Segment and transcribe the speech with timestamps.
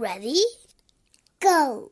[0.00, 0.40] Ready?
[1.40, 1.90] Go!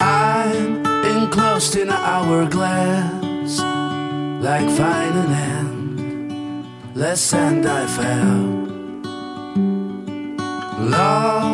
[0.00, 3.60] I'm enclosed in an hourglass,
[4.40, 5.34] like fine and
[6.94, 8.60] endless, and I fell.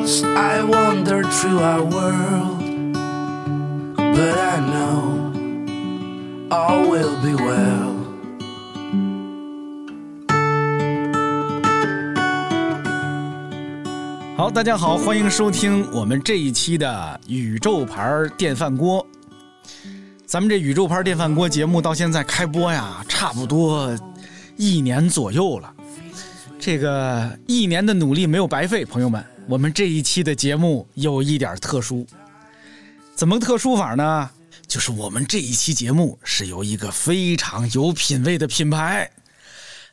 [0.07, 2.63] I wandered through our world,
[3.97, 5.33] but I know
[6.49, 7.97] all will be well.
[14.37, 19.05] 好，大家好，欢迎收听我们这一期的宇宙牌电饭锅。
[20.25, 23.93] 咱们这宇宙牌电饭锅节目到现在开播呀，差不多
[24.57, 25.75] 一年左右了。
[26.61, 32.05] 这个一年的努力没有白费，朋友们，我们这一期的节目有一点特殊。
[33.15, 34.29] 怎么特殊法呢？
[34.67, 39.09] 就是我们这一期节目是由一个非常有品位的品牌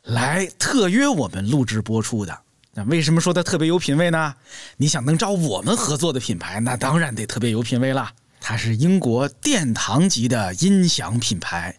[0.02, 2.36] 来特约我们录制播出的。
[2.72, 4.34] 那为什么说它特别有品位呢？
[4.76, 8.12] 你想能找我们合作的品牌，那当然得特别有品位啦。
[8.40, 11.78] 它是英国殿堂级的音响品牌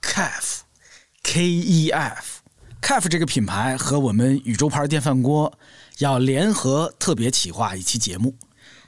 [0.00, 2.40] KEF，K E F。
[2.80, 5.52] KEF 这个品牌和我们宇宙牌电饭锅
[5.98, 8.36] 要联合特别企划一期节目。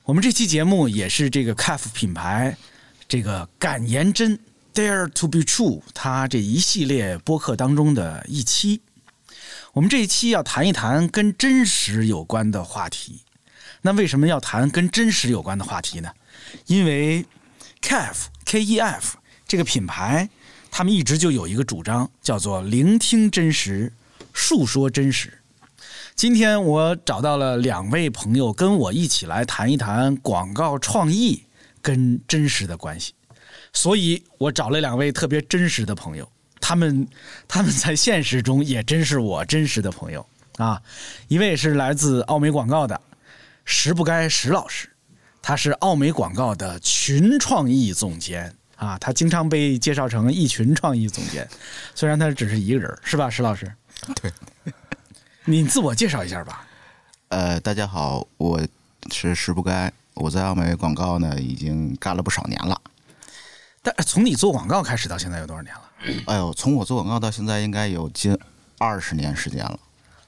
[0.05, 2.57] 我们这期节目也是这个 KEF 品牌
[3.07, 4.39] 这个敢言真
[4.75, 8.83] Dare to be True 它这一系列播客当中的一期。
[9.73, 13.23] 我们这一期要谈一谈跟真实有关的话题。
[13.83, 16.11] 那为什么要谈跟真实有关的话题呢？
[16.67, 17.25] 因为
[17.81, 20.29] KEF K E F 这个品牌，
[20.71, 23.93] 他们一直就有一个主张，叫做聆听真实，
[24.33, 25.38] 述说真实。
[26.19, 31.45] 今天我找到了两位朋友，跟我一起来谈一谈广告创意
[31.81, 33.15] 跟真实的关系。
[33.73, 36.29] 所以我找了两位特别真实的朋友。
[36.61, 37.07] 他们
[37.47, 40.27] 他们在现实中也真是我真实的朋友
[40.57, 40.83] 啊！
[41.29, 43.01] 一位是来自奥美广告的
[43.65, 44.91] 石不该石老师，
[45.41, 51.49] 他是奥美广告的群创意总监啊，他经常被介绍成一群创意总监，
[51.95, 53.73] 虽然他只是一个人，是吧，石老师？
[54.21, 54.33] 对，
[55.49, 56.67] 你自我介绍一下吧。
[57.29, 58.61] 呃，大家好，我
[59.11, 62.79] 是石不该，我在奥美广告呢已经干了不少年了。
[63.81, 65.81] 但从你做广告开始到现在有多少年了？
[66.27, 68.39] 哎呦，从我做广告到现在应该有近
[68.77, 69.81] 二十年时间了。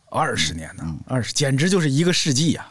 [0.09, 2.67] 二十年呢，二十简直就是一个世纪呀、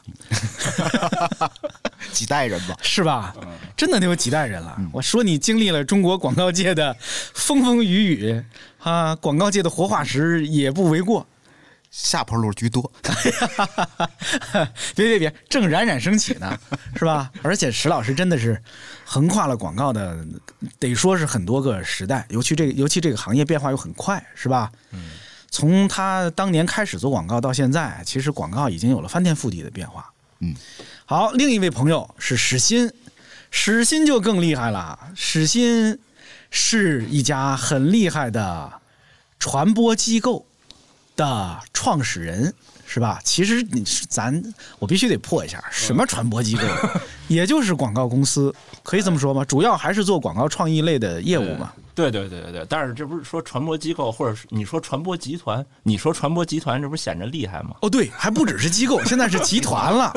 [2.11, 2.75] 几代人吧。
[2.81, 3.35] 是吧？
[3.77, 4.75] 真的得有几代人了。
[4.91, 8.43] 我说你经历了中国广告界的风风雨雨
[8.79, 11.27] 啊，广告界的活化石也不为过。
[11.91, 12.91] 下坡路居多。
[14.95, 16.57] 别别别，正冉冉升起呢，
[16.95, 17.31] 是吧？
[17.41, 18.61] 而且石老师真的是
[19.05, 20.25] 横跨了广告的，
[20.77, 24.72] 得说是很多个时代，尤其这个尤其这个行业变化又很快，是吧？
[24.91, 25.00] 嗯。
[25.51, 30.13] 从他当年开始做广告到现在，其实广告已经有了翻天覆地的变化。
[30.41, 30.56] 嗯。
[31.06, 32.94] 好，另一位朋友是史鑫，
[33.50, 35.09] 史鑫就更厉害了。
[35.16, 35.97] 史鑫
[36.51, 38.71] 是一家很厉害的
[39.39, 40.45] 传播机构
[41.19, 42.53] 的创始人，
[42.88, 43.19] 是吧？
[43.25, 44.41] 其实你是咱，
[44.80, 46.63] 我必须得破一下，什么传播机构，
[47.28, 49.44] 也就是广告公司，可以这么说吗？
[49.44, 51.74] 主要还是做广告创意类的业务嘛。
[51.94, 57.72] 对对对对对，但是这不是说传播机构，或者是你说传播集团，你说传播集团，这不是显着厉害吗？
[57.81, 60.13] 哦，对，还不只是机构， 现在是集团了。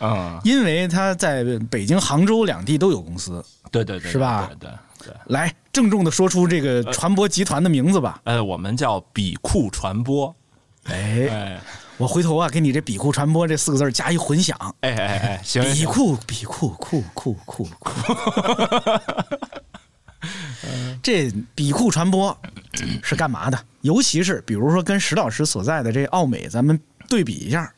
[0.00, 3.44] 嗯，因为他在北京、杭州两地都有公司。
[3.70, 4.78] 对对对，是吧对对对。
[5.26, 8.20] 来，郑重的说出这个传播集团的名字吧。
[8.24, 10.34] 呃，我们叫比库传播。
[10.84, 11.60] 哎，哎
[11.96, 14.56] 我回头啊，给你这“比库传播”这四个字加一混响。
[14.80, 17.94] 哎哎哎，行，比行库比库库库库库。
[21.02, 22.36] 这比库传播
[23.02, 23.58] 是干嘛的？
[23.82, 27.72] 尤其是比如说跟石老师所在的这奥美，咱们对比一下，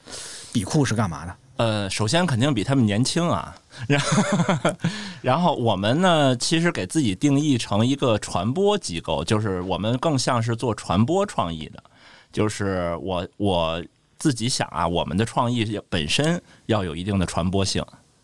[0.53, 1.37] 比库是干嘛的？
[1.57, 3.55] 呃，首先肯定比他们年轻啊，
[3.89, 4.73] 然后
[5.23, 11.83] 然后我们呢，其实给自己定义成一个传播机构，就是我们更像是做传播创意的，
[12.31, 13.83] 就是我我
[14.19, 17.83] 自己想啊，我们的创意本身要有一定的传播性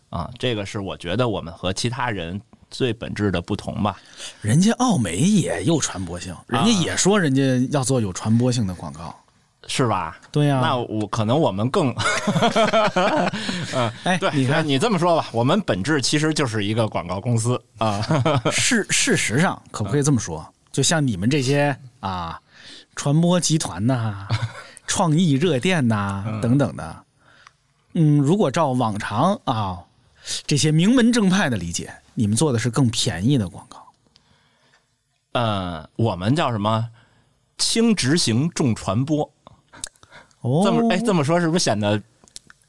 [0.09, 2.39] 啊，这个是我觉得我们和其他人
[2.69, 3.97] 最本质的不同吧。
[4.41, 7.41] 人家奥美也有传播性，人家也说人家
[7.71, 9.15] 要做有传播性的广告。
[9.67, 10.19] 是吧？
[10.31, 11.89] 对呀、那我可能我们更，
[13.73, 18.01] 嗯，对，哎你看你这么说吧，我们本质其实就是一个广告公司啊。
[18.51, 20.45] 事事实上，可不可以这么说？
[20.71, 22.39] 就像你们这些啊，
[22.95, 24.27] 传播集团呐、
[24.87, 27.03] 创意热电呐、等等的，
[27.93, 29.79] 嗯，如果照往常啊
[30.47, 33.83] 这些名门正派的理解，你们做的是更便宜的广告。
[35.33, 36.89] 呃，我们叫什么？
[37.57, 39.31] 轻执行，重传播。
[40.43, 41.99] 哦，这么哎，这么说是不是显得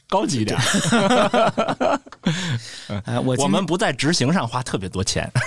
[0.09, 0.59] 高级一点？
[3.05, 5.31] 哎，我我们不在执行上花特别多钱。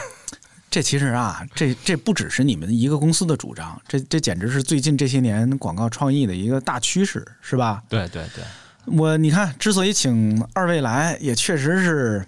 [0.69, 7.81] 这其实啊，这这不只是你们一个公司的主张，这这简直是最近这些年广告创意的一个大趋势，是吧？
[7.88, 8.44] 对对对，
[8.85, 12.27] 我你看，之所以请二位来，也确实是，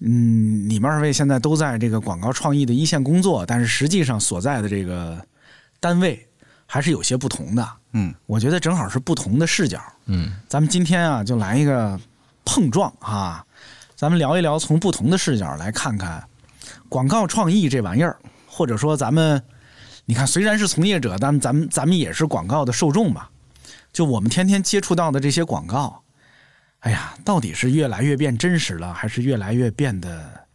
[0.00, 5.22] 嗯，你们二位现在都在这个广告创意的一线工作，但是实际上所在的这个
[5.78, 6.26] 单位
[6.72, 7.68] 还是有些不同的。
[7.92, 9.78] 嗯，我觉得正好是不同的视角。
[10.06, 12.00] 嗯，咱们今天啊，就来一个
[12.46, 13.44] 碰撞啊，
[13.94, 16.26] 咱们聊一聊，从不同的视角来看看
[16.88, 18.16] 广告创意这玩意儿，
[18.46, 19.42] 或者说咱们，
[20.06, 23.28] 你看，虽然是从业者，但咱们咱们也是广告的受众吧。
[23.92, 26.02] 就我们天天接触到的这些广告，
[26.78, 30.46] 哎呀，到底是越来越变真实了，还是越来越变得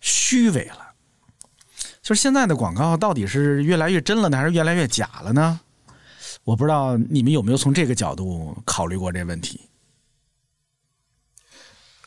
[0.00, 0.86] 虚伪了？
[2.00, 5.60] 就是现在的广告到底是越来越真了呢，还是越来越假了呢？
[6.46, 9.62] 我不知道你们有没有从这个角度考虑过这问题。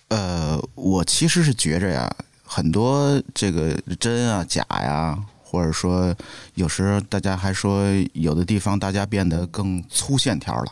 [0.08, 2.10] 呃，我其实是觉着呀，
[2.46, 6.16] 很多这个真啊、假呀，或者说
[6.56, 7.84] 有时大家还说
[8.14, 10.72] 有的地方大家变得更粗线条了，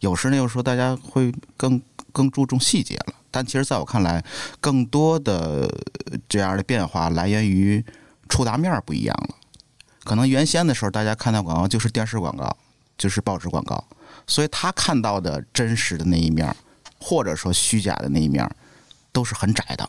[0.00, 1.80] 有时呢又说大家会更
[2.12, 3.14] 更注重细节了。
[3.30, 4.22] 但其实在我看来，
[4.60, 5.66] 更多的
[6.28, 7.82] 这样的变化来源于
[8.28, 9.36] 触达面不一样了。
[10.04, 12.56] 可能原先的时候，大家看到广告就是电视广告，
[12.98, 13.82] 就是报纸广告，
[14.26, 16.54] 所以他看到的真实的那一面，
[16.98, 18.48] 或者说虚假的那一面，
[19.12, 19.88] 都是很窄的。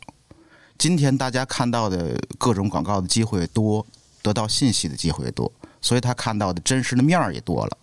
[0.77, 3.85] 今天大家看到的各种广告的机会多，
[4.21, 5.51] 得到信息的机会多，
[5.81, 7.77] 所以他看到的真实的面儿也多了，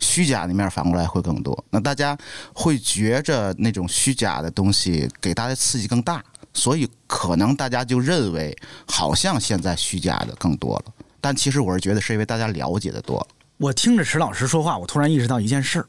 [0.00, 1.64] 虚假的面反过来会更多。
[1.70, 2.18] 那大家
[2.52, 8.56] 会觉着那种虚假的东西给大家刺激更大，所以可能大家就认为
[8.86, 10.92] 好像现在虚假的更多了。
[11.20, 13.26] 但其实我是觉得是因为大家了解的多了。
[13.64, 15.86] 我听着池老师说话，我突然意识到一件事儿。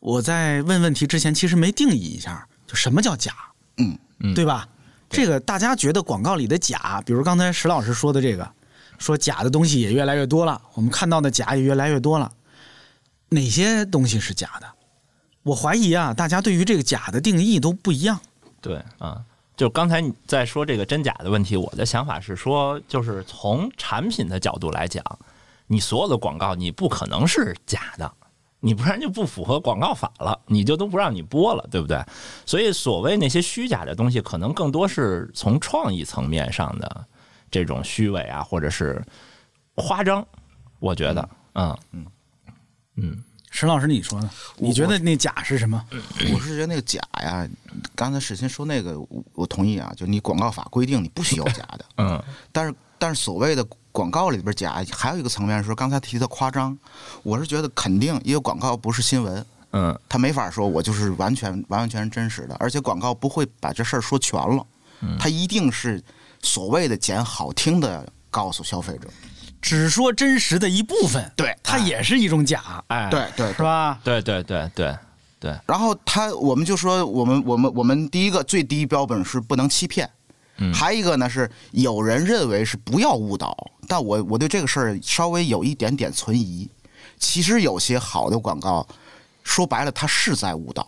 [0.00, 3.32] 我在问问题之前，其实没定义一下，就什么叫假，
[3.76, 4.66] 嗯嗯对吧？
[5.08, 8.50] 这个大家觉得广告里的假，比如刚才石老师说的这个，
[8.98, 12.32] 说假的东西也越来越多了，我们看到的假也越来越多了。
[13.28, 14.66] 哪些东西是假的？
[15.44, 18.18] 我怀疑啊，大家对于这个假的定义都不一样。
[18.60, 19.22] 对啊，
[19.56, 25.04] 就刚才你在说这个真假的问题，我的想法是说，就是从产品的角度来讲，
[25.68, 28.12] 你所有的广告你不可能是假的，
[28.58, 32.02] 你不然就不符合广告法了，你就都不让你播了，对不对？
[32.44, 37.06] 所以所谓那些虚假的东西，可能更多是从创意层面上的
[37.50, 39.00] 这种虚伪啊，或者是
[39.74, 40.26] 夸张，
[40.80, 41.78] 我觉得，嗯。
[41.92, 42.06] 嗯。
[43.00, 43.22] 嗯，
[43.52, 44.28] 沈老师，你说呢？
[44.56, 45.80] 你觉得那假是什么？
[46.34, 47.48] 我是觉得那个假呀，
[47.94, 52.20] 刚才史鑫说那个，我我同意啊，就你广告法规定你不许有假的，嗯。
[52.50, 56.76] 但是但是所谓的广告里边假，还有一个层面是说刚才提的夸张，
[57.22, 59.98] 我是觉得肯定，因为广告不是新闻，嗯。
[60.08, 64.64] 他没法说我就是完全完完全全真实的，而且广告不会把这事儿说全了，
[65.18, 66.02] 他一定是
[66.42, 69.08] 所谓的捡好听的告诉消费者，
[69.60, 71.56] 只说真实的一部分，对。
[71.62, 73.52] 它也是一种假，哎，对对。
[73.52, 73.98] 是吧？
[74.04, 74.96] 对对对对
[75.40, 80.08] 对，然后他，我们就说，我们我们我们第一个最低标本是不能欺骗，
[80.74, 86.68] 还有一个呢是有人认为是不要误导，但我我对这个事儿稍微有一点点存疑。
[87.18, 88.86] 其实有些好的广告，
[89.42, 90.86] 说白了，它是在误导，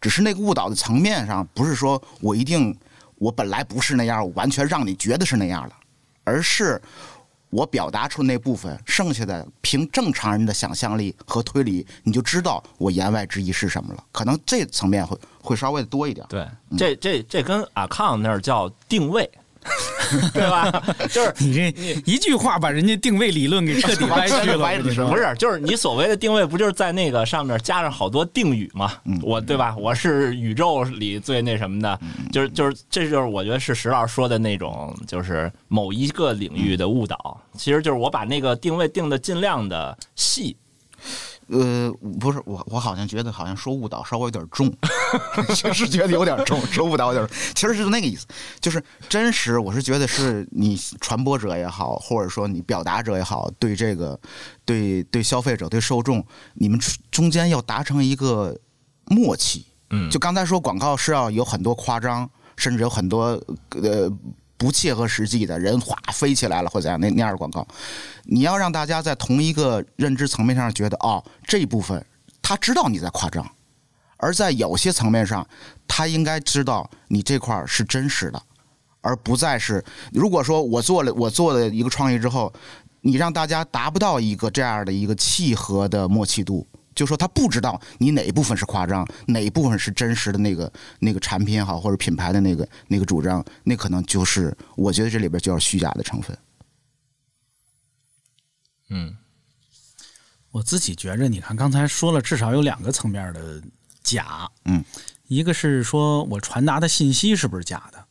[0.00, 2.76] 只是那个误导的层面上，不是说我一定
[3.16, 5.74] 我本来不是那样，我完全让你觉得是那样的，
[6.24, 6.80] 而是
[7.50, 14.04] 我表达出那部分，剩下的凭正常人的想象力和推理，你就知道我言外之意是什么了。
[14.12, 16.24] 可能这层面会会稍微的多一点。
[16.28, 19.28] 对，这这这跟阿康那儿叫定位，
[20.32, 20.70] 对吧？
[21.10, 21.70] 就是你这
[22.06, 28.90] 一句话把人家定位理论给彻底歪曲了，不是，就是你所谓的定位，不就是在那个上面加上好多定语吗？
[29.22, 29.76] 我对吧？
[29.78, 32.00] 我是宇宙里最那什么的，
[32.32, 37.40] 就是就是这就是我觉得是石老师说的那种，就是某一个领域的误导。
[37.56, 40.56] 其实就是我把那个定位定的尽量的细，
[41.50, 44.72] 呃，不是我，我好像觉得好像说误导稍微有点重，
[45.54, 48.26] 确实觉得有点重，说误导有点重，其实是那个意思，
[48.60, 49.58] 就是真实。
[49.58, 54.18] 我是觉得是你传播者也好，或者说你表达者也好，对这个
[54.64, 56.78] 对对消费者对受众，你们
[57.10, 58.56] 中间要达成一个
[59.06, 59.66] 默契。
[59.92, 63.30] 嗯就刚才说广告是要有很多夸张，甚至有很多
[63.70, 64.08] 呃
[64.60, 67.66] 不切合实际的人哗飞起来了或者怎样那那样的广告，
[68.24, 72.04] 你要让大家在同一个认知层面上觉得哦这一部分
[72.42, 73.50] 他知道你在夸张，
[74.18, 75.46] 而在有些层面上，
[75.88, 78.42] 他应该知道你这块是真实的，
[79.00, 82.52] 而不再是如果说我做了我做的一个创意之后，
[83.00, 86.66] 你让大家达不到一个这样的一个契合的默契度。
[87.00, 96.36] 就说他不知道你哪一部分是夸张，哪一部分是真实的那个那个产品也好，或者品牌的那个那个主张，那可能就是我觉得这里边就要虚假的成分。
[98.90, 99.16] 嗯
[100.50, 103.62] 我自己觉着，你看刚才说了，至少有两个层面的
[104.02, 104.84] 假，嗯，
[105.26, 108.04] 一个是说我传达的信息是不是假的，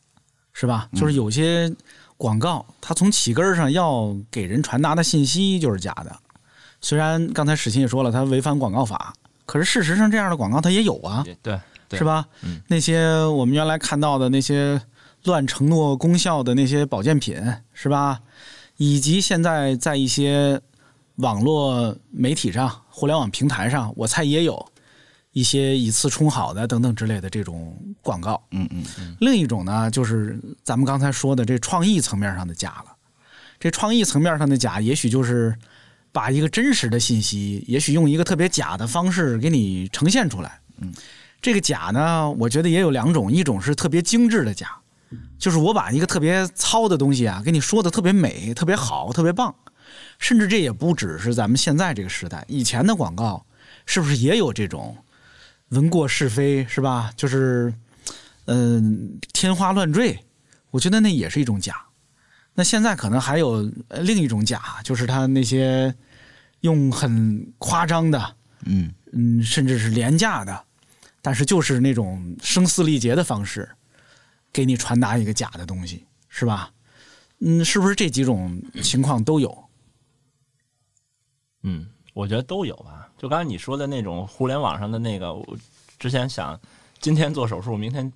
[0.52, 0.88] 是吧？
[0.96, 1.72] 就是有些
[2.16, 6.20] 广告，它从起根上要给人传达的信息就是假的。
[6.80, 9.12] 虽然刚才史琴也说了，他违反广告法，
[9.46, 12.26] 可是事实上这样的广告他也有啊，对对对是吧？
[12.42, 14.80] 嗯那些我们原来看到的那些
[15.24, 17.36] 乱承诺功效的那些保健品，
[17.72, 18.20] 是吧？
[18.76, 20.58] 以及现在在一些
[21.16, 24.66] 网络媒体上、互联网平台上，我猜也有
[25.32, 28.42] 一些以次充好的等等之类的这种广告。
[28.52, 32.96] 嗯嗯嗯，另一种呢，就是咱们刚才说的这创意层面上的假了。
[33.58, 35.54] 这创意层面上的假，也许就是
[36.12, 40.60] 把一个真实的信息，也许用一个特别假的方式给你呈现出来。
[40.78, 40.92] 嗯，
[41.40, 44.78] 这个假呢，我觉得也有两种，一种是特别精致的假，
[45.38, 49.54] 就是我把一个特别糙的东西啊，给你说的特别美、特别好、特别棒。
[50.18, 53.44] 甚至这也不只是咱们现在这个时代，以前的广告
[53.86, 54.96] 是不是也有这种
[55.70, 57.10] 闻过是非，是吧？
[57.16, 57.72] 就是
[58.46, 60.18] 嗯、天花乱坠，
[60.70, 61.76] 我觉得那也是一种假。
[62.60, 65.94] 那现在可能还有呃另一种假，就是他那些
[66.60, 68.36] 用很夸张的，
[68.66, 70.62] 嗯嗯，甚至是廉价的，
[71.22, 73.66] 但是就是那种声嘶力竭的方式，
[74.52, 76.70] 给你传达一个假的东西，是吧？
[77.38, 79.64] 嗯，是不是这几种情况都有？
[81.62, 83.08] 嗯，我觉得都有吧。
[83.16, 85.58] 就刚才你说的那种互联网上的那个，我
[85.98, 86.60] 之前想
[86.98, 88.12] 今天做手术，明天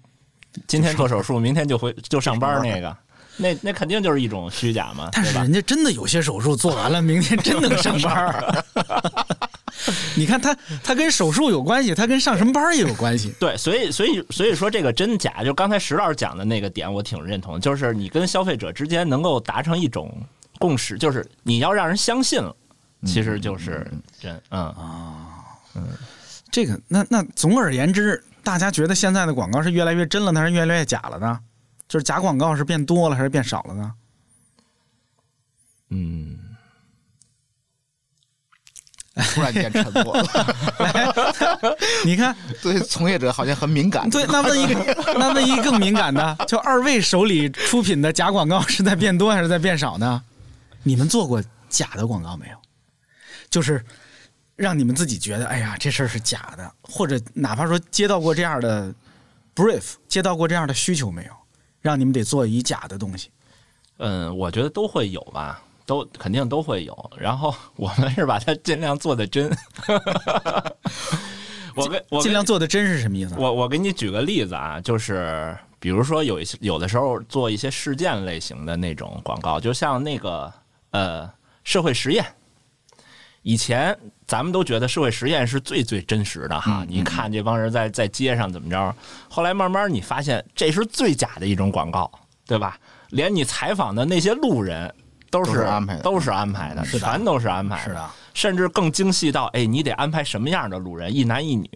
[0.67, 2.95] 今天做手术，明天就回就上班那个，
[3.37, 5.53] 那那肯定就是一种虚假嘛，但是人？
[5.53, 8.65] 家真的有些手术做完了，明天真能上班儿。
[10.17, 13.35] 你看他，他跟手术有关系，他跟上什么班儿也有关系。
[13.41, 20.17] 对，所以所以所以说这个真假，就刚才石老师讲的那个点，我挺认同，就是你跟消费者之间能够达成一种
[20.61, 22.55] 共识，就是你要让人相信了，
[23.05, 23.85] 其实就是
[24.21, 25.27] 真，嗯啊，
[25.75, 25.89] 嗯
[26.53, 31.41] 这个，那那总而言之，大家觉得现在的广告是越来越真了呢，还是越来越假了呢？
[31.89, 33.93] 就是假广告是变多了还是变少了呢？
[35.91, 36.39] 嗯，
[39.35, 44.11] 突然间沉默了， 你看， 对从业者好像很敏感。
[44.11, 50.21] 对，那问一个，那问一个更敏感的，就二位手里出品的假广告是在变多还是在变少呢？
[50.83, 52.57] 你们做过假的广告没有？
[53.51, 53.85] 就是
[54.57, 58.93] 让你们自己觉得，哎呀，这事儿是假的，或者哪怕说接到过这样的
[59.55, 61.33] brief，接到过这样的需求没有？
[61.85, 63.29] 让你们得做以假的东西。
[63.99, 67.11] 嗯，我觉得都会有吧，都肯定都会有。
[67.19, 69.55] 然后 我们是把它尽量做的真。
[71.77, 73.35] 我跟我尽量做的真是什么意思？
[73.37, 80.51] 我我给你举个例子啊，就是比如说有一些有的时候做一些事件类型的那种广告，就像那个
[80.93, 81.31] 呃
[81.65, 82.25] 社会实验。
[83.45, 83.97] 以前
[84.27, 88.95] 咱们都觉得社会实验是最最真实的哈，你看这帮人在在街上怎么着，
[89.29, 92.11] 后来慢慢你发现这是最假的一种广告，
[92.47, 92.77] 对吧？
[93.11, 94.93] 连你采访的那些路人
[95.31, 101.71] 都是都是安排的都是安排的，全都是安排是的，甚至更精细到，哎，你得安排什么样的路人，一男一女，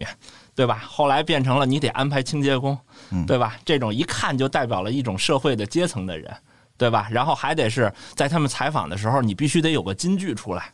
[0.55, 0.83] 对吧？
[0.87, 2.75] 后来变成了你得安排清洁工，
[3.27, 3.57] 对吧？
[3.63, 6.35] 这种一看就代表了一种社会的阶层的人，
[6.77, 7.07] 对吧？
[7.11, 10.73] 然后还得是在他们采访的时候，你必须得有个金句出来，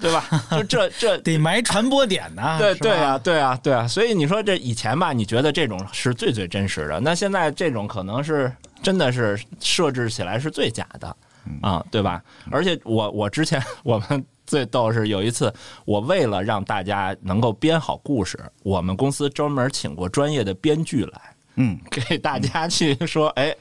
[0.00, 0.24] 对吧？
[0.50, 2.58] 就这这得埋传播点呢。
[2.58, 11.16] 对对啊，对啊，对啊，所以你说这以前吧，你觉得这种是最最真实的，那现在这种可能是真的是设置起来是最假的
[11.62, 12.22] 啊，对吧？
[12.50, 15.52] 而且我我之前我们 最逗是有一次，
[15.84, 21.20] 我为了让大家能够编好故事，我们公司专门请过专业的编剧来，
[21.54, 23.54] 嗯，给大家去说，哎，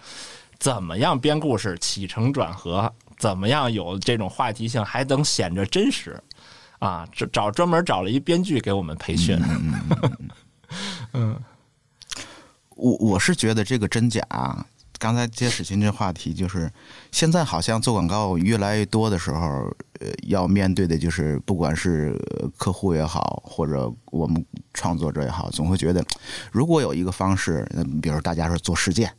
[0.59, 2.91] 怎么样编故事起承转合，
[3.23, 6.21] 怎么样有这种话题性，还能显着真实
[6.79, 7.07] 啊？
[7.09, 9.41] 这找专门找了一编剧给我们培训。
[11.13, 11.39] 嗯
[12.75, 14.21] 我我是觉得这个真假，
[14.99, 16.69] 刚才接史琴这话题，就是
[17.13, 26.03] 现在好像做广告越来越多的时候，呃，要面对的就是不管是呃客户也好，或者我们创作者也好，总会觉得，
[26.51, 29.09] 如果有一个方式，呃比如大家说做事件，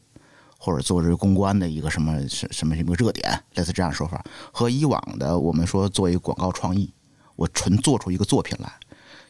[0.65, 6.91] 或者做这个公关的一个什么什什么什么热点，类似这样的说法，和以往的我们说做一个广告创意，
[7.37, 8.73] 我纯做出一个作品来。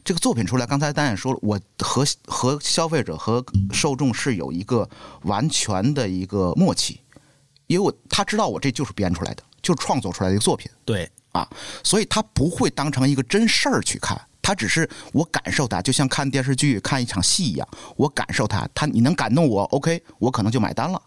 [0.04, 4.88] 这个作品出来，刚才丹也说了，我和和消费者和受众是有一个
[5.22, 7.00] 完全的一个默契，
[7.66, 11.48] 因为我他知道我这就是编出来的，就是创作出来的一个作品对，啊，
[11.82, 21.02] 所以他不会当成一个真事儿去看，他只是我感受它，就像看电视剧、看一场戏一样，我感受它，他你能感动我，OK，我可能就买单了。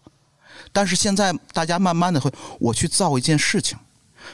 [0.78, 3.76] 但是现在大家慢慢的会，我去造一件事情，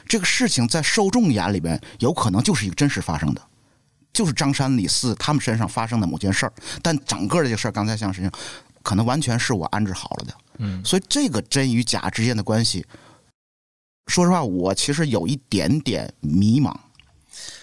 [0.07, 3.41] 这个事情在受众眼里边有可能就是一个真实发生的，
[4.13, 8.29] 就是张三李四他们身上发生的某件事儿，但整个这个事儿，刚才像事情，
[8.83, 10.35] 可能完全是我安置好了的。
[10.59, 12.85] 嗯，所以这个真与假之间的关系，
[14.05, 16.71] 说实话，我其实有一点点迷茫。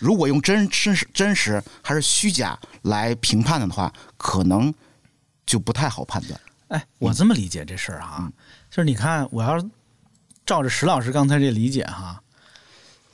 [0.00, 4.74] 如果用真真实真实还是虚假来评判的话，可能
[5.46, 6.40] 就不太好判断。
[6.66, 8.32] 哎，我这么理解这事儿哈，
[8.73, 9.62] 就是你看，我要
[10.47, 12.23] 照着石老师刚才这理解哈，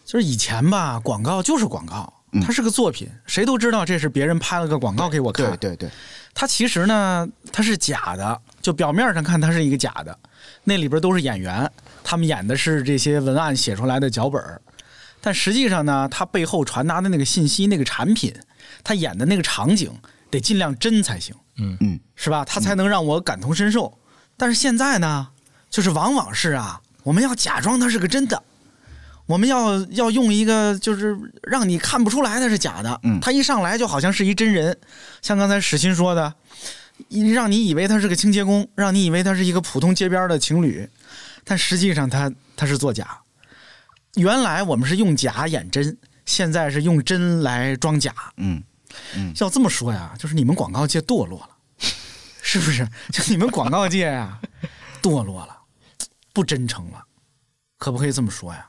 [0.04, 5.90] 就是以前吧，广告就是广告，嗯它是个作品，谁都知道这是别人拍了个广告给我看，对对对，
[6.32, 10.16] 它其实呢，它是假的，就表面上看它是一个假的，
[10.62, 11.68] 那里边都是演员，
[12.04, 14.62] 他们演的是这些文案写出来的脚本儿
[15.20, 18.32] 但实际上呢，它背后传达的那个信息、那个产品，
[18.84, 19.92] 他演的那个场景
[20.30, 22.44] 得尽量真才行，嗯，是吧？
[22.44, 23.98] 他才能让我感同身受。
[24.36, 25.26] 但是现在呢，
[25.70, 28.42] 就是往往是啊，我们要假装它是个真的。
[29.26, 32.98] 我们要要用一个，就是让你看不出来它是假的。
[33.02, 34.78] 嗯他一上来就好像是一真人，
[35.20, 36.34] 像刚才史鑫说的，
[37.34, 40.88] 让你以为他是个清洁工，让你以为他是一个普通街边的情侣，
[41.44, 43.18] 但实际上他他是作假。
[44.14, 48.14] 原来我们是用假演真，现在是用真来装假。
[48.38, 48.62] 嗯，
[49.38, 51.50] 要这么说呀，就是你们广告界堕落了，
[52.40, 52.88] 是不是？
[53.12, 54.38] 就你们广告界呀，
[55.02, 55.57] 堕落了，
[56.38, 57.02] 不真诚了，
[57.78, 58.64] 可不可以这么说呀？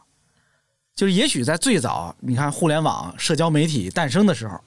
[0.95, 4.59] 就是也许在最早，你看互联网、社交媒体诞生的时候，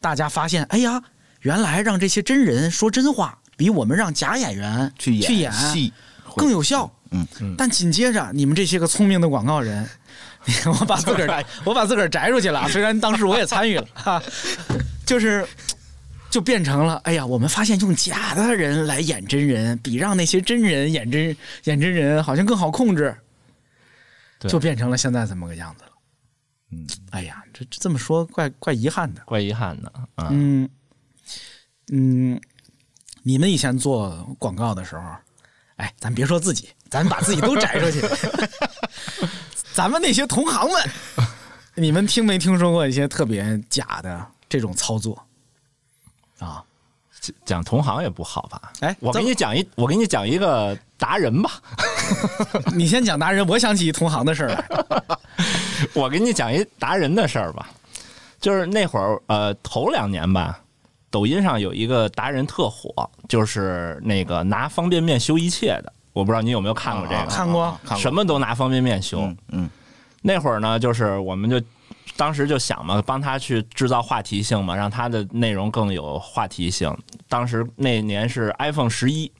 [0.00, 1.02] 大家发现，哎呀，
[1.40, 5.92] 原来让这些真人说真话，比我们让假演员去演去演戏
[6.36, 6.88] 更有效。
[7.10, 9.84] 嗯嗯但紧接着，你们这些个聪明的广告人，
[10.78, 14.22] 我把自个儿 我把自个儿摘出去了啊，虽然当时我也参与了哈，
[15.04, 15.44] 就是
[16.30, 23.16] 就变成了，哎呀，我们发现用假的人来演真人，比让那些真人演真演真人好像更好控制，
[24.40, 25.90] 就变成了现在这么个样子了。
[26.70, 29.22] 嗯，哎呀，这这这么说怪怪遗憾的。
[29.24, 30.28] 怪遗憾的啊。
[30.30, 30.68] 嗯
[31.90, 32.38] 嗯，
[33.22, 35.02] 你们以前做广告的时候，
[35.76, 38.02] 哎，咱别说自己，咱把自己都摘出去。
[39.72, 40.90] 咱们那些同行们，
[41.74, 45.26] 你们听没听说过一些特别假的这种操作
[46.38, 46.62] 啊？
[47.44, 48.72] 讲同行也不好吧？
[48.80, 51.50] 哎我给你讲一，我给你讲一个达人吧。
[52.74, 54.64] 你先讲达人，我想起一同行的事儿来。
[55.94, 57.68] 我给你讲一达人的事儿吧，
[58.40, 60.60] 就是那会儿呃头两年吧，
[61.10, 65.92] 抖音上有一个达人特火，就是那个拿方便面修一切的。
[66.12, 69.20] 我不知道你有没有看过这个，看过看过什么都拿方便面修。
[69.22, 69.70] 嗯嗯
[70.22, 71.60] 那会儿呢，就是我们就
[72.18, 76.92] 当时就想嘛，帮他去制造话题性嘛，让他的内容更有话题性。
[77.28, 79.30] 当时那年是 iPhone 十一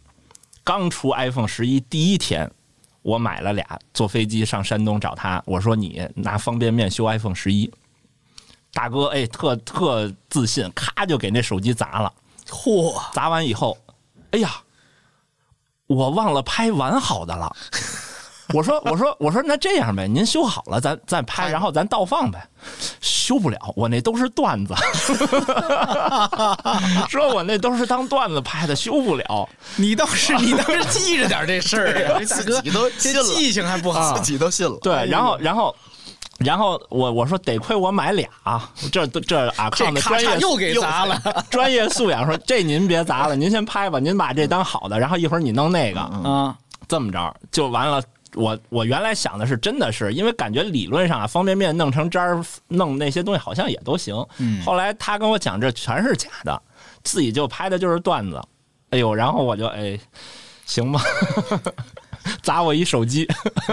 [0.62, 2.48] 刚出，iPhone 十一第一天，
[3.02, 7.68] 我买了俩，坐飞机上山东找他，我说你拿方便面修 iPhone 十一。
[8.72, 12.12] 大哥，哎，特特自信，咔就给那手机砸了。
[12.46, 13.76] 嚯，砸完以后，
[14.30, 14.62] 哎呀，
[15.88, 17.56] 我忘了拍完好的了。
[18.54, 22.42] 我说，我说，我说，那这样呗，您修好了，咱再拍，然后咱倒放呗。
[23.00, 24.74] 修不了，我那都是段子。
[27.08, 29.48] 说我那都是当段子拍的，修不了。
[29.76, 34.22] 你倒是你倒是记着点这事儿啊，这大哥自己都信了这记性还不好自。
[34.22, 34.78] 己都信了。
[34.82, 35.76] 对，然后，然后，
[36.38, 38.28] 然后我我说得亏我买俩，
[38.90, 46.56] 这这阿康的专业又给砸了， 专业素养说这您别砸了，您先拍吧，您把这当好的，然后一会儿你弄那个，啊！
[46.88, 48.02] 这么着就完了。
[48.38, 54.14] 我我原来想的是，真的是因为感觉理论上啊，方便面弄成渣儿，弄那些东西好像也都行。
[54.38, 56.62] 嗯后来他跟我讲，这全是假的，
[57.02, 58.40] 自己就拍的就是段子。
[58.90, 59.98] 哎呦，然后我就哎，
[60.66, 61.02] 行吧，
[62.42, 63.26] 砸我一手机。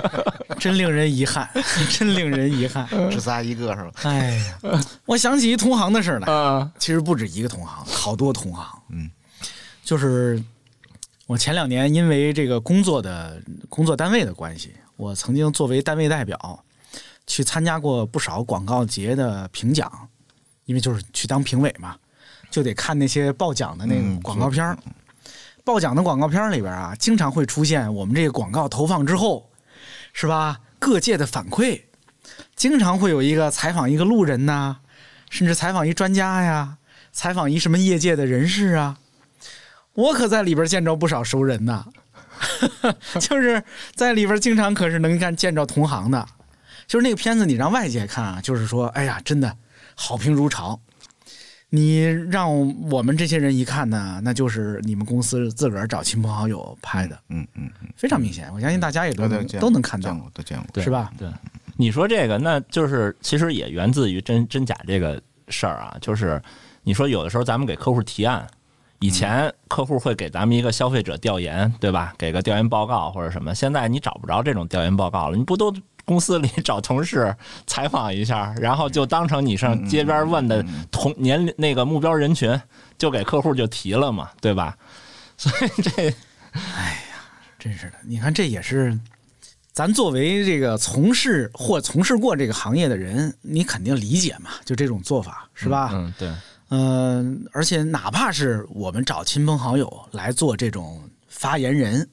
[0.60, 1.48] 真令人遗憾，
[1.92, 2.88] 真令人遗憾。
[3.12, 3.92] 只砸一个是吧？
[4.04, 8.66] 哎呀，我想起一同行的事儿来，嗯其实不止一个同行，好多同行。
[8.90, 9.10] 嗯，
[9.84, 10.42] 就是
[11.28, 16.64] 我前两年因为这个工作的工作单位的关系，我曾经作为单位代表
[17.26, 19.92] 去参加过不少广告节的评奖，
[20.66, 21.96] 因为就是去当评委嘛，
[22.52, 24.78] 就得看那些报奖的那个嗯广告片儿。
[25.64, 29.50] 报奖的广告片儿里边啊，经常会出现我们这个广告投放之后，
[30.14, 30.62] 是吧？
[30.78, 31.82] 各界的反馈，
[32.56, 34.78] 经常会有一个采访一个路人呐、
[35.32, 36.78] 甚至采访一专家呀，
[37.12, 39.00] 采访一什么业界的人士啊，
[39.96, 41.86] 我可在里边见着不少熟人呐，
[43.20, 43.64] 就是
[43.96, 46.26] 在里边经常可是能看见着同行的，
[46.86, 49.58] 就是那个片子你让外界看啊，就是说，哎呀，真的
[49.96, 50.80] 好评如潮。
[51.70, 52.50] 你让
[52.90, 58.50] 我们这些人一看呢，那就是你们公司自个儿找亲朋好友拍的，嗯嗯嗯，非常明显。
[58.54, 60.82] 我相信大家也都能都见都能看到见，过，都见过。
[60.82, 61.12] 是吧？
[61.18, 61.28] 对，
[61.76, 65.98] 你说这个，那就是其实也源自于真真假这个事儿啊。
[66.00, 66.42] 就是
[66.84, 68.48] 你说有的时候咱们给客户提案，
[69.00, 72.14] 以前客户会给咱们一个消费者调研，对吧？
[72.18, 73.54] 给个调研报告或者什么。
[73.54, 75.74] 现在你找不着这种调研报告了，你不都
[76.06, 77.36] 公司里 找同事
[77.68, 82.60] 采访一下，然后就当成你上街边问的同年龄那个目标人群，
[82.98, 84.78] 就给客户就提了嘛，对吧？
[85.38, 85.92] 所以这
[86.54, 87.18] 哎呀
[87.60, 88.98] 真是的，你看这也是
[89.74, 95.90] 咱作为这个从事或从事过这个行业的人，你肯定理解嘛，就这种做法是吧？
[95.94, 96.32] 嗯，对，
[96.70, 102.10] 嗯、而且哪怕是我们找亲朋好友来做这种发言人，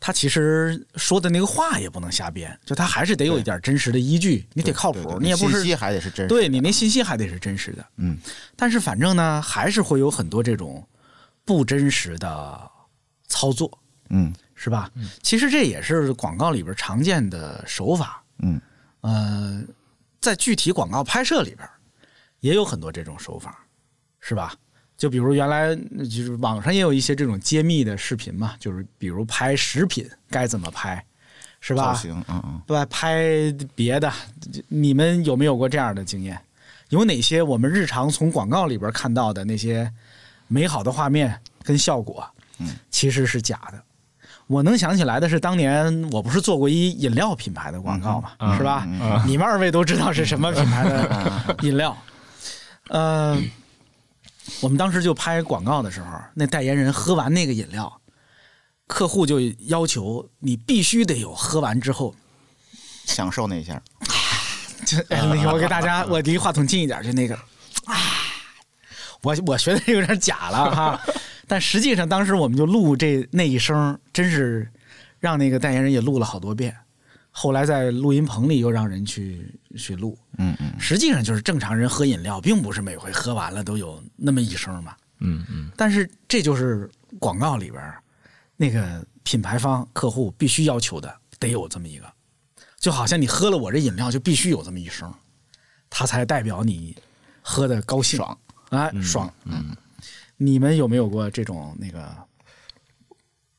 [0.00, 6.28] 他其实说的那个话也不能瞎编，就他还是得有一点真实的依据，你得靠谱，你也不是信息还得是真实的。
[6.28, 7.86] 对你那信息还得是真实的。
[7.96, 8.18] 嗯，
[8.56, 10.86] 但是反正呢，还是会有很多这种
[11.44, 12.70] 不真实的
[13.28, 13.70] 操作，
[14.10, 14.90] 嗯是吧？
[14.94, 18.22] 嗯其实这也是广告里边常见的手法。
[18.40, 18.60] 嗯，
[19.02, 19.62] 呃，
[20.20, 21.68] 在具体广告拍摄里边，
[22.40, 23.66] 也有很多这种手法，
[24.28, 24.52] 是吧？
[24.98, 31.02] 就比如原来就是网上也有一些这种揭秘的视频嘛，就是比如拍食品该怎么拍，
[31.60, 31.84] 是吧？
[31.84, 32.84] 造型，嗯嗯，对吧？
[32.90, 33.24] 拍
[33.74, 34.12] 别的，
[34.68, 36.38] 你们有没有过这样的经验？
[36.90, 39.90] 有哪些我们日常从广告里边看到的那些
[40.46, 43.82] 美好的画面跟效果，嗯，其实是假的。
[44.46, 48.84] 我能想起来的是，当年我不是做过一饮料品牌的广告嘛，嗯是吧？
[48.86, 51.96] 嗯你们二位都知道是什么品牌的 饮料。
[52.88, 53.38] 呃，
[54.60, 58.00] 我们当时就拍广告的时候，那代言人喝完那个饮料，
[58.86, 62.14] 客户就要求你必须得有喝完之后
[63.04, 63.80] 享受那一下。
[64.86, 67.34] 就哎，那个我给大家，我离话筒近一点，就那个
[67.84, 67.94] 啊，
[69.22, 71.00] 我我学的有点假了哈，
[71.46, 74.70] 但实际上当时我们就录这那一声，真是
[75.18, 76.74] 让那个代言人也录了好多遍。
[77.40, 84.96] 后来在录音棚里又让人去去录，嗯嗯，实际上就是正常人喝饮料，并不是每回喝完了都有那么一声嘛。
[85.20, 87.80] 嗯嗯，但是这就是广告里边
[88.56, 92.12] 那个品牌方客户必须要求的，得有这么一个，
[92.80, 95.14] 就好像你喝了我这饮料就必须有这么一声，
[95.88, 96.96] 它才代表你
[97.40, 98.36] 喝的高兴爽
[98.70, 99.32] 啊爽。
[99.44, 99.76] 嗯，
[100.36, 102.12] 你们有没有过这种那个？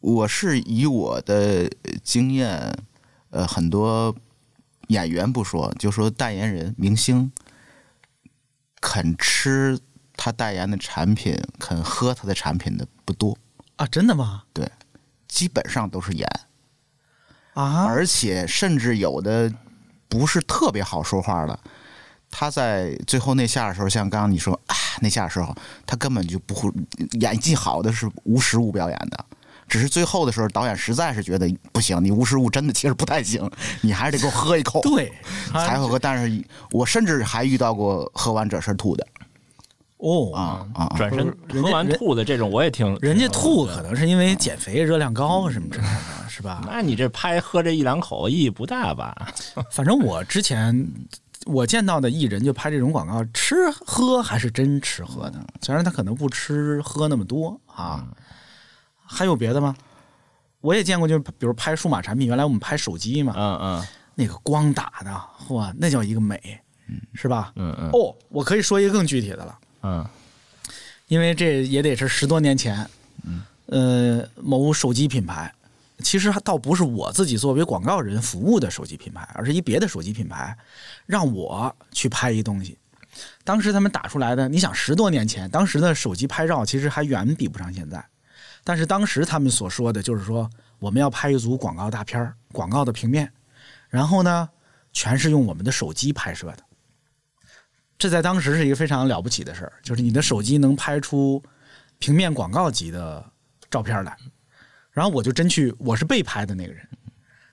[0.01, 1.69] 我是以我的
[2.03, 2.73] 经验，
[3.31, 4.15] 呃，很多
[4.87, 7.31] 演员不说，就说代言人、明星
[8.81, 9.79] 肯吃
[10.15, 13.37] 他代言的产品、肯喝他的产品的不多，
[13.75, 14.43] 啊，真的吗？
[14.51, 14.69] 对，
[15.27, 16.27] 基本上都是演，
[17.53, 19.53] 啊，而且甚至有的
[20.07, 21.59] 不是特别好说话的。
[22.31, 26.71] 他在最后那下的时候，像刚刚你说啊那下的时候，他根本就不会
[27.19, 29.25] 演技好的是无实物表演的，
[29.69, 33.49] 只是最后的时候，导演实在是觉得不行，你无实物真的其实不太行，
[33.81, 35.13] 你还是得给我喝一口，对，
[35.53, 35.97] 啊才会喝。
[35.99, 39.05] 但是我甚至还遇到过喝完这身吐的
[39.97, 40.97] 哦啊啊啊！
[40.97, 45.89] 转身喝完吐的这种我也听，人家吐可能是因为减肥、热量高什么之类的，
[46.29, 46.61] 是吧？
[46.65, 49.13] 那你这拍喝这一两口意义不大吧？
[49.69, 50.89] 反正我之前
[51.45, 53.55] 我见到的艺人就拍这种广告，吃
[53.85, 58.07] 喝还是真吃喝的，虽然他可能不吃喝那么多啊。
[59.11, 59.75] 还有别的吗？
[60.61, 66.59] 我也见过，就比如拍数码产品，原来我们拍手机嘛，嗯嗯那个光打的，哇，那叫一个美，
[67.13, 67.51] 是吧？
[67.55, 70.05] 嗯嗯哦，我可以说一个更具体的了，嗯
[71.07, 72.87] 因为这也得是十多年前，
[73.65, 75.51] 呃，某手机品牌，
[76.03, 80.55] 其实倒不是我自己作为广告人服务的手机品牌，而是一别的手机品牌
[81.05, 82.77] 让我去拍一东西。
[83.43, 88.05] 当时他们打出来的，你想十多年前，当时的手机拍照其实还远比不上现在，
[88.69, 93.33] 但是当时他们所说的就是说，我们要拍一组广告大片儿广告的平面，
[93.89, 94.47] 然后呢，
[94.93, 96.59] 全是用我们的手机拍摄的。
[97.97, 101.41] 这在当时是一个非常了不起的事儿，就是你的手机能拍出
[101.97, 103.25] 平面广告级的
[103.71, 104.15] 照片来。
[104.91, 106.87] 然后我就真去，我是被拍的那个人。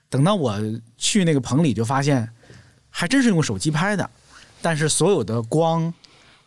[0.09, 0.55] 等到我
[0.97, 2.31] 去那个棚里，就发现
[2.91, 4.07] 还真是用手机拍的，
[4.61, 5.91] 但是所有的光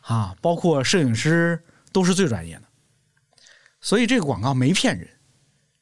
[0.03, 2.70] 啊，包括摄影师都是最专业的。
[3.81, 5.09] 所以这个广告没骗人，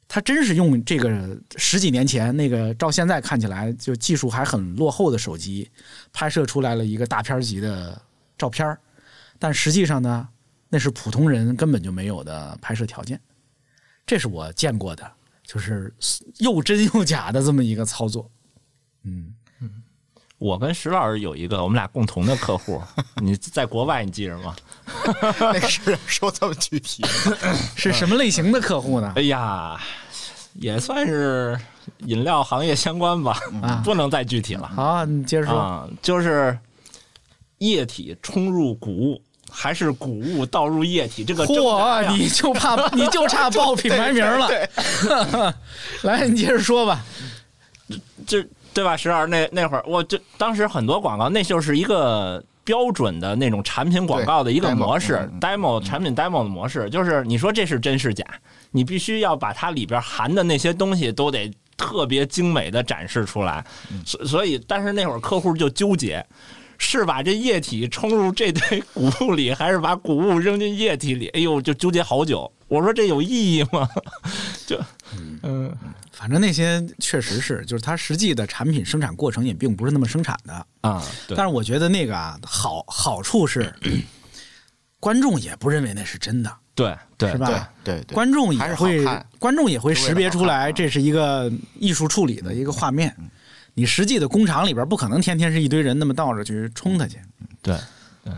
[0.07, 5.71] 他真是用这个十几年前那个照现在看起来就技术还很落后的手机
[6.13, 8.01] 拍摄出来了一个大片级的
[8.37, 8.77] 照片
[9.39, 10.29] 但实际上呢，
[10.69, 13.21] 那是普通人根本就没有的拍摄条件。
[14.07, 15.13] 这是我见过的，
[15.45, 15.93] 就是
[16.39, 18.31] 又真又假的这么一个操作。
[19.03, 19.35] 嗯，
[20.39, 22.81] 我跟石老师有一个我们俩共同的客户，
[23.21, 24.55] 你在国外你记着吗？
[25.41, 27.05] 那是说这么具体，
[27.77, 29.13] 是什么类型的客户呢？
[29.17, 29.81] 哎呀，
[30.55, 31.59] 也算是
[32.07, 35.59] 饮料行业相关吧，啊不能再具体了好，你接着说。
[35.59, 36.57] 啊，就是
[37.59, 39.23] 液体冲入谷物。
[39.51, 44.47] 还是谷物倒入液体，这个挣扎呀嚯，你就怕你就差报品牌名了。
[46.03, 47.03] 来，你接着说吧。
[48.27, 48.45] 就
[48.79, 48.97] 对吧？
[48.97, 58.25] 石老师那那会儿，我就当时很多广告，那就是一个标准的那种产品广告的一个模式嗯，demo 产品 demo 的模式，就是你说这是真是假，
[58.71, 63.65] 你必须要把它里边含的那些东西都得特别精美的展示出来。
[64.07, 66.25] 所所以，但是那会儿客户就纠结。
[66.79, 71.29] 是把这液体冲入这堆 谷物里，还是把谷物扔进液体里？
[71.29, 72.51] 哎呦，就纠结好久。
[72.69, 73.89] 我说这有意义吗？
[74.67, 74.79] 就，
[75.43, 75.75] 嗯，
[76.13, 80.67] 反正那些确实是，就是它实际的产品生产过程也并不是那么生产的。
[80.83, 83.75] 啊，对但是我觉得那个啊，好好处是，
[85.01, 87.71] 观众也不认为那是真的，对对是吧？
[87.83, 89.05] 对对对，观众也会，
[89.39, 93.15] 观众也会识别出来，这是一个艺术处理的一个画面。
[93.79, 97.17] 你实际的工厂里边不可能天天是一堆人那么倒着去冲它去。
[97.63, 97.79] 对，
[98.25, 98.33] 对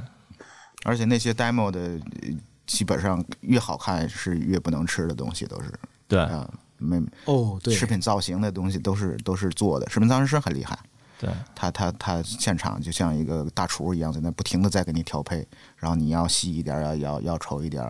[0.84, 2.28] 而且那些 demo 的，呃
[2.66, 5.72] 基本上越好看是越不能吃的东西，都是
[6.06, 10.78] 对，啊，没哦，对，食品造型的东西都是都是做的，食品造型师很厉害。
[11.18, 15.36] 对，他他他现场就像一个大厨一样，在那不停的在给你调配，
[15.76, 17.82] 然后你要细一点，要要要稠一点，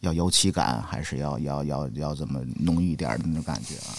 [0.00, 3.94] 要油漆感，还是要要要要怎么浓郁一点的那种感觉啊？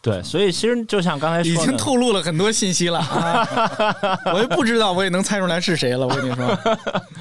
[0.00, 3.46] 对，所以其实就像刚才已说的，经透露了很多信息了啊！
[4.32, 6.06] 我也不知道，我也能猜出来是谁了。
[6.06, 6.58] 我跟你说，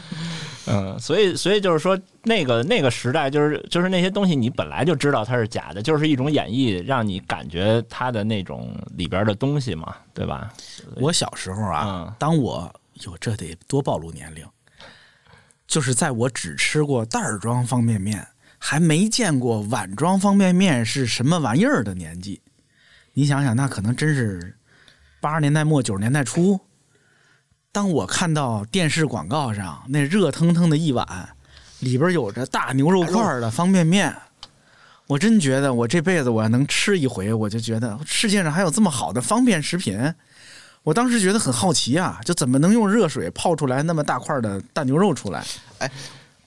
[0.70, 10.54] 嗯，所以所以就是说，那个那个时代，就是就是那些东西，你本来就知道它是假的，就是一种演绎，让你感觉它的那种里边的东西嘛，对吧？
[10.98, 12.72] 我小时候啊嗯，当我
[13.06, 14.46] 哟，这得多暴露年龄，
[15.68, 18.28] 就是在我只吃过袋儿装方便面，
[18.60, 22.40] 还没见过碗装方便面是什么玩意儿的年纪。
[23.18, 24.56] 你想想，那可能真是
[25.20, 26.60] 八十年代末九十年代初。
[27.72, 31.28] 当我看到电视广告上那热腾腾的一碗，
[31.80, 34.16] 里边有着大牛肉块的方便面，
[35.08, 40.14] 我真觉得我这辈子我要能吃一回，我就觉得世界上还有这么好的方便食品。
[40.84, 45.44] 我当时觉得很好奇啊，就怎么能用热水泡出来那么大块的大牛肉出来？
[45.80, 45.90] 哎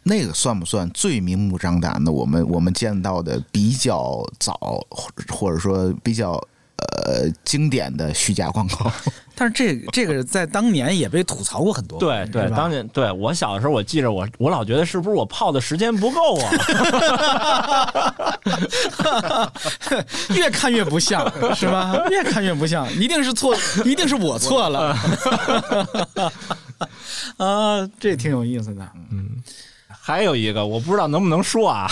[0.04, 2.12] 那个算不算最明目张胆的？
[2.12, 4.54] 我们我们见到的比较早，
[4.88, 6.40] 或或者说比较
[7.04, 8.90] 呃经典的虚假广告。
[9.34, 16.52] 但是这这个在当年也被吐槽过很多回，对对当年对我小的时候，我记着我我老觉得是不是我泡的时间不够啊？
[20.36, 21.24] 越看越不像，
[21.56, 21.96] 是吧？
[22.10, 24.94] 越看越不像，一定是错，一定是我错了。
[27.38, 28.86] 啊，这挺有意思的。
[29.10, 29.42] 嗯
[30.02, 31.88] 还有一个我不知道能不能说啊，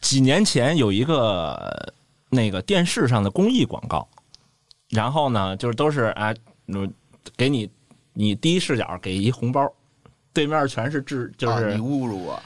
[0.00, 1.92] 几年前有一个
[2.30, 4.08] 那个电视上的公益广告，
[4.88, 6.32] 然后呢，就是都是啊，
[6.68, 6.90] 嗯
[7.36, 7.70] 给你
[8.12, 9.70] 你第一视角给一红包，
[10.32, 12.42] 对面全是智，就啊是你侮辱我，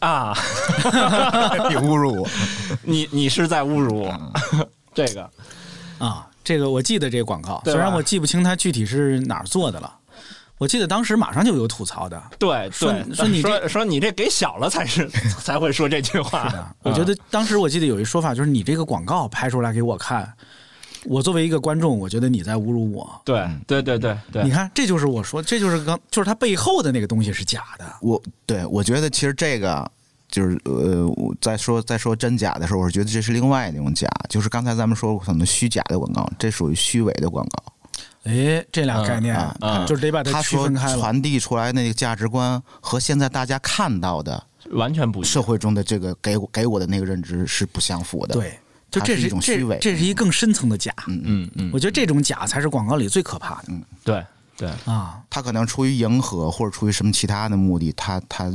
[0.00, 0.32] 啊，
[1.68, 2.28] 你侮辱我，
[2.82, 4.32] 你你是在侮辱我，
[4.94, 5.30] 这个。
[5.98, 9.98] 啊，这个我记得这个广告，虽然我记不清它具体是哪儿做的了。
[10.58, 15.08] 我记得当时马上就有吐槽的，对说对，说你这说说你这给小了才是
[15.42, 20.32] 才会说这句话的，我觉得当时我记得有一说法，就是你这个广告拍出来给我看，
[21.04, 23.20] 我作为一个观众，我觉得你在侮辱我。
[23.24, 27.84] 对对对对对你，看，这就是我说，这就是刚，就是它背后的那个东西是假的。
[28.00, 29.88] 我对我觉得其实这个
[30.28, 37.72] 就是呃，我在说在说真假的时候，我是觉得这是另外一种假，就是刚才咱们说过很多虚假的广告，这属于虚伪的广告。
[38.26, 40.98] 哎，这俩概念、嗯嗯就是得把它区分开了。
[40.98, 48.58] 传递出来那个价值观和现在大家看到的完全不一样社会中的这个给我给我的那个认知是不相符的。，对，
[48.90, 50.92] 就这它是一种虚伪这这是一更深层的假。
[51.06, 54.24] 嗯嗯嗯，我觉得这种假才是广告里最可怕的、嗯对
[54.56, 55.20] 对啊。
[55.30, 58.52] 他可能出于迎合或者出于什么其他的目的，他他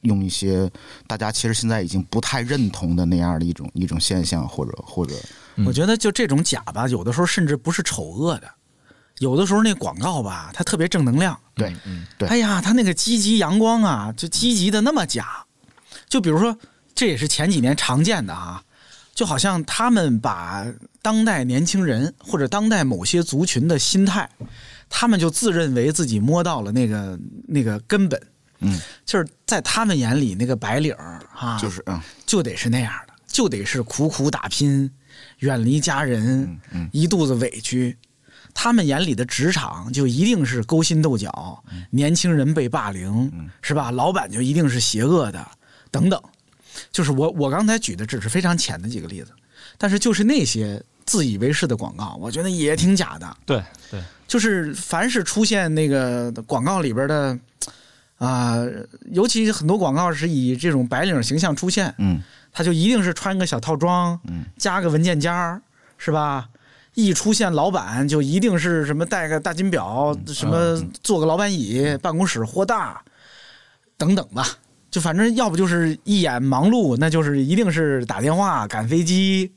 [0.00, 0.68] 用一些
[1.06, 5.14] 大家其实现在已经不太认同的那样的一种一种现象，或者或者
[5.54, 8.50] 嗯我觉得就这种假吧，有的时候甚至不是丑恶的，
[9.22, 11.38] 有的时候那广告吧，它特别正能量。
[11.54, 15.44] 对嗯对哎呀，他那个积极阳光啊，就积极的那么假。
[16.08, 16.58] 就比如说，
[16.92, 18.60] 这也是前几年常见的啊，
[19.14, 20.66] 就好像他们把
[21.00, 24.28] 当代年轻人或者当代某些族群的心态，
[24.90, 28.20] 他们就自认为自己摸到了那个那个根本，
[28.58, 34.90] 嗯，就是在他们眼里那个白领儿啊，就是嗯就得是那样的，就得是苦苦打拼，
[35.38, 37.96] 远离家人，嗯一肚子委屈。
[38.54, 43.90] 他们眼里的职场就一定是勾心斗角，年轻人被霸凌，是吧？
[43.90, 45.46] 老板就一定是邪恶的，
[45.90, 46.20] 等等。
[46.90, 49.32] 就是我我刚才举的只是非常浅的几个例子，
[49.76, 53.36] 但是就是那些自以为是的广告，我觉得也挺假的。
[53.44, 57.38] 对对，就是凡是出现那个广告里边的
[58.18, 58.56] 啊、
[59.10, 65.60] 尤其很多广告是以这种白领形象出现，嗯他就一定是穿个小套装，嗯加个文件夹儿，
[65.98, 66.48] 是吧？
[66.94, 73.00] 一出现老板就一定是什么戴个大金表，什么坐个老板椅，办公室豁大，
[73.96, 74.46] 等等吧。
[74.90, 79.50] 就反正要不就是一眼忙碌，那就是一定是打电话、赶飞机、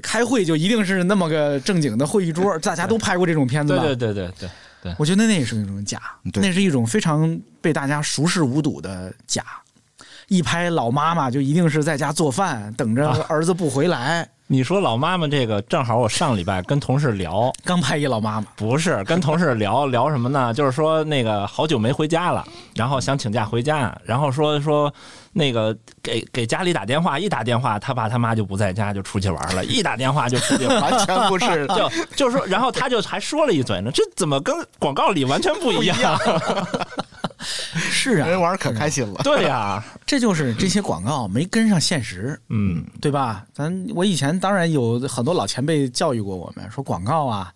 [0.00, 2.56] 开会，就一定是那么个正经的会议桌。
[2.60, 3.82] 大家都拍过这种片子对吧？
[3.82, 4.30] 对对对
[4.82, 6.00] 对，我觉得那也是一种假，
[6.34, 9.42] 那是一种非常被大家熟视无睹的假。
[10.28, 14.28] 一拍老妈妈就一定是在家做饭，等着啊儿子不回来。
[14.48, 20.54] 你说老妈妈这个，正好我上礼拜跟同事聊，刚拍一老妈妈，不是跟同事聊 聊什么呢？
[20.54, 24.92] 就是说那个好久没回家了，然后想请假回家，然后说说
[25.32, 30.80] 那个给给家里打电话，一打电话他爸他妈就不在家，就出去玩了， 一打电话就出去玩。
[30.80, 35.98] 完全不是就就说，然后他就还说了一嘴呢，这怎么跟广告里完全不一样？
[37.76, 39.20] 是啊，人玩儿可开心了。
[39.22, 43.44] 对呀、 这就是这些广告没跟上现实，嗯，对吧？
[43.52, 47.52] 咱我以前当然有很多老前辈教育过我们，说广告啊，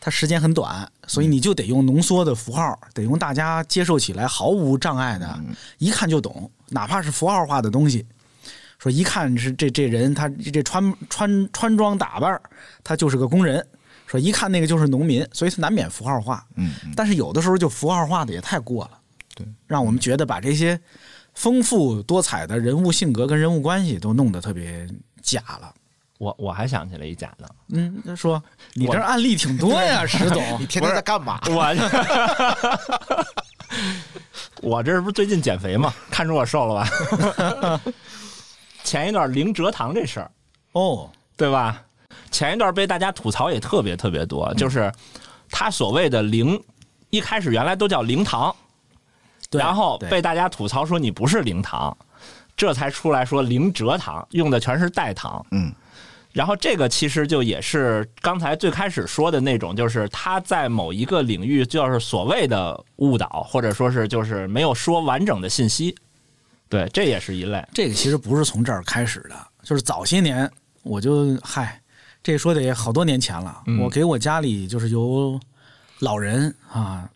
[0.00, 5.40] 它时间很短，所以你就得用浓缩的符号，得用大家接受起来毫无障碍的，
[5.78, 8.04] 一看就懂，哪怕是符号化的东西。
[8.78, 12.40] 说一看是这这人，他这穿穿穿装打扮，
[12.82, 13.64] 他就是个工人。
[14.08, 16.44] 说一看那个就是农民，所以他难免符号化。
[16.56, 18.98] 嗯嗯但是有的时候就符号化的也太过了，
[19.42, 20.80] 对，让我们觉得把这些
[21.34, 24.88] 丰富多彩的人物性格跟人物关系都弄得特别
[25.20, 25.72] 假了。
[26.18, 28.40] 我我还想起来一假的，嗯，他说
[28.74, 30.40] 你这案例挺多呀，石总。
[30.60, 31.40] 你天天在干嘛？
[31.48, 31.64] 我
[34.60, 37.80] 我这不是最近减肥嘛，看出我瘦了吧？
[38.84, 40.30] 前一段零蔗糖这事儿，
[40.72, 41.82] 哦，对吧？
[42.30, 44.92] 前一段被大家吐槽也特别特别多，就是
[45.50, 46.62] 他所谓的零，
[47.10, 48.61] 一开始原来都叫零糖，对
[49.52, 51.96] 然后被大家吐槽说你不是零糖，
[52.56, 55.44] 这才出来说零蔗糖，用的全是代糖。
[55.50, 55.72] 嗯
[56.32, 65.94] 然后这个其实就也是刚才最开始说的那种，就是他在某一个领域就是所谓的误导，或者说是就是没有说完整的信息。
[66.70, 67.62] 对，这也是一类。
[67.74, 70.50] 这个其实不是从这儿开始的，就是早些年
[70.84, 71.78] 我就嗨，
[72.22, 73.64] 这说得好多年前了。
[73.66, 75.38] 嗯我给我家里就是有
[75.98, 77.06] 老人啊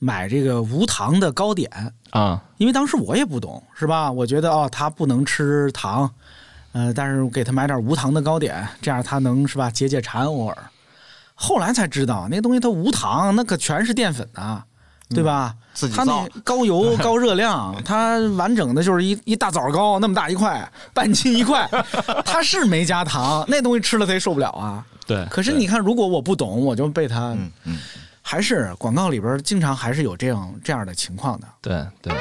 [0.00, 1.70] 买这个无糖的糕点，
[2.10, 4.10] 啊、因为当时我也不懂，是吧？
[4.10, 6.10] 我觉得哦，他不能吃糖，
[6.72, 10.56] 呃，但是我给他买点无糖的糕点，这样他能是吧解解馋偶尔。
[11.34, 14.64] 后来才知道，那东西它无糖，那可全是淀粉啊、
[15.10, 15.54] 对吧？
[15.72, 21.68] 它自己造那高油 高热量，它完整的就是一一大枣糕那么大一块， 半斤一块，
[22.24, 24.84] 它是没加糖，那东西吃了它也受不了啊。
[25.06, 25.24] 对。
[25.30, 27.78] 可是你看，如果我不懂，我就被他，嗯嗯，
[28.22, 31.48] 还是广告里边经常还是有这样这样的情况的。
[31.60, 32.14] 对对。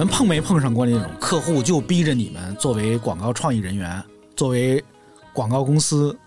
[0.00, 4.02] 们碰没碰上过那种客户就逼着你们作为广告创意人员，
[4.34, 4.82] 作为
[5.30, 6.18] 广告公司，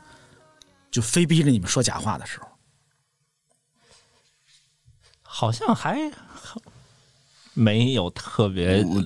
[0.91, 2.47] 就非逼着你们说假话的时候？
[5.23, 5.99] 好像还
[7.55, 9.03] 没有特别我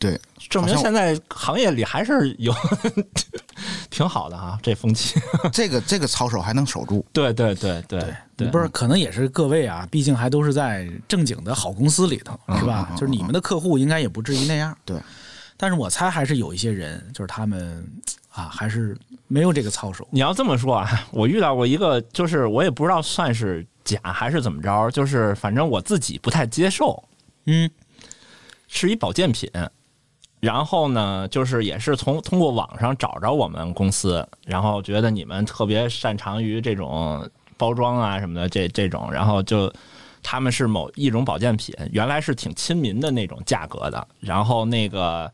[0.00, 2.52] 对，证明现在行业里还是有
[3.90, 5.20] 挺好的哈，这风气。
[5.52, 7.04] 这个这个操守还能守住。
[7.12, 8.02] 对对对对
[8.34, 12.88] 对，不是，可能也是各位啊，毕竟还都是在正经的好公司里头，是吧？
[12.88, 14.74] 嗯嗯嗯就是你们的客户应该也不至于那样。
[14.86, 14.96] 对，
[15.58, 17.86] 但是我猜还是有一些人，就是他们
[18.32, 18.96] 啊，还是
[19.28, 20.08] 没有这个操守。
[20.10, 27.04] 你要这么说啊，我遇到过一个，就是我也不知道算是假还是怎么着，就是反正我自己不太接受，
[27.44, 27.70] 嗯，
[28.66, 29.50] 是一保健品。
[30.40, 37.28] 然后呢，就是也是从通过网上找着我们公司，然后觉得你们特别擅长于这种
[37.58, 39.70] 包装啊什么的这这种，然后就
[40.22, 45.30] 他们是某一种保健品，原来是挺亲民的那种价格的，然后那个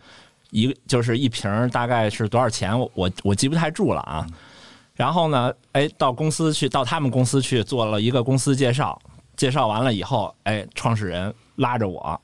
[0.51, 4.27] 一就是一瓶大概是多少钱，我我我记不太住了啊。
[4.97, 8.99] 然后呢，哎，到公司去，到他们公司去做了一个公司介绍，
[9.37, 12.21] 介绍完了以后，哎，创始人拉着我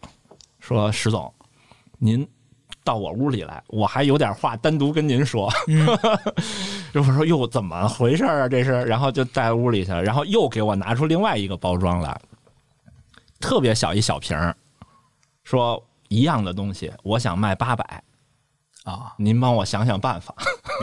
[0.58, 1.32] 说：“石总，
[1.98, 2.26] 您
[2.84, 5.52] 到我屋里来，我还有点话单独跟您说。
[6.94, 8.48] 我 说：“哟，怎么回事啊？
[8.48, 12.20] 这是？”然后就带屋里去了，然后又给我拿出另外一个包装来，
[13.40, 14.54] 特别小一小瓶儿，
[15.44, 18.02] 说一样的东西，我想卖八百，
[18.84, 20.34] 啊，您帮我想想办法。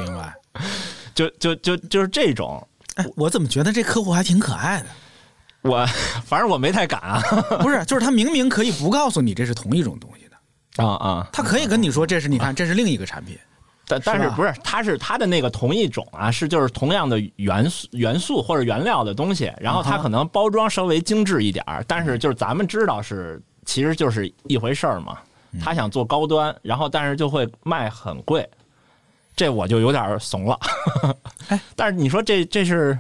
[0.04, 0.34] 明白。
[1.14, 4.88] 就就就就是这种，哎，我怎么觉得这客户还挺可爱的？
[5.62, 5.86] 我
[6.24, 7.22] 反正我没太敢啊
[7.60, 10.19] 不是，就是他明明可以不告诉你这是同一种东西的，
[10.78, 11.28] 啊啊！
[11.32, 13.38] 他可以跟你说这是你看这是另一个产品。
[13.88, 25.18] 但但是不是，它是它的那个同一种啊，是就是同样的元素元素或者原料的东西，然后它可能包装稍微精致一点儿，但是就是咱们知道是其实就是一回事儿嘛。
[25.52, 28.48] 嗯他想做高端，然后但是就会卖很贵，
[29.36, 30.56] 这我就有点怂了。
[31.48, 32.96] 哎， 但是你说这这是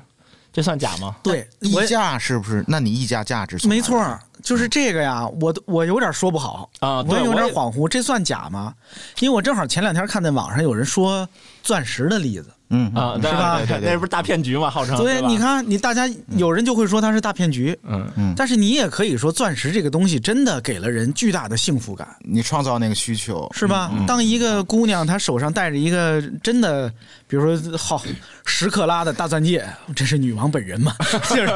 [0.51, 1.15] 这算假吗？
[1.21, 2.65] 对，溢价是不是？
[2.67, 8.73] 那你溢价价值没错儿，就是这个呀，我我有点说不好啊对我有点恍惚，这算假吗？
[9.19, 11.27] 因为我正好前两天看在网上有人说
[11.61, 14.69] 钻石的例子，嗯啊，是吧那不是大骗局嘛？
[14.69, 22.07] 号称所以你，看你大家有人就会说它是大骗局，嗯但是你也可以说钻石这个东西真的给了人巨大的幸福感。
[22.21, 23.91] 你创造那个需求是吧？
[23.93, 26.89] 嗯当一个姑娘她手上戴着一个真的，
[27.27, 28.01] 比如说好
[28.45, 30.93] 十克拉的大钻戒，这是女王本人嘛？
[31.29, 31.47] 就是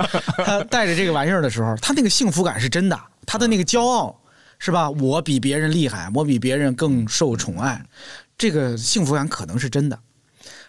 [0.43, 4.16] 她戴着这个玩意儿的时候，她那个幸福感是真的，她的那个骄傲
[4.60, 4.89] 是吧？
[4.89, 7.82] 我比别人厉害，我比别人更受宠爱，
[8.38, 9.99] 这个幸福感可能是真的。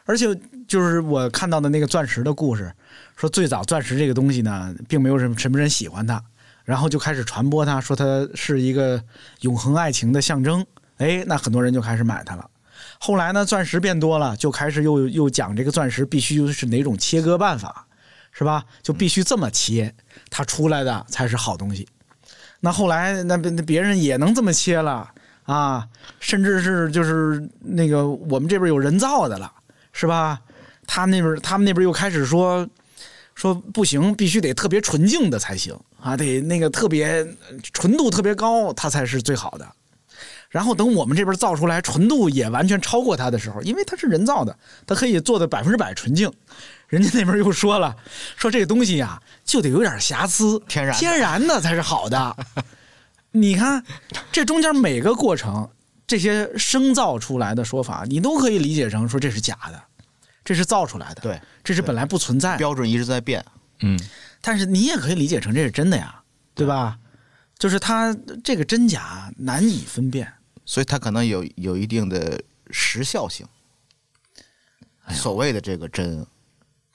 [0.04, 0.26] 而且
[0.68, 2.72] 就是我看到的那个钻石的故事，
[3.16, 6.22] 说最早钻石这个东西呢，并没有什么什么人喜欢它，
[6.64, 9.02] 然后就开始传播它，说它是一个
[9.40, 10.64] 永恒爱情的象征。
[10.98, 12.48] 哎，那很多人就开始买它了。
[13.00, 17.86] 后来呢，钻石变多了，就开始又又讲这个钻石必须是哪种切割办法，
[18.30, 18.64] 是吧？
[18.82, 19.94] 就必须这么切，
[20.28, 21.88] 它出来的才是好东西。
[22.60, 25.10] 那后来那那别人也能这么切了
[25.44, 25.86] 啊，
[26.20, 29.52] 甚至是就是那个我们这边有人造的了，
[29.92, 30.40] 是吧？
[30.86, 32.68] 他那边他们那边又开始说
[33.34, 37.26] 说不行，必须得特别纯净的才行啊，得那个特别
[37.72, 39.66] 纯度特别高，它才是最好的。
[40.50, 46.30] 然后等我们这边造出来纯度也完全超过它的时候，因为它是人造的，它可以做的百分之百纯净。
[46.86, 47.96] 人家那边又说了，
[48.36, 52.36] 说这个东西呀、就得有点瑕疵，天然天然的才是好的。
[53.36, 53.84] 你看，
[54.30, 55.68] 这中间每个过程，
[56.06, 59.82] 这些生造出来的说法，你都可以理解成说这是假的，
[60.44, 62.58] 这是造出来的，对，这是本来不存在的。
[62.58, 63.44] 标准一直在变。
[63.80, 63.98] 嗯，
[64.40, 66.22] 但是你也可以理解成这是真的呀，
[66.54, 66.96] 对吧？
[67.58, 70.32] 就是它这个真假难以分辨。
[70.64, 73.44] 所以它可能有有一定的时效性。
[75.10, 76.24] 所谓的这个真，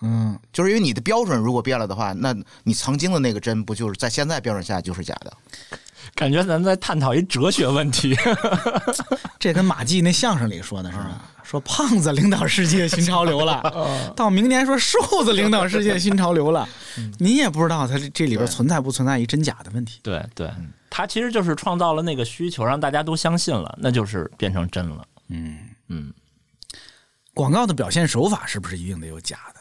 [0.02, 2.34] 嗯，就是因为你的标准如果变了的话，那
[2.64, 5.38] 你曾经的那个真不就是在现在标准下就是假的？
[6.16, 8.16] 感觉咱在探讨一哲学问题。
[9.39, 16.68] 这跟马季那相声里说的似的，说胖子领导世界新潮流了，到明年说瘦子领导世界新潮流了，
[17.20, 20.00] 你也不知道它这这里边存在不存在一真假的问题。
[20.04, 20.52] 对对，
[20.89, 25.06] 它其实就是创造了那个需求，让大家都相信了，那就是变成真了。
[25.30, 26.14] 嗯嗯，
[27.34, 29.60] 广告的表现手法是不是一定得有假的？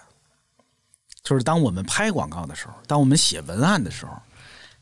[1.22, 4.12] 就是当我们拍广告的时候，当我们写文案的时候，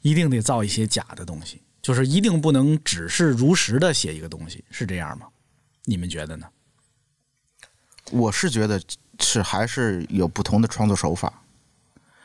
[0.03, 5.26] 一定得造一些假的东西，就是一定不能只是如实的写一个东西，是这样吗？
[5.84, 6.47] 你们觉得呢？
[8.11, 8.80] 我是觉得
[9.18, 11.42] 是还是有不同的创作手法。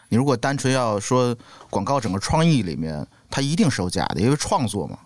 [0.10, 1.36] 你如果单纯要说
[1.70, 5.00] 广告整个创意里面，它一定是有假的，因为创作嘛，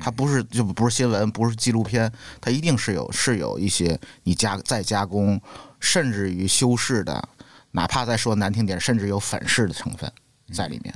[0.00, 5.40] 它不是就不是新闻，不是纪录片，它一定是有是有一些你加再加工，
[5.80, 7.28] 甚至于修饰的，
[7.70, 10.12] 哪怕再说难听点，甚至有粉饰的成分
[10.52, 10.94] 在里面。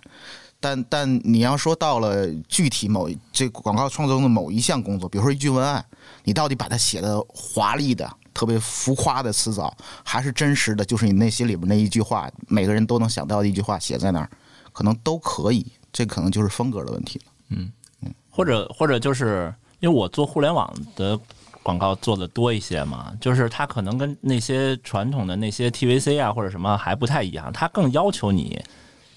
[0.66, 5.84] 但但你要说到了具体某这广告创作中的某一项工作，比如说一句文案，
[6.24, 14.28] 你到底把它写的华丽的、特别浮夸的辞藻，还是真实的，就是你内心里边那一句话，每个人都能想到的一句话写在那儿，
[14.72, 15.64] 可能都可以。
[15.92, 17.24] 这可能就是风格的问题了。
[17.50, 17.70] 嗯
[18.02, 21.16] 嗯或者或者就是因为我做互联网的
[21.62, 28.60] 广告做的多一些嘛，就是它可能跟那些传统的那些 TVC 啊或者什么还不太一样，它更要求你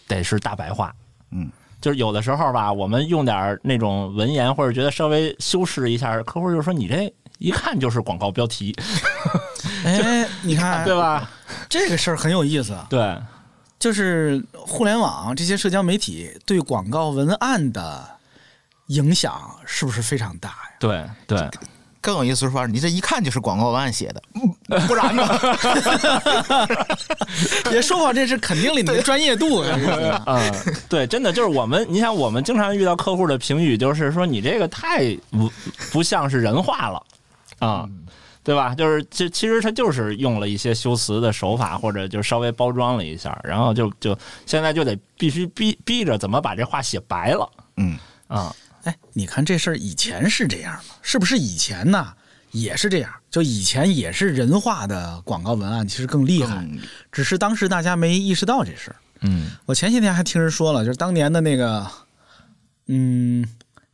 [0.08, 0.95] 得是大白话。
[1.32, 1.49] 嗯，
[1.82, 8.75] 就是有的时候吧，我们用点那种文言或者觉得稍微修饰一下，客户就说你这一看就是广告标题，
[9.86, 11.30] 哎， 你看，对吧？
[11.69, 12.73] 这个事儿很有意思。
[12.73, 13.17] 啊对，
[13.80, 18.05] 就是互联网这些社交媒体对广告文案的
[18.88, 20.55] 影响是不是非常大呀？
[20.80, 21.49] 对对，
[22.02, 24.22] 更有意思的说，你这一看就是广告文案写的，
[24.70, 25.24] 嗯不然呢？
[27.72, 29.64] 也说好，这是肯定了你的专业度。
[30.26, 30.52] 嗯，
[30.88, 35.52] 对，真的就是我们，你想，我们经常遇到客户的评语，就是说你这个太不
[35.91, 37.04] 不像是人话了
[37.60, 37.88] 啊。
[38.41, 38.74] 对吧？
[38.74, 47.47] 就是其其实他就是用了一些修辞的手法，或者就稍微包装了一下，然后就就现在就得必须逼逼着怎么把这话写白了
[47.78, 47.95] 嗯，
[48.28, 48.56] 啊。
[48.84, 50.95] 哎，你看这事儿以前是这样吗？
[51.01, 52.13] 是不是以前呢
[52.51, 53.11] 也是这样？
[53.30, 56.67] 就以前也是人化的广告文案，其实更厉害，
[57.11, 58.95] 只是当时大家没意识到这事儿。
[59.21, 61.86] 嗯我前些天还听人说了，就是当年的那个，
[62.88, 63.45] 嗯，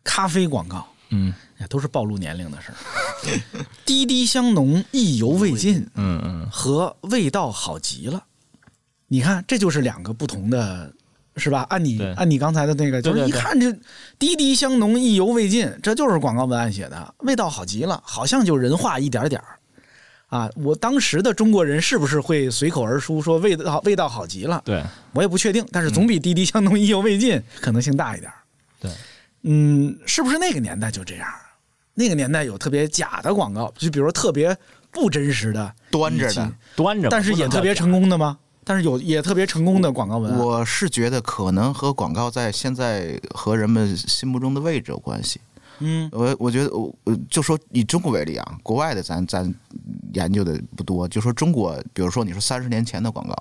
[0.03, 2.75] 咖啡广告，嗯哎，都是暴露年龄的事儿。
[3.85, 8.23] 滴滴香浓，意犹未尽，嗯嗯，和味道好极了。
[9.07, 10.93] 你看，这就是两个不同的，
[11.37, 11.65] 是吧？
[11.69, 13.71] 按你按你刚才的那个，就是一看就
[14.17, 19.47] 滴滴香浓，意犹未尽，这就是广告文案写的，味道好极了，好像就人话一点点儿。
[20.27, 24.61] 啊，我当时的中国人是不是会随口而出说味道味道好极了？
[24.65, 24.83] 对
[25.13, 28.37] 我也不确定，但是总比滴滴香浓意犹未尽可能性大一点儿。
[28.79, 28.91] 对，
[29.43, 31.27] 嗯，是不是那个年代就这样？
[31.93, 34.57] 那个年代有特别假的广告，就比如说特别
[34.91, 36.51] 不真实的端着的。
[36.75, 38.37] 端着吧，但是也特别成功的吗？
[38.65, 40.39] 但是有也特别成功的广告文案。
[40.39, 45.39] 我是觉得可能和广告在现在和人们心目中的位置有关系。
[45.79, 49.53] 嗯我我觉得我我就说以中国为例啊，国外的咱咱
[50.13, 53.35] 研究的不多，就说中国，比如说你说三十年前的广告，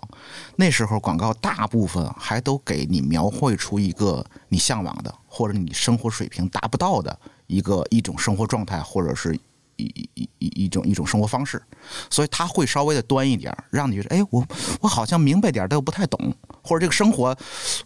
[0.57, 7.16] 那时候广告大部分还都给你描绘出一个你向往的或者你生活水平达不到的
[7.47, 9.39] 一个一种生活状态，或者是
[9.77, 11.62] 一一一一种一种生活方式，
[12.11, 14.47] 所以他会稍微的端一点儿，让你觉得，哎，我
[14.81, 17.37] 我好像明白点儿，但又不太懂，或者这个生活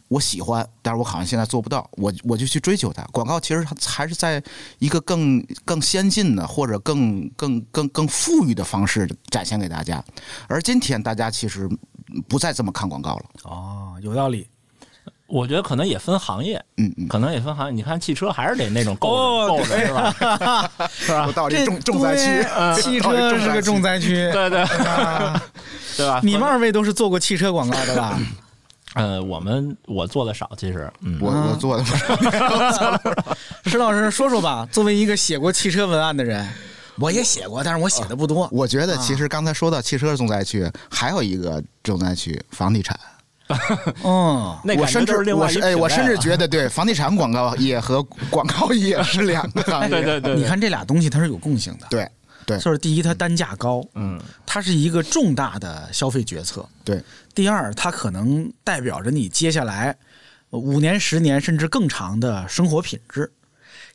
[0.09, 3.03] 我喜欢，但是我好像现在做不到，我我就去追求它。
[3.13, 4.43] 广告其实还是在
[4.79, 10.05] 一个更更先进的或者更更更更富裕的方式展现给大家，
[10.49, 11.69] 而今天大家其实
[12.29, 13.25] 不再这么看广告了。
[13.45, 14.49] 哦，有道理。
[15.29, 17.73] 我觉得可能也分行业，嗯嗯，可能也分行业。
[17.73, 20.71] 你看汽车还是得那种够哦着够着是吧？
[20.91, 21.31] 是吧？
[21.33, 24.15] 到这重重灾区，对汽车是个重灾区。
[24.33, 25.41] 对对啊
[25.97, 26.21] 对吧？
[26.25, 28.19] 你们二位都是做过汽车广告的吧？
[28.95, 32.05] 呃，我们我做的少，其实，嗯，我我做的不是。
[33.71, 36.49] 石老师说说吧，作为一个写过汽车文案的人，
[36.99, 38.49] 我也写过，但是我写的不多。
[38.51, 42.99] 我觉得其实刚才说到汽车重灾区，还有一个重灾区房地产。
[44.05, 49.89] 嗯，那我甚至另我是哎，我甚至觉得对房地产广告也和广告 业是两个行业。
[49.91, 52.09] 对对对，你看这俩东西它是有共性的，对
[52.47, 57.03] 对就是第一，它单价高，嗯，它是一个重大的消费决策；对
[57.35, 59.97] 第二，它可能代表着你接下来
[60.51, 63.31] 五年、十年甚至更长的生活品质。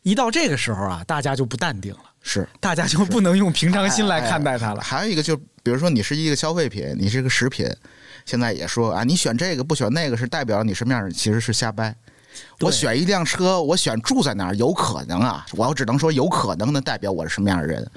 [0.03, 2.47] 一到这个时候啊，大家就不淡定了，是。
[2.59, 4.81] 大家就不能用平常心来看待它了。
[4.81, 7.65] 还有一个就比如说你是一个消费品，你是个食品，
[8.25, 11.95] 现在也说啊，你选这个不选那个是代表你什么样的人，其实是瞎掰。
[12.61, 17.87] 我选一辆车，我选住在哪儿，有可能啊，我只能说有可能能代表我是什么样的人。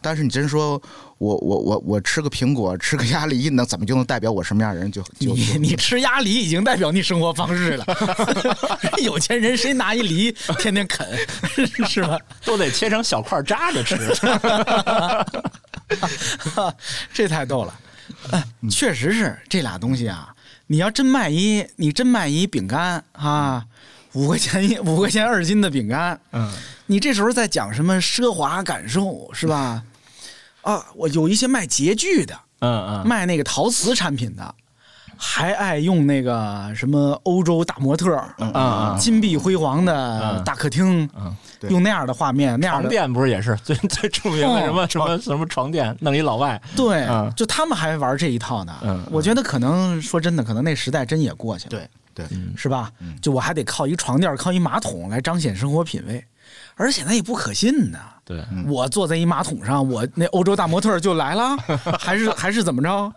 [0.00, 0.82] 但是你真说
[1.18, 4.90] 我我我我吃个苹果，吃个鸭梨，那怎么就能代表我什么样的人？
[4.90, 7.86] 就就你你吃鸭梨已经代表你生活方式了。
[9.00, 11.06] 有钱人谁拿一梨天天啃，
[11.86, 12.18] 是吧？
[12.44, 13.96] 都得切成小块扎着吃。
[17.14, 17.72] 这太逗了。
[18.30, 20.34] 哎，确实是这俩东西啊。
[20.66, 23.66] 你要真卖一，你真卖一饼干啊，
[24.14, 26.50] 五块钱一五块钱二斤的饼干，嗯，
[26.86, 29.82] 你这时候在讲什么奢华感受是吧？
[30.62, 34.54] 啊，我有一些卖洁具的，嗯嗯，卖那个陶瓷产品的，
[35.16, 41.08] 还爱用那个什么欧洲大模特儿，嗯嗯金碧辉煌的嗯大客厅，
[41.68, 47.32] 用那样的画面，那样的床垫不是也是 最最著名的什么哦什么什么床垫，弄一老外，对，嗯。
[47.36, 48.74] 就他们还玩这一套呢。
[48.82, 52.90] 嗯我觉得可能说真的，可能那时代真也过去了，对对，是吧？
[53.20, 56.24] 就我还得靠一床垫、靠一马桶来彰显生活品味，
[56.76, 57.98] 而且那也不可信呢。
[58.24, 61.56] 对，我坐在一马桶上，我那欧洲大模特就来了，
[61.98, 63.12] 还是还是怎么着？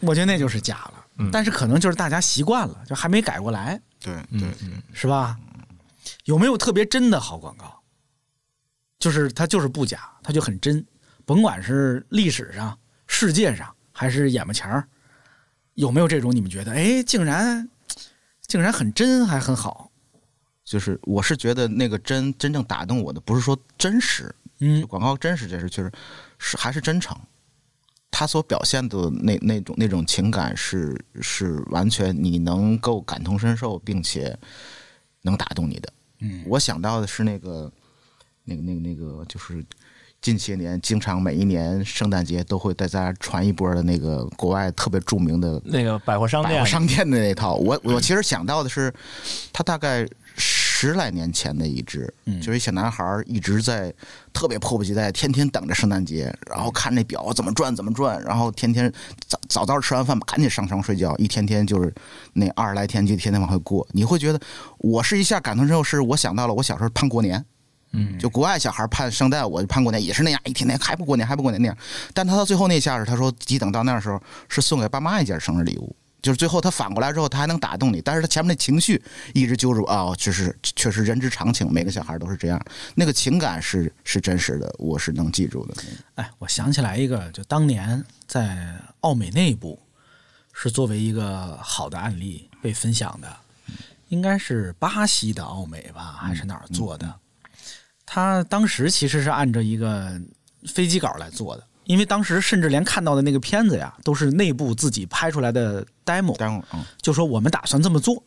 [0.00, 0.94] 我觉得那就是假了。
[1.30, 4.50] 但是可能就是大家习惯了，就还没改过来，对对
[4.94, 5.38] 是吧？
[6.24, 7.78] 有没有特别真的好广告？
[8.98, 10.82] 就是它就是不假，它就很真，
[11.26, 14.88] 甭管是历史上、世界上还是眼巴前儿，
[15.74, 17.68] 有没有这种你们觉得，哎，竟然
[18.46, 19.90] 竟然很真，还很好？
[20.64, 25.92] 就是我是觉得那个真真正打动我的，不是说真实，嗯广告真实这事，确实
[26.38, 27.14] 是还是真诚。
[28.10, 34.36] 他所表现的那那种那种情感是是完全你能够感同身受，并且
[35.22, 35.92] 能打动你的。
[36.20, 37.70] 嗯，我想到的是那个
[38.44, 39.64] 那个那个那个，就是
[40.20, 47.54] 近些年经常每一年圣诞节都会大家传一波的那个国外特别著名的那个百货商店百货，商店的那套。
[47.54, 48.92] 我我其实想到的是，
[49.50, 50.06] 他大概
[50.80, 52.10] 十来年前的一支，
[52.40, 53.92] 就是一小男孩儿一直在
[54.32, 58.90] 特别迫不及待，天天等着圣诞节，然后看那表怎么转怎么转，然后天天
[59.26, 61.92] 早早早吃完饭赶紧上床睡觉，一天天就是
[62.32, 63.86] 那二十来天就天天往回过。
[63.92, 64.40] 你会觉得，
[64.78, 67.44] 我是一下感同身受，是我想到了我小时候盼过年。
[67.92, 71.76] 嗯，就国外小孩盼圣诞，我就盼过年也是那样，一天天还不过年还不过年那样。
[72.14, 74.18] 但他到最后那下是，他说一等到那时候
[74.48, 79.02] 是送给爸妈一件生日礼物，就是最后他反过来之后，他还能打动你，但是他前面那情绪
[79.34, 82.60] 一直揪住啊、哦，这是确实人之常情，每个小孩都是这样，
[82.94, 85.74] 那个情感是是真实的，我是能记住的。
[86.16, 89.80] 哎，我想起来一个，就当年在奥美内部
[90.52, 93.36] 是作为一个好的案例被分享的，
[94.08, 97.14] 应该是巴西的奥美吧，还是哪儿做的？
[98.04, 100.20] 他当时其实是按照一个
[100.66, 108.22] 飞机稿来做的，因为当时甚至连看到的那个片子呀，都是内部自己拍出来的 demo，demo 嗯就说我们打算这么做。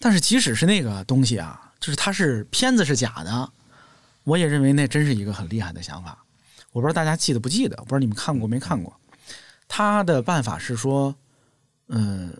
[0.00, 3.50] 但是即使是那个东西啊，就是它是片子是假的，
[4.24, 6.24] 我也认为那真是一个很厉害的想法。
[6.72, 8.98] 我不知道大家记得不记得，我不知道你们看过没看过。
[9.68, 11.14] 他的办法是说，
[11.88, 12.32] 嗯、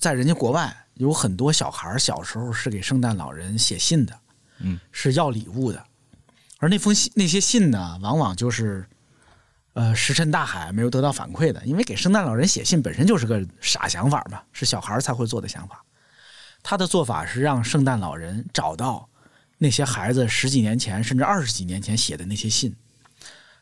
[0.00, 4.18] 在人家国外有很多小孩儿小时候是给圣诞老人写信的，
[4.58, 5.82] 嗯，是要礼物的，
[6.58, 8.86] 而那封信那些信呢，往往就是。
[9.74, 15.84] 呃，石沉大海，没有得到反馈的，因为给圣诞老人写信本身就是个傻想法嘛，是小孩才会做的想法。
[16.62, 19.08] 他的做法是让圣诞老人找到
[19.58, 22.74] 那些孩子十几年前甚至二十几年前写的那些信，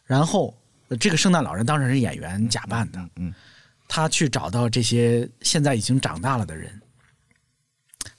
[0.05, 0.55] 然后
[0.89, 3.33] 呃这个圣诞老人当然是演员假扮的，嗯，
[3.89, 6.81] 他去找到这些现在已经长大了的人，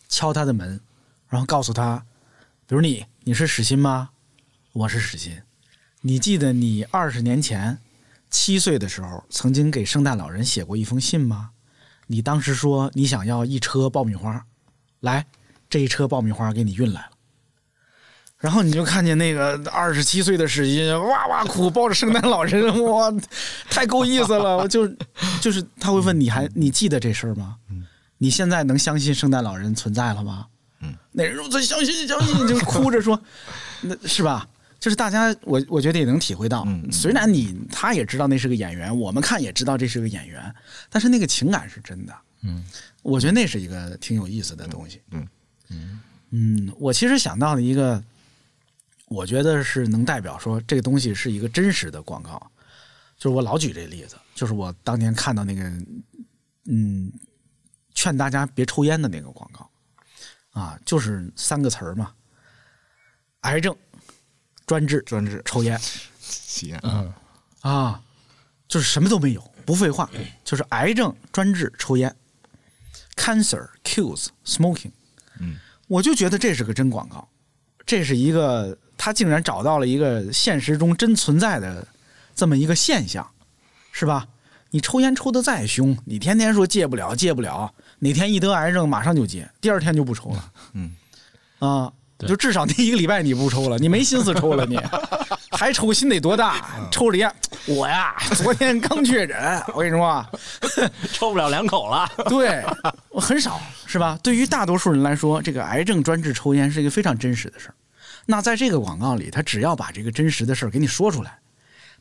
[0.09, 0.81] 敲他的门，
[1.29, 2.03] 然后告诉他，
[2.65, 4.09] 比如你，你是史欣吗？
[4.71, 5.39] 我是史欣。
[6.05, 7.77] 你记得你二十年前
[8.29, 11.51] 七岁的时候曾经给圣诞老人写过一封信吗？
[12.07, 14.45] 你当时说你想要一车爆米花，
[14.99, 15.25] 来，
[15.69, 17.09] 这一车爆米花给你运来了。
[18.37, 23.09] 然后你就看见那个二十七岁的史欣哇哇哭，抱着圣诞老人，哇，
[23.69, 24.57] 太够意思了。
[24.57, 24.85] 我 就
[25.39, 27.55] 就是他会问你还你记得这事儿吗？
[28.17, 30.47] 你现在能相信圣诞老人存在了吗？
[30.81, 33.17] 嗯，那人说我相信相信，就哭着说，
[33.79, 34.45] 那是吧？
[34.83, 40.53] 就是大家，我我觉得也能体会到，嗯虽然你他也知道那是个演员，我们看也知道这是个演员，
[40.89, 42.13] 但是那个情感是真的。
[42.41, 42.61] 嗯，
[43.01, 45.01] 我觉得那是一个挺有意思的东西。
[45.11, 46.01] 嗯。
[46.31, 48.03] 嗯，我其实想到了一个，
[49.07, 52.51] 我觉得是能代表说这个东西是一个真实的广告，
[53.17, 55.63] 就是我老举这例子，就是我当年看到那个，
[56.65, 57.09] 嗯，
[57.93, 59.69] 劝大家别抽烟的那个广告，
[60.51, 62.11] 啊，就是三个词儿嘛，
[63.43, 63.73] 癌症、
[64.65, 65.79] 专治、专治抽烟
[66.19, 67.13] 吸烟，嗯，
[67.61, 68.01] 啊，
[68.67, 70.09] 就是什么都没有，不废话，
[70.43, 72.15] 就是癌症专治抽烟
[73.15, 74.91] ，cancer kills smoking。
[75.39, 75.57] 嗯，
[75.87, 77.27] 我就觉得这是个真广告，
[77.85, 81.87] 这是一个他竟然找到了一个现实中真存在的
[82.35, 83.29] 这么一个现象，
[83.91, 84.27] 是吧？
[84.71, 90.51] 你抽烟抽的再凶，你天天说戒不了戒不了，哪天一得癌症马上就戒，第二天就不抽了。
[90.73, 90.95] 嗯，
[91.59, 91.93] 啊，对
[92.27, 94.79] 就至少那一个礼拜你不抽了，你没心思抽了你，
[95.51, 96.65] 还抽心得多大？
[96.91, 97.33] 抽着烟，
[97.65, 99.35] 我呀，昨天刚确诊，
[99.73, 100.29] 我跟你说啊，
[101.13, 102.09] 抽不了两口了。
[102.29, 102.63] 对，
[103.09, 104.17] 我很少是吧？
[104.23, 107.75] 对于大多数人来说，这个癌症专治抽烟是一个非常真实的事儿。
[108.25, 111.37] 那在这个广告里，他只要把这个真实的事儿给你说出来，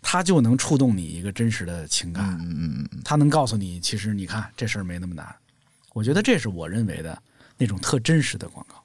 [0.01, 2.25] 他就能触动你一个真实的情感。
[2.41, 5.27] 嗯嗯嗯他能告诉你，其实你看这事儿没那么难。
[5.93, 7.17] 我觉得这是我认为的
[7.59, 8.82] 那种特真实的广告。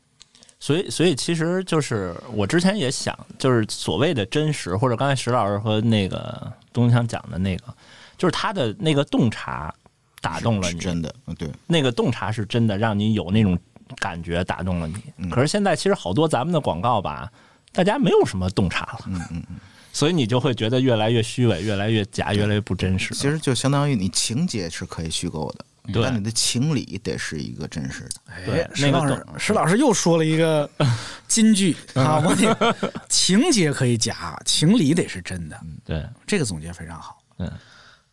[0.60, 7.74] 所以，所以其实就是我之前也想，就是所谓的真实，或者刚才石老师和那个东强讲的那个，
[8.18, 9.74] 就是他的那个洞察
[10.22, 13.58] 打动了你，是真的，嗯对，那个洞察是真的，让你有那种
[13.98, 14.96] 感觉打动了你。
[15.18, 17.32] 嗯可是现在其实好多咱们的广告吧，
[17.72, 19.60] 大家没有什么洞察了，嗯嗯嗯，
[19.94, 23.14] 所以你就会觉得越来越虚伪，越来越假，越来越不真实。
[23.14, 28.46] 其实就相当于你情节是可以虚构的，对但你的情理得是一个真实的。
[28.46, 30.70] 对哎，石老师那个懂，石老师又说了一个
[31.28, 32.76] 金句啊， 我得
[33.10, 35.60] 情节可以假，情理得是真的。
[35.86, 37.22] 对，这个总结非常好。
[37.40, 37.52] 嗯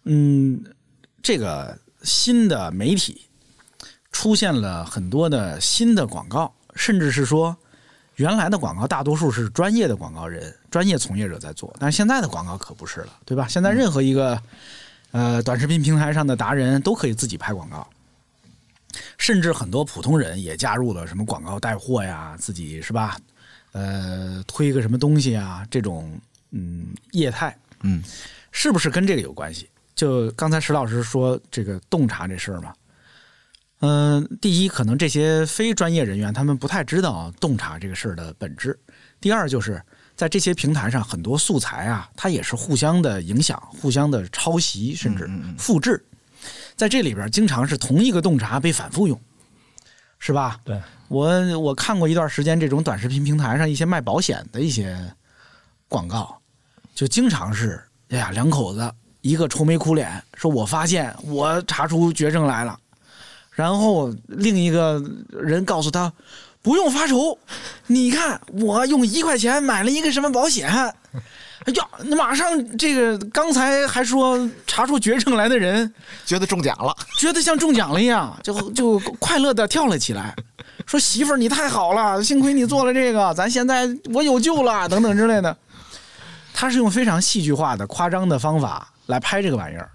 [0.04, 0.64] 嗯，
[1.22, 3.26] 这个新的媒体
[4.12, 7.56] 出现了很多的新的广告，甚至是说
[8.16, 13.48] 原来的广告大多数是专业的广告人、专业从业者在做，但是现在的广告可不是了，对吧？
[13.48, 14.40] 现在任何一个
[15.14, 17.88] 呃，短视频平台上的达人都可以自己拍广告，
[19.16, 23.16] 甚至很多普通人也加入了什么广告带货呀，自己是吧？
[23.70, 28.02] 呃，推个什么东西啊，这种嗯业态，嗯，
[28.50, 29.70] 是不是跟这个有关系？
[29.94, 32.74] 就刚才石老师说这个洞察这事儿嘛，
[33.82, 38.72] 嗯、第一，可能这些非专业人员他们不太知道洞察这个事儿的本质；
[39.20, 39.80] 第二，就是
[40.16, 46.04] 在这些平台上，很多素材啊，它也是互相的影响、互相的抄袭，甚至复制。
[46.76, 49.20] 在这里边，经常是同一个洞察被反复用，
[50.18, 50.60] 是吧？
[50.64, 54.96] 对，我我看过一段时间这种短视频平台上一些卖保险的一些
[55.88, 56.36] 广告，
[56.94, 62.78] 就经常是哎呀，两口子一个愁眉苦脸，说我发现我查出绝症来了，
[63.50, 66.12] 然后另一个人告诉他
[66.64, 67.38] 不用发愁，
[67.88, 70.66] 你看我用一块钱买了一个什么保险。
[70.70, 75.92] 哎呀，那马上这个刚才还说查出绝症来的人，
[76.24, 80.34] 觉得中奖了，觉得像中奖了一样，就就快乐的跳了起来，
[80.86, 85.54] 说媳妇儿你太好了，幸亏你做了这个，咱现在我有救了，等等之类的。
[86.54, 89.90] 他是用非常戏剧化的、夸张的方法来拍这个玩意儿。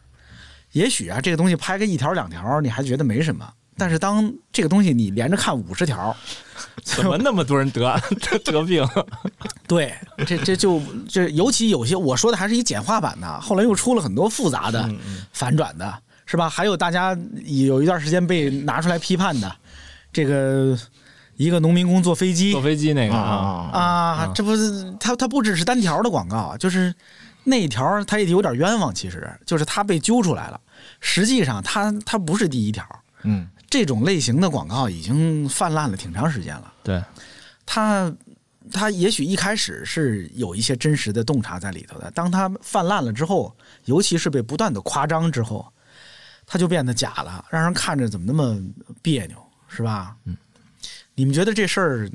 [0.73, 3.47] 也许啊，这个东西拍个一条两条，你还觉得没什么。
[3.75, 6.15] 但是当这个东西你连着看五十条，
[6.83, 7.81] 怎么那么多人得
[8.21, 8.87] 得得病？
[9.67, 9.93] 对，
[10.25, 14.89] 这这就这，尤其有些我说的还是一简化版的，后来又出了很多复杂的、
[15.31, 16.49] 反转的，是吧？
[16.49, 19.55] 还有大家有一段时间被拿出来批判的，
[20.11, 20.77] 这个
[21.37, 26.93] 一个农民工坐飞机坐飞机那个啊啊，啊，这不是他他不只是单条的广告，就是
[27.43, 30.59] 那一条他也有点冤枉，其实就是他被揪出来了，
[30.99, 32.83] 实际上他他不是第一条，
[33.23, 36.73] 嗯，这种类型的广告已经泛滥了挺长时间了。
[36.83, 37.03] 对，
[37.65, 38.11] 它
[38.71, 43.55] 它也许一开始是有一些真实的洞察在里头的，当它泛滥了之后，
[43.85, 45.71] 尤其是被不断的夸张之后，
[46.45, 48.59] 它就变得假了，让人看着怎么那么
[49.01, 50.15] 别扭，是吧？
[50.25, 50.35] 嗯，
[51.13, 52.09] 你们觉得这事儿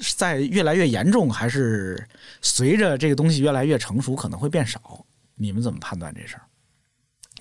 [0.00, 2.06] 是在越来越严重，还是
[2.40, 5.04] 随着这个东西越来越成熟可能会变少？
[5.34, 6.42] 你们怎么判断这事儿？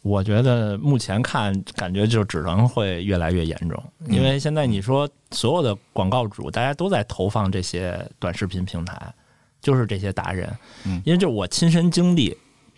[0.08, 9.14] 我觉得目前看感觉就只能会越来越严重，因为现在你说所有的广告主，大家都在投放这些短视频平台，
[9.62, 10.49] 就是这些达人，
[10.86, 12.36] 嗯因为就我亲身经历，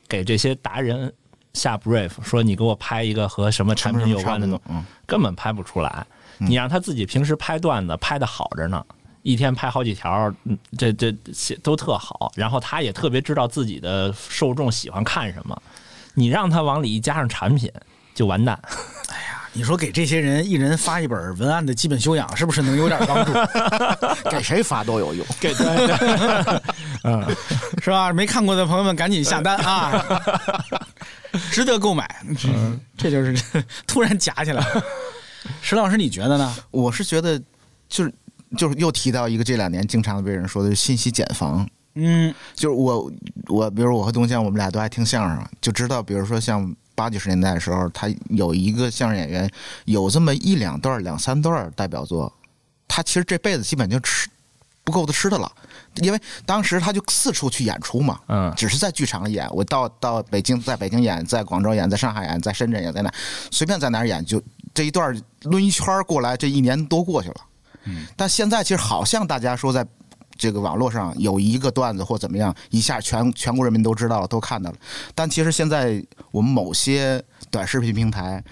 [0.08, 1.14] 给这些达人
[1.54, 6.06] 下 brief 说你给我拍一个和什么产品有关的东西，嗯，根本拍不出来。
[6.40, 8.84] 你让他自己平时拍段子拍的好着呢，
[9.24, 12.32] 一天拍好几条，嗯这这写都特好。
[12.36, 15.62] 然后他也特别知道自己的受众喜欢看什么，
[16.14, 17.72] 你让他往里一加上产品，
[18.14, 18.60] 就完蛋。
[19.10, 23.34] 哎呀你说给这些人一人发一本文案的基本修养，是不是能有点帮助？
[24.30, 25.26] 给谁发都有用。
[25.40, 25.66] 给对
[27.82, 28.14] 是吧？
[28.14, 30.06] 没看过的朋友们赶紧下单啊，
[31.52, 32.08] 值得购买。
[32.46, 33.36] 嗯，这就是
[33.88, 34.84] 突然夹起来了。
[35.62, 36.56] 石老师，你觉得呢？
[36.70, 37.42] 我是觉得，
[37.90, 38.14] 就是
[38.56, 43.12] 就是又提到一个这两年经常被人说的信息茧房，嗯就是我
[43.48, 49.50] 我比如我和东江，我们俩都爱听相声，就知道，比如说像八九十年代的时候，他有一个相声演员
[49.86, 52.32] 有这么一两段、两三段代表作，
[52.88, 54.30] 他其实这辈子基本就吃
[54.84, 55.52] 不够他吃的了，
[55.96, 63.14] 因为当时他就四处去演出嘛，嗯只是在剧场里演，我到到北京，在北京演，在广州演，在上海演，在深圳演，在哪
[63.52, 64.42] 随便在哪儿演，就
[64.74, 67.36] 这一段抡一圈儿过来，这一年多过去了。
[67.86, 69.86] 嗯，但现在其实好像大家说在
[70.40, 74.78] 这个网络上有一个段子或怎么样，一下全全国人民都知道了，都看到了。
[75.14, 78.44] 但其实现在我们某些短视频平台。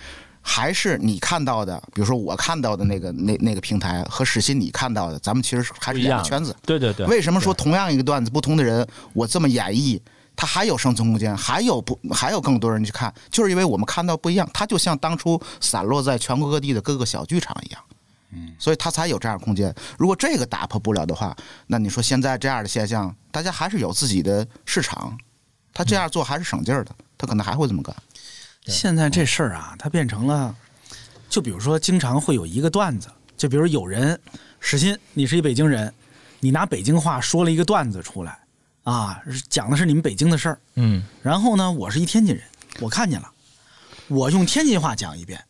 [0.49, 6.55] 还是你看到的，比如说我看到的那个那那个平台和史欣你看到的，咱们其实还是一样两个圈子。
[6.65, 9.99] 对对对，为什么说同样一个段子，不同的人，我这么演绎，
[10.38, 17.81] 他还有生存空间，还有不还有更多人去看，就是因为我们看到不一样，它就像当初散落在全国各地的各个小剧场一样，
[18.38, 19.73] 嗯，所以它才有这样的空间。
[19.97, 21.35] 如果这个打破不了的话，
[21.65, 25.17] 那你说现在这样的现象，大家还是有自己的市场，
[25.73, 27.95] 他这样做还是省劲儿的，他可能还会这么干。
[28.65, 30.53] 现在这事儿啊，它变成了，
[31.29, 33.07] 就比如说，经常会有一个段子，
[33.38, 34.19] 就比如有人，
[34.59, 35.93] 史鑫，你是一北京人，
[36.41, 38.38] 你拿北京话说了一个段子出来，
[38.83, 42.43] 啊，讲的是你们北京的事儿，嗯然后呢，我是一天津人，
[42.81, 43.31] 我看见了，
[44.09, 45.41] 我用天津话讲一遍，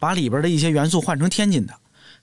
[0.00, 1.72] 把里边的一些元素换成天津的，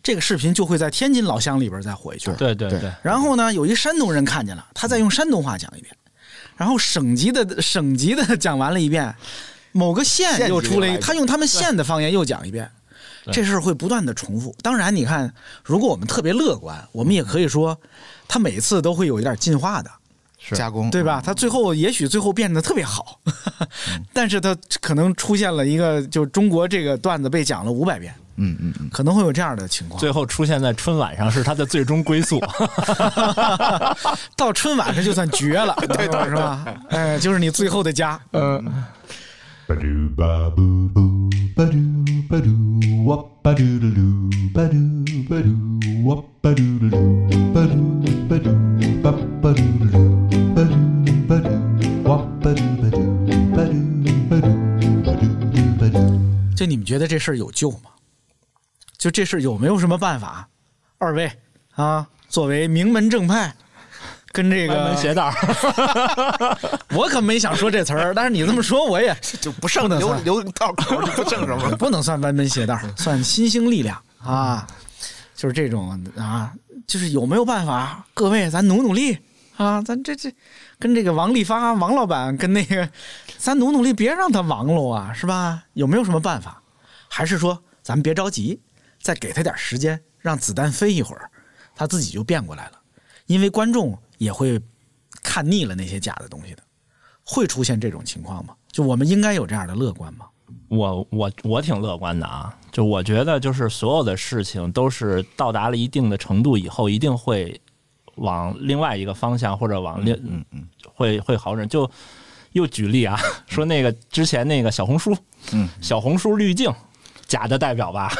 [0.03, 2.35] 这个视频就会在天津老乡里边再火一圈。
[2.35, 5.95] 对对对对，然后呢，有一山东人看见了，他再用山东话讲一遍，
[6.57, 9.13] 然后省级的省级的 讲完了一遍，
[9.71, 12.69] 某个县又出来一，他用他们县的方言又讲一遍，
[13.31, 14.55] 这事儿会不断的重复。
[14.61, 15.33] 当然，你看，
[15.63, 17.79] 如果我们特别乐观，我们也可以说，
[18.27, 19.91] 他每次都会有一点进化的。
[20.55, 21.21] 加工，对吧？
[21.23, 23.19] 他最后也许最后变得特别好，
[24.11, 28.11] 但是他可能出现了一个，就中国这个段子被讲了五百遍，
[28.41, 28.89] 嗯嗯嗯。
[28.89, 29.99] 可能会有这样的情况。
[29.99, 32.39] 最后出现在春晚上是他的最终归宿。
[34.35, 36.65] 到春晚上就算绝了对的是吧？
[36.89, 38.19] 哎就是你最后的家。
[38.33, 38.63] 嗯
[56.55, 57.89] 就你们觉得这事儿有救吗
[59.01, 60.47] 就这事有没有什么办法？
[60.99, 61.31] 二位
[61.73, 63.51] 啊，作为名门正派，
[64.31, 65.33] 跟这歪门个邪道，
[66.93, 71.71] 我可没想说这词儿，但是你这么说，我也 就不剩留留道口就不剩什么。
[71.81, 74.67] 不能算歪门邪道，算新兴力量啊，
[75.35, 76.53] 就是这种啊，
[76.85, 78.05] 就是有没有办法？
[78.13, 79.17] 各位，咱努努力
[79.57, 80.31] 啊，咱这这
[80.77, 82.87] 跟这个王利发王老板跟那个，
[83.39, 85.63] 咱努努力，别让他亡喽啊，是吧？
[85.73, 86.61] 有没有什么办法？
[87.09, 88.61] 还是说咱们别着急，
[89.01, 91.29] 再给他点时间，让子弹飞一会儿，
[91.75, 92.79] 他自己就变过来了？
[93.25, 94.61] 因为观众也会
[95.21, 96.63] 看腻了那些假的东西的，
[97.23, 98.55] 会出现这种情况吗？
[98.71, 100.25] 就我们应该有这样的乐观吗？
[100.67, 107.59] 我我我挺乐观的啊，就我觉得就是所有的事情都是到达了一定的程度以后，一定会
[108.15, 111.67] 往另外一个方向或者往另嗯嗯会会好转。
[111.67, 111.89] 就
[112.51, 115.15] 又举例啊，说那个之前那个小红书，
[115.53, 116.73] 嗯，小红书滤镜
[117.27, 118.11] 假的代表吧，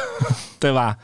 [0.62, 0.96] 对吧？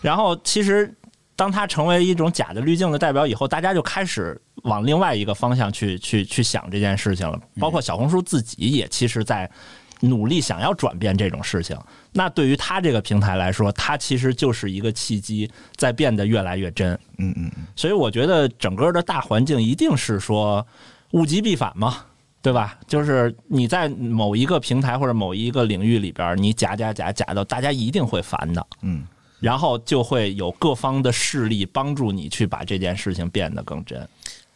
[0.00, 0.94] 然后其实
[1.34, 7.36] 当它成为一种假的滤镜的代表以后，大家就开始往另外一个方向去去去想这件事情了。
[7.58, 9.50] 包括小红书自己也其实在
[9.98, 11.76] 努力想要转变这种事情。
[12.12, 16.92] 那对于它这个平台来说，它其实就是一个契机，在变得越来越真。
[17.18, 20.64] 嗯嗯嗯，所以我觉得整个的大环境一定是说
[21.10, 22.04] 物极必反嘛，
[22.44, 22.78] 对吧？
[22.86, 28.66] 就是你在某一个平台或者某一个领域里边，你假假假假的，大家一定会烦的。
[28.82, 29.06] 嗯，
[29.40, 34.06] 然后就会有各方的势力帮助你去把这件事情变得更真。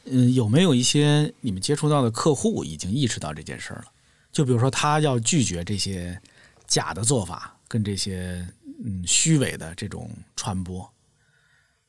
[0.04, 3.84] 嗯，有没有一些你们接触到的客户已经意识到这件事儿了？
[4.30, 6.20] 就比如说，他要拒绝这些
[6.66, 8.46] 假的做法，跟这些
[8.84, 10.86] 嗯虚伪的这种传播，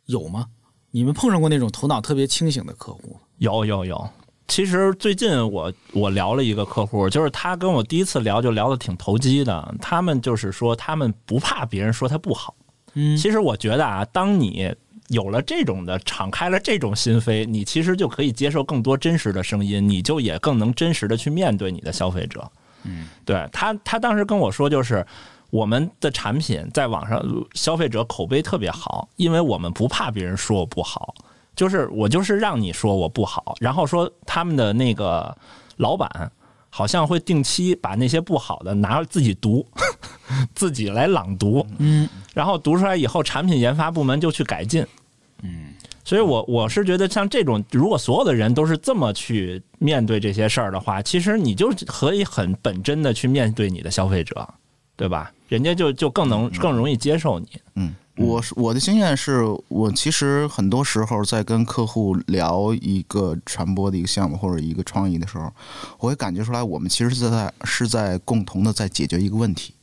[0.05, 0.47] 有吗？
[0.91, 3.19] 你们碰上过那种头脑特别清醒的客户吗？
[3.39, 4.09] 有有有，
[4.49, 9.75] 其实最近我我聊了一个客户，就是他跟我第一次聊就聊得挺投机的。
[9.79, 12.53] 他们就是说，他们不怕别人说他不好。
[12.95, 14.73] 嗯其实我觉得啊，当你
[15.09, 22.51] 有了这种的敞开了这种心扉，你其实就可以接受更多真实的声音，你就也更能真实的去面对你的消费者。
[22.83, 25.05] 嗯，对他，他当时跟我说，就是
[25.51, 27.23] 我们的产品在网上
[27.53, 31.13] 消费者口碑特别好，因为我们不怕别人说我不好，
[31.59, 35.37] 就是我就是让你说我不好，然后说他们的那个
[35.75, 36.09] 老板
[36.69, 39.67] 好像会定期把那些不好的拿自己读，
[40.55, 44.87] 自己来朗读，嗯，然后读出来以后，产品研发部门就去改进。
[45.43, 45.73] 嗯，
[46.05, 54.47] 所以我我是觉得像这种，如果所有的人都是这么去面对这些事儿的话，其实你就可以很本真的去面对你的消费者，
[54.95, 55.29] 对吧？
[55.49, 57.49] 人家就就更能更容易接受你。
[57.75, 65.51] 嗯，我是我的经验是我其实很多时候在跟客户聊一个传播的一个项目或者一个创意的时候，
[65.99, 69.73] 我会感觉出来，我们其实是在是在共同的在解决一个问题。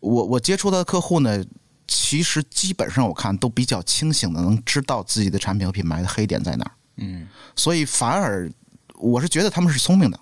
[0.00, 1.42] 我我接触到的客户呢，
[1.86, 6.72] 其实基本上我看都比较清醒的，能知道自己的产品和品牌的黑点在哪儿。
[6.96, 7.26] 嗯，
[7.56, 8.50] 所以反而
[8.98, 10.20] 我是觉得他们是聪明的，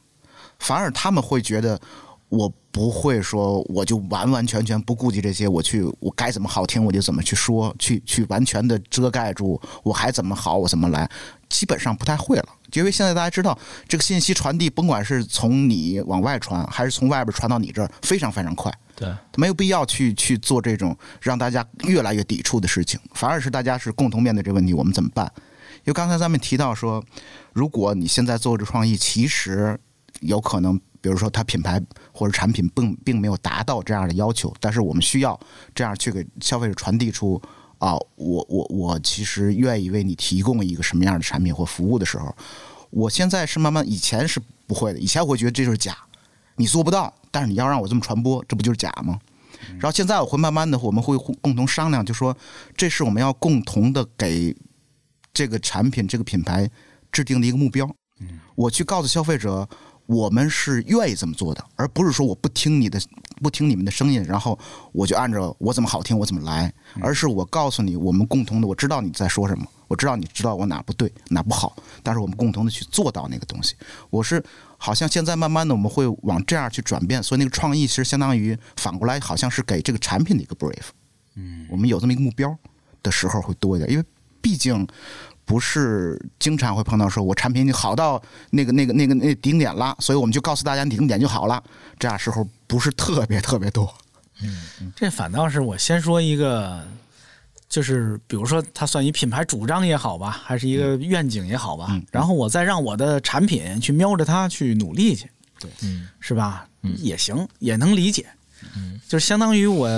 [0.61, 1.81] 反而他们会觉得
[2.31, 11.11] 我不会说我就完完全全不顾及这些，我去我该怎么好听我就怎么去说，去去完全的遮盖住我还怎么好我怎么来，
[11.49, 12.47] 基本上不太会了。
[12.75, 13.59] 因为现在大家知道
[13.89, 18.73] 这个信息传递，甭管是从你往外传，还是从外边传到你这儿，非常非常快。
[18.95, 25.29] 对，没有必要去去做这种让大家越来越抵触的事情，反而是大家是共同面对这个问题，我们怎么办？
[25.79, 27.03] 因为刚才咱们提到说，
[27.53, 29.77] 如果你现在做这创意，其实
[30.21, 31.83] 有可能，比如说它品牌
[32.21, 35.41] 或者产品并并没有达到这样的要求，但是我们需要
[35.75, 37.41] 这样去给消费者传递出
[37.79, 42.37] 啊，我我我其实愿意为你提供一个什么样的产品或服务的时候，
[42.91, 45.97] 我现在是慢慢，以前是不会的，以前我会觉得这就是假，
[46.57, 49.19] 你做不到，但是你要让我这么传播，这不就是假吗？
[49.79, 52.37] 然后现在我会慢慢的，我们会共同商量，就说
[52.77, 54.55] 这是我们要共同的给
[55.33, 56.69] 这个产品、这个品牌
[57.11, 57.91] 制定的一个目标。
[58.57, 59.67] 我去告诉消费者，
[60.11, 63.01] 我们是愿意这么做的，而不是说我不听你的，
[63.41, 64.59] 不听你们的声音，然后
[64.91, 73.77] 我就按照我怎么好听我怎么来，而是我告诉你我们共同的，我知道你在说什么，我知道你知道我哪不对哪不好，但是我们共同的去做到那个东西。
[74.11, 74.43] 我是
[74.79, 80.89] 好像现在慢慢的我们会往这样去转变，所以那个创意其实相当于反过来好像是给这个产品的一个 brief。
[81.37, 82.59] 嗯，我们有这么一个目标
[83.01, 84.05] 的时候会多一点，因为
[84.41, 84.85] 毕竟。
[85.51, 91.61] 不是经常会碰到说，我产品好到那个、那个、那个、那顶点了，所以我们就告诉大家顶点就好了。
[91.99, 93.93] 这样时候不是特别特别多。
[94.45, 96.87] 嗯这反倒是我先说一个，
[97.69, 105.29] 就是比如说它算一品牌主张也好吧，还是一个愿景也好吧，嗯然后我再让我的产品去瞄着它去努力去，
[105.59, 106.65] 对，嗯是吧？
[106.99, 108.25] 也行，也能理解。
[108.77, 109.89] 嗯，就是相当于我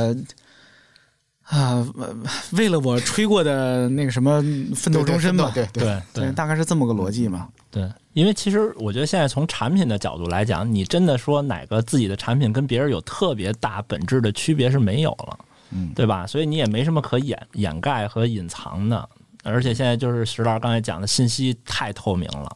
[1.53, 2.17] 啊、呃
[2.53, 4.43] 为了我吹过的那个什么
[4.75, 5.85] 奋斗终身吧，对对
[6.15, 7.47] 对对大概是这么个逻辑嘛。
[7.71, 15.39] 对，因为其实我觉得现在从产品的角度来讲，你真的说哪个自己的产品跟别人有特别大本质的区别是没有了，
[15.73, 16.27] 嗯对吧？
[16.27, 19.07] 所以你也没什么可掩掩盖和隐藏的，
[19.43, 22.51] 而且现在就是石老师刚才讲的信息太透明了。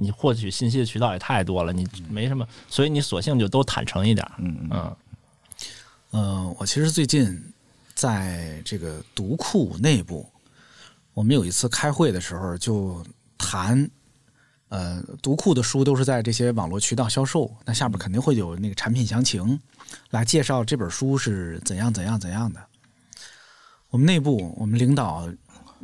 [0.00, 4.26] 你获取信息的渠道也太多了，你没什么，所以你索性就都坦诚一点。
[4.38, 4.96] 嗯嗯嗯
[6.12, 7.38] 呃，我其实最近
[7.98, 10.24] 在这个读库内部，
[11.14, 13.04] 我们有一次开会的时候就
[13.36, 13.90] 谈，
[14.68, 19.58] 呃，读库的书都是在这些网络渠道销售，那下边肯定会有那个产品详情，
[20.10, 22.64] 来介绍这本书是怎样怎样怎样的。
[23.90, 25.28] 我们内部，我们领导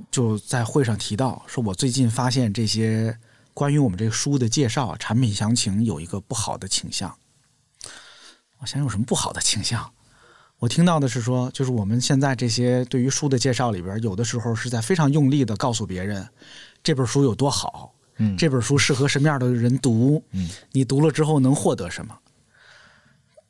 [0.08, 3.18] 就在会上提到，说我最近发现这些
[3.52, 7.18] 关于我们这个书的介绍、产品详情有一个不好的倾向。
[8.58, 9.92] 我想有什么不好的倾向？
[10.58, 16.26] 我听到的是说，就是我们现在这些对于书的介绍里边，有的时候是在非常用力的告诉别人
[16.82, 22.16] 这本书有多好，嗯这本书适合什么样的人读，嗯，你读了之后能获得什么。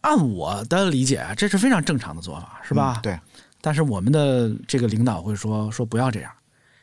[0.00, 3.00] 按我的理解，这是非常正常的做法，是吧？
[3.00, 3.20] 嗯对，
[3.60, 6.32] 但是我们的这个领导会说说不要这样，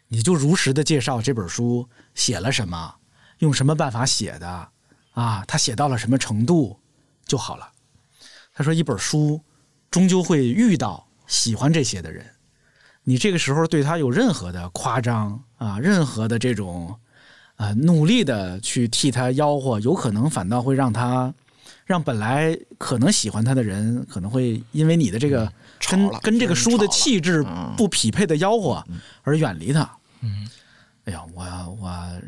[0.08, 2.96] 你就如实的介绍这本书写了什么，
[3.40, 4.70] 用什么办法写的
[5.12, 6.80] 啊，他写到了什么程度
[7.26, 7.70] 就好了。
[8.54, 9.40] 他说一本书
[9.92, 12.26] 终究会遇到喜欢这些的人，
[13.04, 16.98] 你这个时候对他有任何的夸张啊，任何的这种
[17.58, 21.34] 啊努力的去替他吆喝，有可能反倒会让他
[21.86, 25.52] 让本来可能喜欢他的人，可能会因为你的这个
[25.90, 27.74] 跟跟这个书的气质嗯。
[27.76, 28.84] 不匹配的吆喝
[29.24, 29.90] 而远离他。
[30.22, 30.48] 嗯，
[31.04, 31.44] 哎呀，我
[31.82, 32.22] 我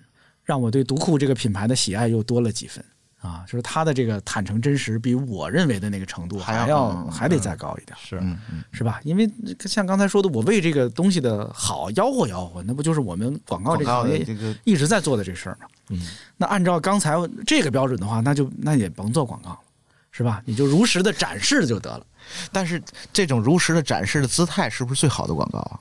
[0.43, 2.84] 让我对读库这个品牌的喜爱又多了几分
[3.24, 3.45] 啊！
[3.47, 8.21] 就是他的这个坦诚真实，比我认为的那个程度还要还要嗯还得再高一点，是
[8.74, 8.99] 是吧？
[9.03, 9.30] 因为
[9.61, 14.26] 像刚才说的，我为这个东西的好吆喝吆喝，那不就是我们广告这个行业
[14.65, 15.67] 一直在做的这事儿吗？
[15.89, 16.01] 嗯，
[16.36, 17.15] 那按照刚才
[17.47, 19.59] 这个标准的话，那就那也甭做广告了，
[20.11, 20.41] 是吧？
[20.45, 22.05] 你就如实的展示就得了。
[22.51, 22.82] 但是
[23.13, 25.80] 这种如实的展示的姿态，是不是最好的广告啊？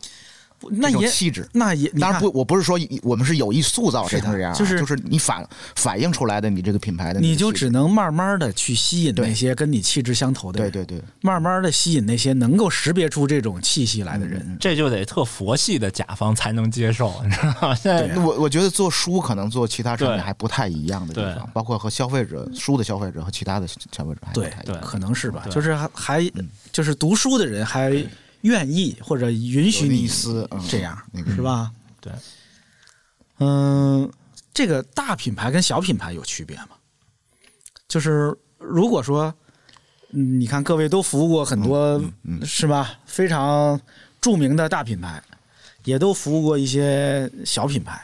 [0.70, 1.48] 那也气质。
[1.52, 5.46] 那也，当然不，我不是说我们是有意塑造这样啊，就是就是你反
[5.76, 14.56] 反映出来的你这个品牌的你就只能慢慢的去吸引那些跟你气质相投的人，对对对，慢慢的吸引那些能够识别出这种气息来的嗯人。
[14.60, 17.74] 这就得特佛系的甲方才能接受，你知道吗？
[17.74, 24.80] 现在我我觉得做书可能做其他产品还不太一样的地方，包括和消费者书的消费者和其他的消费者还不对对太一样。
[24.82, 26.32] 可能是吧，就是还还
[26.72, 27.92] 就是读书的人还
[28.43, 30.09] 愿意或者允许你
[30.68, 31.72] 这样，那个是吧？
[32.01, 32.12] 对，
[33.38, 34.11] 嗯，
[34.55, 36.70] 这个大品牌跟小品牌有区别吗？
[37.88, 39.34] 就是如果说，
[40.11, 42.03] 嗯你看各位都服务过很多，
[42.45, 42.99] 是吧？
[43.07, 43.80] 非常
[44.20, 45.22] 著名的大品牌，
[45.84, 48.01] 也都服务过一些小品牌，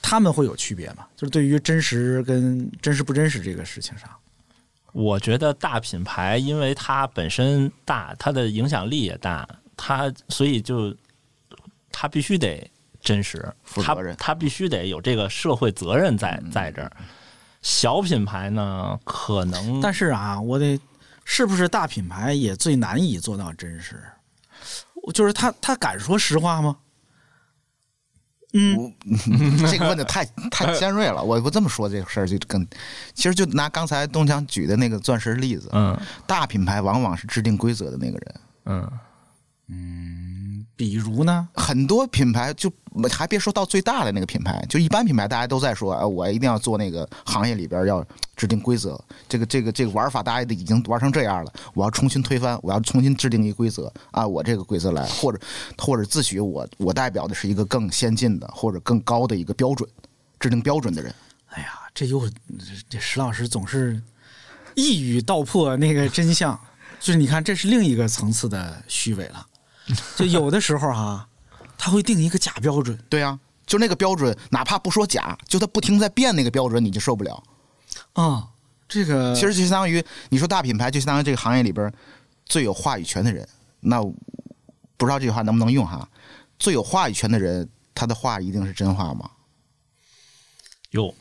[0.00, 1.06] 他们会有区别吗？
[1.16, 4.08] 就是对于真实跟真实不真实这个事情上，
[4.96, 10.96] 我觉得大品牌，因为它本身大，它的影响力也大，它所以就
[11.92, 12.66] 它必须得
[13.02, 16.90] 真实，它负责任它必须得有这个社会责任在嗯在这儿。
[17.60, 20.80] 小品牌呢，可能但是啊，我得
[21.26, 24.02] 是不是大品牌也最难以做到真实？
[25.12, 26.74] 就是他他敢说实话吗？
[28.52, 28.92] 嗯，
[29.70, 31.22] 这个问的太太尖锐了。
[31.22, 32.66] 我不这么说这个事儿就跟，
[33.12, 38.34] 其实就拿刚才东强举的那个钻石例子，嗯大品牌往往是制定规则的那个人。
[38.66, 38.90] 嗯
[39.68, 40.25] 嗯
[40.76, 41.48] 比如呢？
[41.54, 42.70] 很多品牌就
[43.10, 48.04] 还别说到最大的那个品牌，就一般品牌大家都在说，啊，我一定要做那个行业里边要
[48.36, 55.40] 制定规则，这个这个这个玩法大家已经玩成这样了，我要重新推翻，我要重新制定一个规则啊，我这个规则来，或者
[55.78, 59.88] 或者自诩我我代表的是一个更先进的或者更高的一个标准，
[60.38, 61.14] 制定标准的人。
[61.48, 62.28] 哎呀，这又
[62.90, 63.98] 这石老师总是
[64.74, 66.58] 一语道破那个真相，
[67.00, 69.46] 就是你看，这是另一个层次的虚伪了。
[70.16, 71.28] 就有的时候哈、
[71.78, 77.42] 他会定一个假标准，对啊，就那个标准，哪怕不说假，就他不停在变那个标准，你就受不了。
[78.14, 78.48] 啊、
[78.88, 81.92] 这个其实就相当于你说大品牌，就相当于这个行业里边
[82.44, 83.48] 最有话语权的人。
[83.80, 84.02] 那
[84.96, 86.08] 不知道这句话能不能用哈？
[86.58, 89.30] 最有话语权的人，他的话一定是真话吗？
[90.90, 91.14] 有，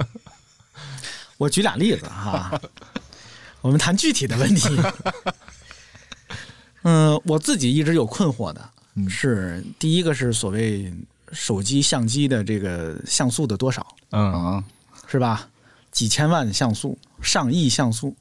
[1.36, 2.58] 我举俩例子哈，
[3.60, 4.76] 我们谈具体的问题。
[6.82, 8.70] 嗯，我自己一直有困惑的
[9.08, 10.92] 是，第一个是所谓
[11.32, 14.64] 手机相机的这个像素的多少，嗯，啊，
[15.06, 15.48] 是吧？
[15.92, 18.14] 几千万像素，上亿像素。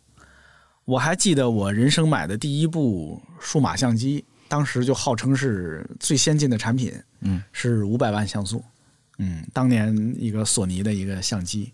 [0.86, 6.92] 我还记得我人生买的第一部数码相机，当时就号称是最先进的产品，
[7.22, 8.64] 嗯，是五百万像素，
[9.20, 11.72] 嗯，当年一个索尼的一个相机。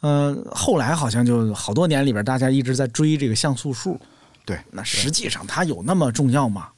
[0.00, 4.00] 呃，后来好像就好多年里边，大家一直在追这个像素数，
[4.48, 6.70] 对，那实际上它有那么重要吗？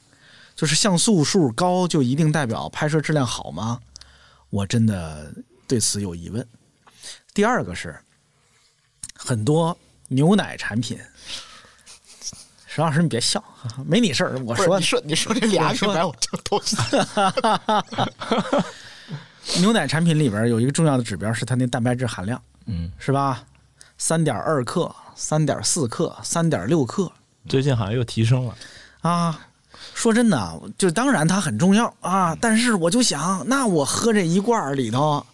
[0.57, 3.81] 就是像素数高就一定代表拍摄质量好吗？
[4.51, 5.33] 我真的
[5.69, 6.45] 对此有疑问。
[7.33, 7.97] 第二个是
[9.15, 10.99] 很多牛奶产品，
[12.67, 13.41] 石老师你别笑，
[13.87, 16.61] 没你事儿，我说你说你说这俩我说品牌，我就都
[19.63, 23.45] 牛奶产品里边有一个重要的指标是它那蛋白质含量，嗯，是吧？
[23.97, 27.13] 三点二克、三点四克、三点六克，
[27.49, 28.55] 最近好像又提升了。
[29.01, 29.41] 啊，
[29.95, 35.25] 说真的，就当然它很重要啊，但是我就想，那我喝这一罐儿里头，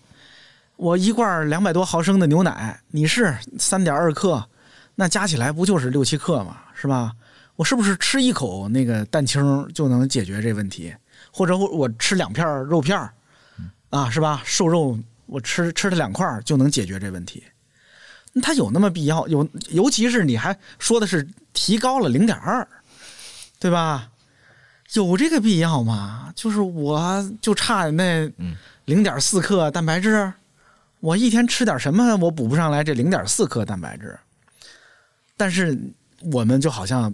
[0.77, 4.49] 我一罐两百多毫升的牛奶，你是三点二克，
[4.95, 7.13] 那加起来不就是六七克嘛，是吧？
[7.57, 10.95] 我是不是吃一口那个蛋清就能解决这问题？
[11.33, 13.13] 或者我我吃两片肉片儿
[13.91, 14.43] 啊，是吧？
[14.45, 17.43] 瘦肉我吃吃它两块儿就能解决这问题？
[18.39, 19.27] 那它有那么必要？
[19.29, 22.69] 有，尤其是你还说的是提高了零点二，
[23.59, 24.11] 对吧？
[24.93, 26.31] 有这个必要吗？
[26.37, 28.31] 就是我就差那
[28.85, 30.31] 零点四克蛋白质，
[31.01, 34.19] 我一天吃点什么，我补不上来这零点四克蛋白质。
[35.35, 35.79] 但是
[36.31, 37.13] 我们就好像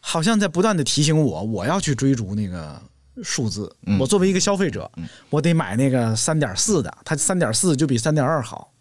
[0.00, 2.80] 好像在不断的提醒我，我要去追逐那个
[3.22, 3.70] 数字。
[3.84, 4.90] 嗯我作为一个消费者，
[5.28, 8.72] 我得买那个三点四的，它三点四就比三点二好。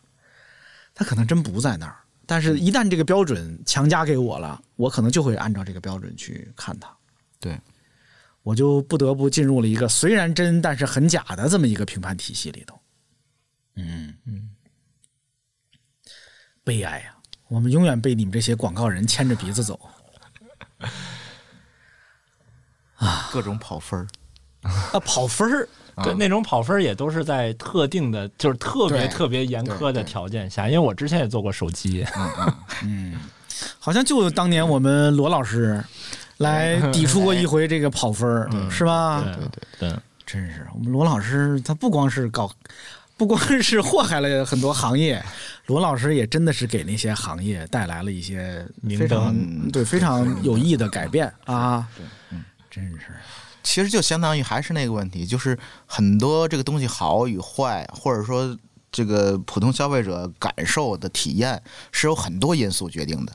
[1.00, 1.96] 它可能真不在那儿，
[2.26, 6.92] 但是一旦这个标准强加给我了，我可能就会按照这个标准去看它。
[7.40, 7.56] 对，
[8.42, 12.82] 我就不得不进入了一个虽然真但是很假的这么一个评判体系里头。
[13.76, 14.50] 嗯嗯，
[16.64, 17.16] 悲哀呀、
[17.50, 19.80] 我们永远被你们这些广告人牵着鼻子走
[22.96, 24.08] 啊 各种跑分儿。
[24.64, 25.70] 啊，跑分儿。
[26.04, 30.68] 对，那种跑分儿也都是在特定的，就是特别特别严苛的条件下。
[30.68, 32.06] 因为我之前也做过手机，
[32.84, 33.16] 嗯
[33.80, 35.84] 好像就当年我们罗老师
[36.38, 39.24] 来抵触过一回这个跑分儿，是吧？
[39.24, 42.52] 对对对，真是，我们罗老师他不光是搞，
[43.18, 45.24] 不光是祸害了很多行业，
[45.66, 49.36] 罗老师也真的是给那些行业带来了一些明非常
[49.72, 51.88] 对非常有益的改变啊！
[51.98, 53.08] 对，嗯真是
[53.68, 58.58] 其实就相当于还是那个问题，就是很多这个东西好与坏，或者说
[58.90, 61.62] 这个普通消费者感受的体验，
[61.92, 63.34] 是有很多因素决定的。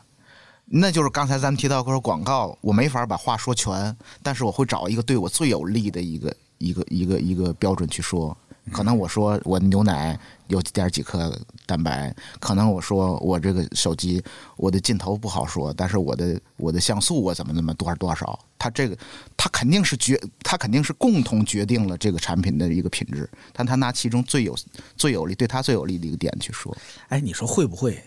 [0.64, 8.34] 那就是刚才咱们提到说广告，我没法把话说全，但是我会找一个对我最有利的一个一个一个一个标准去说。
[8.72, 10.18] 可能我说我牛奶
[10.52, 11.34] 有点几克
[11.64, 14.22] 蛋白，可能我说我这个手机
[14.56, 18.96] 我的镜头不好说，但是我的我的像素我怎么那么多少多少，它这个
[19.34, 24.54] 它肯定是决，它肯定是共同决定了这个产品的一个品质，但他拿其中最有
[24.94, 26.76] 最有利对他最有利的一个点去说，
[27.08, 27.98] 哎，你说会不会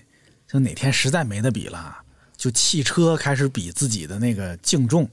[0.48, 1.98] 就哪天实在没得比了，
[2.38, 5.10] 就汽车开始比自己的那个净重，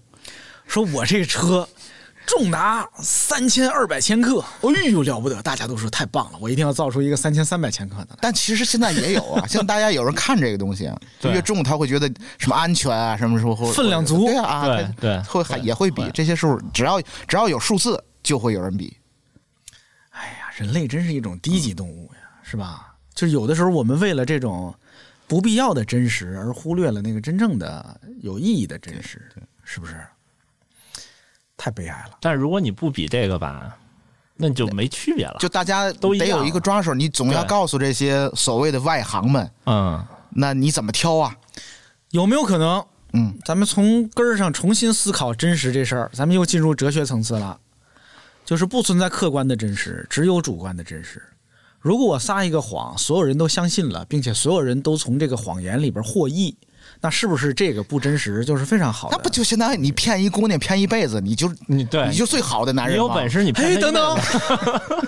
[0.66, 1.66] 说我这车
[2.26, 8.16] 重达三千二百千克，哎呦了不得，大家都说太棒了，我一定要造出一个三千三百千克的。
[8.20, 18.96] 但其实现在也有啊， 现在大家有人看这个东西啊，越重他会觉得什么安全啊，什么时候会分量足对啊，啊对对会还也会比这些数，只要只要有数字就会有人比，
[20.10, 22.94] 哎呀，人类真是一种低级动物呀，是吧？
[23.14, 24.74] 就是有的时候我们为了这种
[25.26, 29.30] 不必要的真实，而忽略了那个真正的有意义的真实，
[29.64, 29.94] 是不是？
[31.62, 32.16] 太悲哀了。
[32.20, 33.72] 但是如果你不比这个吧，
[34.36, 35.36] 那就没区别了。
[35.38, 41.36] 就大家都得有一个抓手，你总要告诉这些所谓的外行们，嗯，那你怎么挑啊？
[42.10, 46.10] 有没有可能，嗯，咱们从根儿上重新思考真实这事儿？
[46.12, 47.56] 咱们又进入哲学层次了，
[48.44, 51.22] 就是不存在客观的真实，只有主观的真实。
[51.78, 56.56] 如果我撒一个谎，所有人都相信了，并且所有人都从这个谎言里边获益，
[57.04, 59.16] 那是不是这个不真实就是非常好的？
[59.16, 63.28] 那不就相当于你骗一姑娘骗一辈子，你就你对你就最好的男人吗你有本。
[63.28, 64.18] 事你骗等等，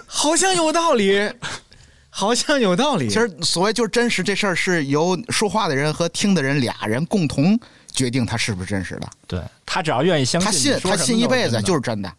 [0.07, 1.33] 好像有道理，
[2.11, 3.09] 好像有道理。
[3.09, 7.59] 其实所谓就是真实这事儿，是由说话的人和听的人俩人共同
[7.93, 9.09] 决定他是不是真实的。
[9.29, 12.09] 对他只要愿意相信，他信他信一辈子就是真的。
[12.09, 12.17] 哎，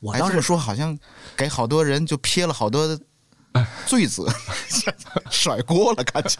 [0.00, 0.98] 我当时这么说好像
[1.36, 2.98] 给好多人就撇了好多
[3.86, 4.26] 罪责，
[5.30, 6.36] 甩锅了，感觉。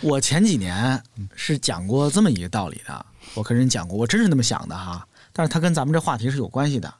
[0.00, 1.02] 我前几年
[1.34, 5.06] 是讲过这么一个道理的，我跟人讲过，我真是那么想的哈。
[5.32, 6.92] 但是它跟咱们这话题是有关系的。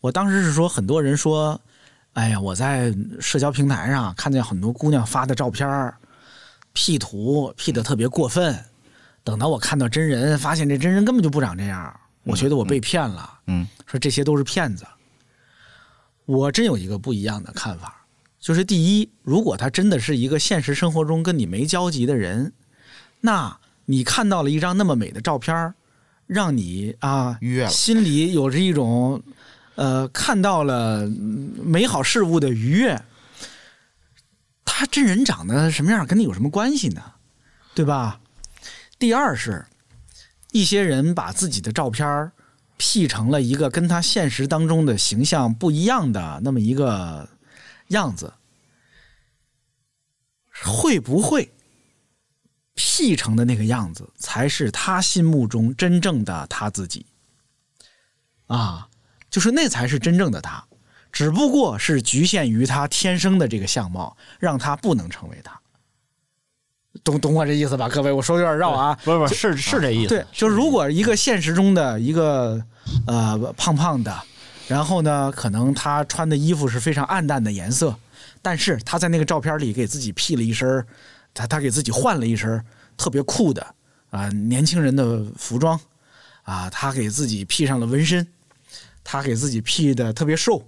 [0.00, 1.60] 我当时是说，很多人说，
[2.12, 5.96] 哎呀，我在社交平台上看见很多姑娘发的照片儿
[6.72, 8.64] P 图 P 的特别过分，
[9.24, 13.40] 等到我看到真人，发现这真人根本就不长这样，我觉得我被骗了。
[13.46, 14.86] 嗯，说这些都是骗子。
[16.26, 17.97] 我真有一个不一样的看法，
[18.48, 22.54] 就是第一，如果他真的是一个现实生活中跟你没交集的人，
[23.20, 25.74] 那你看到了一张那么美的照片儿，
[26.26, 29.22] 让你啊愉悦了心里有着一种
[29.74, 32.98] 呃看到了嗯美好事物的愉悦。
[34.64, 37.02] 他真人长得什么样，跟你有什么关系呢？
[37.74, 38.18] 对吧？
[38.98, 39.66] 第二是，
[40.52, 42.32] 一些人把自己的照片儿
[42.78, 47.28] P 成了一个跟他现实当中的形象不一样的那么一个
[47.88, 48.32] 样子，
[50.64, 51.50] 会不会
[52.74, 57.06] P 成的那个样子才是他心目中真正的他自己？
[58.46, 58.88] 啊，
[59.30, 60.64] 就是那才是真正的他，
[61.12, 65.60] 只不过是局限于他天生的这个相貌，让他不能成为他。
[67.04, 68.10] 懂懂我这意思吧，各位？
[68.10, 68.98] 我说的有点绕啊。
[69.04, 72.60] 不是不是是是这意思，对，就是如果一个现实中的一个
[73.06, 74.22] 呃胖胖的，
[74.66, 77.94] 然后呢，可能他穿的衣服是非常暗淡的颜色，
[78.48, 80.82] 但是他在那个照片里给自己 P 了一身，
[81.34, 82.64] 他他给自己换了一身
[82.96, 83.74] 特别酷的
[84.08, 85.78] 啊、年轻人的服装
[86.44, 88.26] 啊，他给自己 P 上了纹身，
[89.04, 90.66] 他给自己 P 的特别瘦，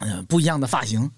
[0.00, 1.08] 嗯、不一样的发型，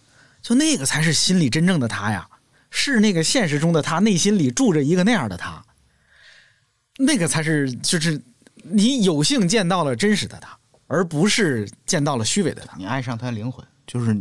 [0.43, 2.29] 就那个才是心里真正的他呀。
[2.69, 5.65] 是那个现实中的他，内心里住着一个那样的他，
[6.99, 8.23] 那个才是就是
[8.63, 12.77] 你有幸见到了真实的他，而不是见到了虚伪的他。
[12.77, 14.15] 你爱上他的灵魂，就是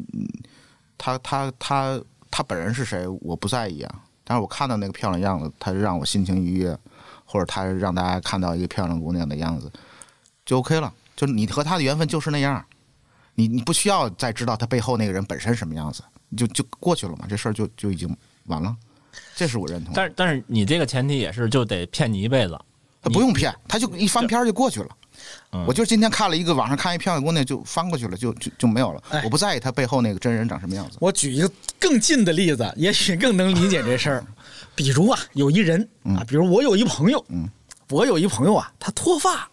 [1.04, 2.02] 他他他
[2.32, 3.94] 他本人是谁，我不在意啊。
[4.24, 6.78] 但是我看到那个漂亮样子，他让我心情愉悦，
[7.26, 9.70] 或者他让大家看到一个漂亮姑娘的样子，
[10.46, 10.94] 就 OK 了。
[11.14, 12.64] 就你和他的缘分就是那样，
[13.36, 16.02] 你你不需要再知道他背后那个人本身什么样子，
[16.38, 18.16] 就就过去了嘛，这事儿就就已经
[18.46, 18.74] 完了。
[19.36, 19.94] 这是我认同。
[19.94, 22.58] 但是但是你这个前提也是就得骗你一辈子，
[23.02, 24.88] 他不用骗，他就一翻篇儿就过去了。
[25.52, 29.22] 嗯我就今天看了一个网上看一漂亮姑娘，就翻过去了，就就就没有了哎。
[29.24, 30.98] 我不在意她背后那个真人长什么样子。
[31.00, 34.26] 我举一个更近的例子，也许更能理解这事儿。
[34.76, 37.48] 比如啊，有一人啊，比如我有一朋友，嗯
[37.90, 39.48] 我有一朋友啊，他脱发，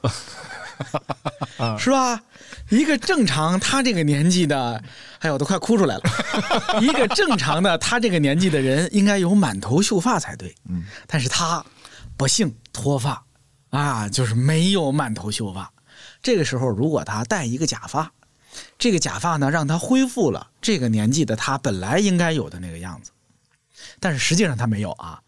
[1.78, 2.22] 是吧？
[2.70, 4.82] 一个正常他这个年纪的，
[5.18, 6.02] 哎呦，我都快哭出来了。
[6.80, 10.54] 一个正常的他这个年纪的人，应该有满头秀发才对。
[10.70, 11.62] 嗯，但是他
[12.16, 13.22] 不幸脱发
[13.74, 15.72] 啊，就是没有满头秀发。
[16.22, 18.12] 这个时候，如果他戴一个假发，
[18.78, 23.10] 这个假发呢，让他恢复了这个年纪的他本来应该有的那个样子，
[23.98, 25.20] 但是实际上他没有啊。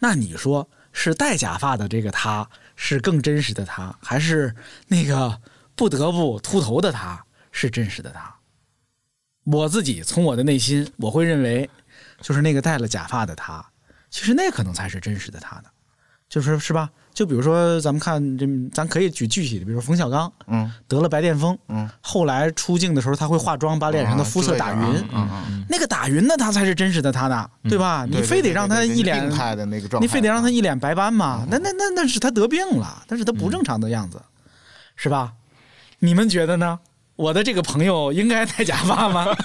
[0.00, 4.54] 那你说是戴假发的这个他是更真实的他，还是
[4.88, 5.40] 那个
[5.74, 8.36] 不得不秃头的他是真实的他？
[9.44, 11.70] 我自己从我的内心，我会认为，
[12.20, 13.64] 就是那个戴了假发的他，
[14.10, 15.70] 其实那可能才是真实的他呢。
[16.28, 16.90] 就是是吧？
[17.14, 28.06] 就比如说，咱们看这，咱可以举具体的，比如说冯小刚，嗯得了白癜风，嗯，后来出镜的时候他会化妆，把脸上的肤色打匀，嗯嗯，那个打匀的他才是真实的他呢，对吧？
[28.08, 31.44] 你非得让他一脸病态的那个状态，你非得让他一脸白斑吗？
[31.50, 34.22] 那那那那是他得病了，但是他不正常的样子，
[34.94, 35.32] 是吧？
[35.98, 36.78] 你们觉得呢？
[37.16, 39.26] 我的这个朋友应该戴假发吗？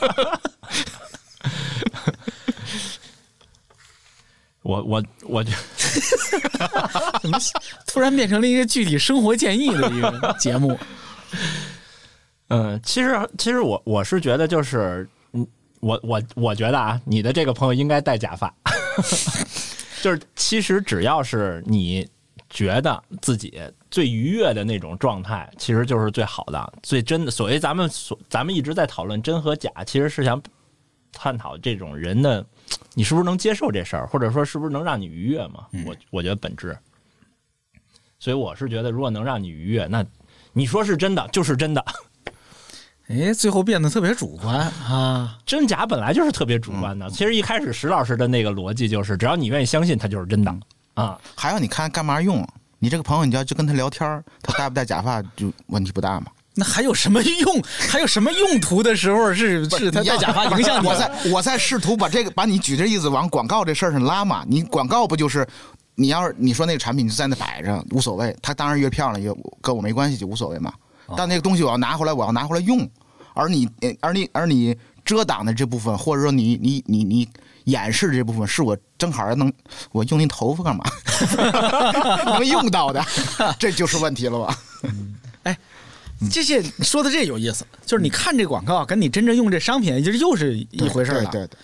[4.61, 5.51] 我我我就
[7.21, 7.37] 怎么
[7.87, 10.77] 突然变成了一个具体生活建议的一个节目？
[12.49, 15.47] 嗯，其实其实我我是觉得就是，嗯，
[15.79, 18.53] 我我我觉得啊，你的这个朋友应该戴假发，
[20.03, 22.07] 就是其实只要是你
[22.49, 23.59] 觉得自己
[23.89, 27.31] 最愉悦的那种状态，其实就是最好的、最真的。
[27.31, 30.39] 所谓咱们所咱们一直在讨论真和假，其实是想
[31.11, 32.45] 探讨这种人的，
[32.93, 35.67] 你是不是能接受这事儿，或者说是不是能让你愉悦嘛？
[35.85, 36.77] 我我觉得本质。
[38.19, 40.05] 所以我是觉得，如果能让你愉悦，那
[40.53, 41.83] 你说是真的就是真的。
[43.07, 45.37] 哎，最后变得特别主观啊。
[45.45, 47.09] 真假本来就是特别主观的。
[47.09, 50.55] 其实一开始石老师的那个逻辑就是，只要你愿意相信，它就是真的
[50.93, 51.19] 啊。
[51.35, 52.47] 还有你看干嘛用？
[52.79, 56.27] 你这个朋友，你要就跟他聊天儿，他戴不戴假发就问题不大嘛。
[56.55, 57.63] 那还有什么用？
[57.89, 60.87] 还有什么用途的时候是是他你要戴假发影响你？
[60.87, 64.45] 我在我在试图把这个把你举这意思往广告这事儿上拉嘛。
[64.47, 65.47] 你广告不就是
[65.95, 70.71] 你要是你说那个产品就在那摆着无所谓，它当然越漂亮越跟我没关系就无所谓嘛。
[71.17, 72.87] 但那个东西我要拿回来，我要拿回来用，
[73.33, 77.27] 而你呃而你而你遮挡的这部分，或者说你你你你
[77.65, 79.51] 掩饰的这部分，是我正好能
[79.91, 80.83] 我用那头发干嘛？
[82.37, 83.03] 能用到的，
[83.59, 84.55] 这就是问题了吧？
[86.29, 91.29] 这些说的这有意思，就是你看这广告跟你真正用这商品，就是又是一回事儿了。
[91.31, 91.57] 对对对，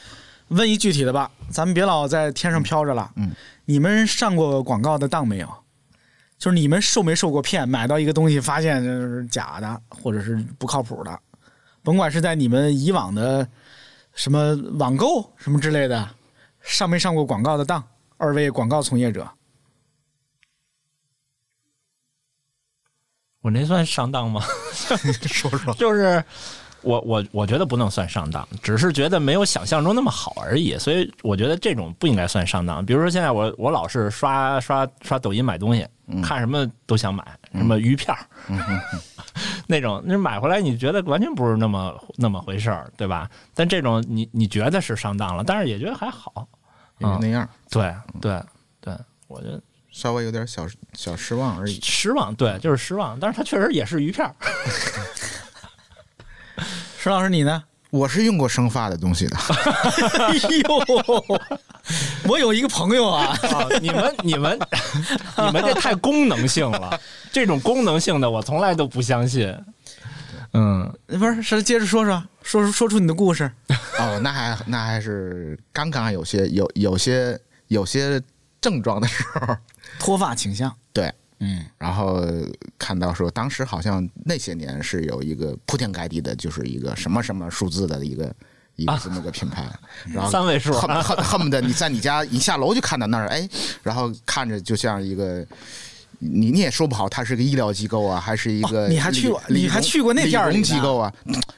[0.50, 3.12] 问一具体的吧，咱们别老在天上飘着了。
[3.16, 3.32] 嗯，
[3.66, 5.48] 你们上过广告的当没有？
[6.38, 7.68] 就是你们受没受过骗？
[7.68, 11.20] 买到一个东西发现就是假的，或者是不靠谱的，
[11.84, 13.48] 甭管是在你们以往的
[14.14, 16.10] 什么网购什么之类的，
[16.62, 17.84] 上没上过广告的当？
[18.18, 19.30] 二位广告从业者，
[23.42, 24.42] 我那算上当吗？
[25.28, 26.24] 说说就是
[26.82, 30.78] 我我我觉得不能算上当，只是觉得没有想象中那么好而已。
[30.78, 32.86] 所以我觉得这种不应该算上当。
[32.86, 35.86] 比如说现在我我老是刷刷刷抖音买东西，
[36.22, 38.26] 看什么都想买，什么鱼片儿
[39.68, 43.30] 那种那买回来你觉得完全不是那么那么回事儿，对吧？
[43.54, 46.48] 但这种你你觉得是上当了，但是也觉得还好。
[46.98, 48.42] 也就那样，对对
[48.82, 48.94] 对，
[49.28, 49.62] 我觉得
[50.00, 51.80] 稍微有点小小失望而已。
[51.84, 53.20] 失望，对，就是失望。
[53.20, 54.34] 但是它确实也是鱼片儿。
[56.98, 57.64] 石老师你呢？
[57.90, 59.36] 我是用过生发的东西的，
[60.28, 60.36] 哎
[60.68, 60.86] 呦，
[62.28, 64.60] 我有一个朋友啊，啊，你们你们
[65.38, 67.00] 你们这太功能性了，
[67.32, 69.52] 这种功能性的我从来都不相信。
[70.54, 73.52] 嗯，不是，是接着说说，说说说出你的故事。
[73.98, 77.40] 哦，那还那还是刚刚有些有有些
[77.70, 78.22] 有些
[78.62, 79.58] 症状的时候，
[80.00, 82.26] 脱发倾向，对，嗯，然后
[82.80, 88.34] 看到说当时好像那些年是有一个铺天盖地的，就是一个什么什么数字的一个。
[88.76, 89.70] 一个这么个品牌，
[90.08, 90.72] 然后三位数。
[90.72, 93.46] 恨恨恨不得你在你家一下楼就看到那儿，哎，
[93.84, 95.46] 然后看着就像一个，
[96.20, 101.12] 你你也说不好，它是个医疗机构啊，还是一个哦你还去过你还去过那店儿机构啊？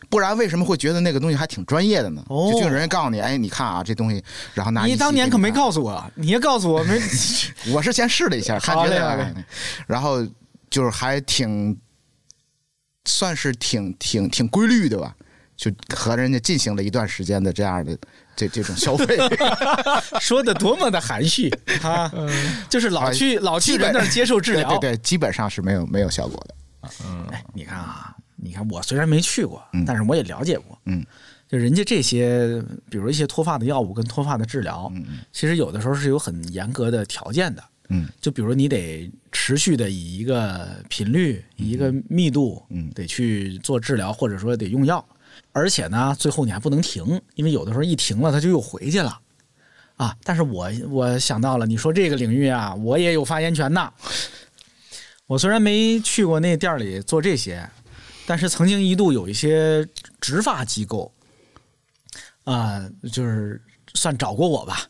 [0.10, 2.24] 不然为什么会觉得那个东西还挺专业的呢？
[2.28, 4.24] 哦就就有人告诉你，哎，你看啊，这东西，
[4.54, 7.00] 然后拿你当年可没告诉我，你也告诉我没？
[7.74, 9.46] 我是先试了一下，看好觉得嘞好嘞，
[9.88, 10.26] 然后
[10.70, 11.76] 就是还挺，
[13.06, 15.16] 算是挺挺挺规律的吧，
[15.56, 17.98] 就和人家进行了一段时间的这样的
[18.36, 19.18] 这这种消费，
[20.20, 21.50] 说的多么的含蓄
[21.84, 22.12] 啊！
[22.70, 24.70] 就是老去老去人那儿接受治疗。
[24.70, 26.56] 对对对，基本上是没有没有效果的。
[27.32, 30.78] 哎，你看啊，你看我虽然没去过，但是我也了解过。
[30.86, 31.06] 嗯，
[31.48, 34.92] 就人家这些，比如一些脱发的药物跟脱发的治疗，
[35.32, 37.64] 其实有的时候是有很严格的条件的。
[37.90, 45.06] 嗯，就比如你得持续的以一个频率、以一个密度，嗯得去做治疗，或者说得用药，
[45.52, 49.20] 而且呢，最后你还不能停，因为有的时候一停了，它就又回去了。
[49.98, 50.18] 啊！
[50.24, 53.94] 但是我我想到了，你说这个领域啊，我也有发言权呐。
[55.28, 57.70] 我虽然没去过那店里做这些，
[58.26, 59.88] 但是曾经一度有一些
[60.20, 61.14] 植发机构，
[62.46, 62.84] 啊、
[63.14, 63.62] 就是
[63.94, 64.88] 算找过我吧，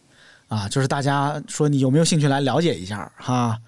[0.47, 3.59] 啊，就是大家说你有没有兴趣来了解一下哈？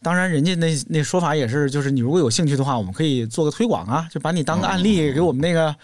[0.00, 5.74] 当然，人家那那说法也是，就是你如果有兴趣的话，我们可以做个推广啊，就把你当个案例给我们那个。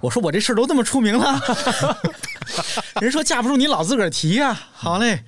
[0.00, 1.40] 我说我这事儿都这么出名了，
[3.02, 5.24] 人说架不住你老自个儿提呀、好嘞，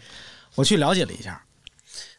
[0.54, 1.42] 我去了解了一下。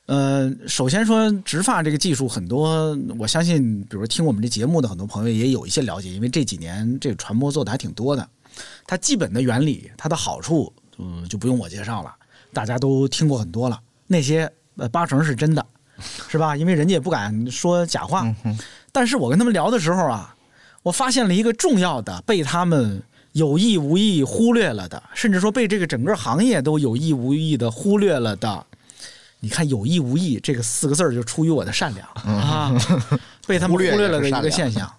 [0.07, 8.27] 呃，首先说植发这个技术，很多我相信，比如听我们这节目的很多朋友也有一些了解，因为这几年这个传播做的还挺多的。
[8.85, 12.13] 它基本的原理，它的好处，嗯，就不用我介绍了，
[12.51, 13.79] 大家都听过很多了。
[14.07, 15.63] 那些呃八成是真的，
[16.27, 16.55] 是吧？
[16.55, 18.25] 因为人家也不敢说假话。
[18.91, 20.35] 但是我跟他们聊的时候啊，
[20.83, 23.01] 我发现了一个重要的被他们
[23.33, 28.65] 有意无意忽略了的，甚至说被这个整个行业都有意无意的忽略了的。
[29.41, 32.75] 你看“有意无意”这个四个字儿就出于我的善良啊，
[33.47, 34.91] 被他们忽忽略了的一个现象，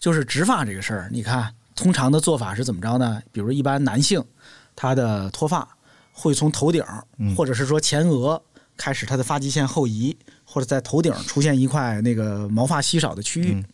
[0.00, 1.08] 就是植发这个事儿。
[1.12, 3.22] 你看，通常的做法是怎么着呢？
[3.30, 4.20] 比如一般男性，
[4.74, 5.68] 他的脱发
[6.12, 7.04] 会从头顶儿
[7.36, 8.42] 或者是说前额
[8.76, 13.64] 开始，他的发际线后移，或者在头顶出现一块那个毛发稀少的区域。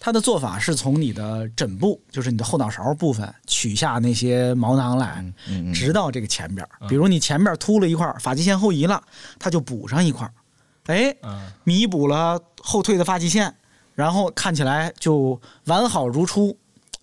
[0.00, 5.24] 他的做法是从你的枕部，就是你的后脑勺部分取下那些毛囊来，
[5.72, 6.68] 直到这个前边。
[6.86, 9.02] 比如你前边秃了一块，发际线后移了，
[9.38, 10.32] 他就补上一块儿，
[10.92, 11.16] 哎，
[11.62, 13.54] 弥补了后退的发际线，
[13.94, 16.54] 然后看起来就完好如初，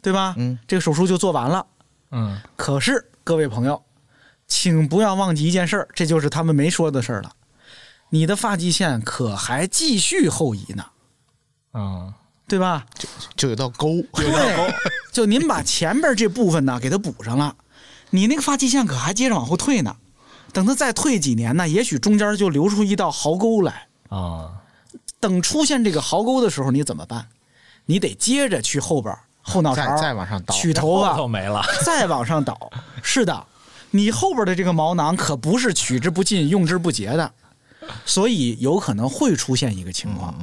[0.04, 0.36] 对吧？
[0.38, 1.66] 嗯，这个手术就做完了。
[2.12, 3.82] 嗯，可是各位朋友，
[4.52, 7.32] 请不要忘记一件事儿，这就是他们没说的事儿了。
[8.10, 10.86] 你的发际线可还继续后移呢，
[11.74, 12.14] 嗯，
[12.50, 12.86] 对吧？
[12.94, 13.08] 就
[13.38, 14.76] 就有道沟，对，
[15.14, 17.56] 就您把前边这部分呢给它补上了，
[18.10, 19.96] 你那个发际线可还接着往后退呢。
[20.52, 23.88] 等它再退几年呢，也许中间就留出一道壕沟来。
[24.10, 24.52] 啊，
[25.22, 27.30] 等出现这个壕沟的时候，你怎么办？
[27.86, 32.70] 你得接着去后边后脑勺再往上倒，取头发，头没了， 再往上倒。
[33.02, 33.48] 是的，
[33.92, 37.32] 你后边的这个毛囊可不是取之不尽、用之不竭的，
[38.06, 40.34] 所以有可能会出现一个情况，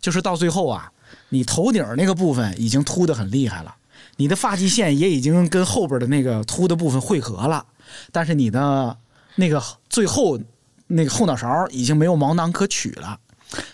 [0.00, 0.92] 就是到最后啊，
[1.30, 3.74] 你头顶那个部分已经秃的很厉害了，
[4.16, 7.64] 你的发际线也已经跟后边的那个秃的部分汇合了，
[8.12, 8.96] 但是你的
[9.36, 10.38] 那个最后
[10.86, 13.18] 那个后脑勺已经没有毛囊可取了。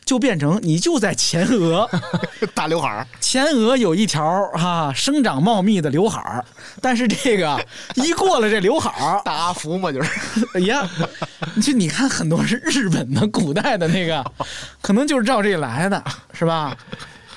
[0.05, 1.89] 就变成你就在前额，
[2.55, 6.45] 大刘海儿，前额有一条哈、生长茂密的刘海儿，
[6.81, 7.61] 但是这个
[7.97, 10.11] 一过了这刘海儿， 大阿福嘛，就是
[10.55, 10.89] 哎 呀，
[11.63, 14.25] 就你看很多是日本的古代的那个，
[14.81, 16.03] 可能就是照这来的，
[16.33, 16.77] 是吧？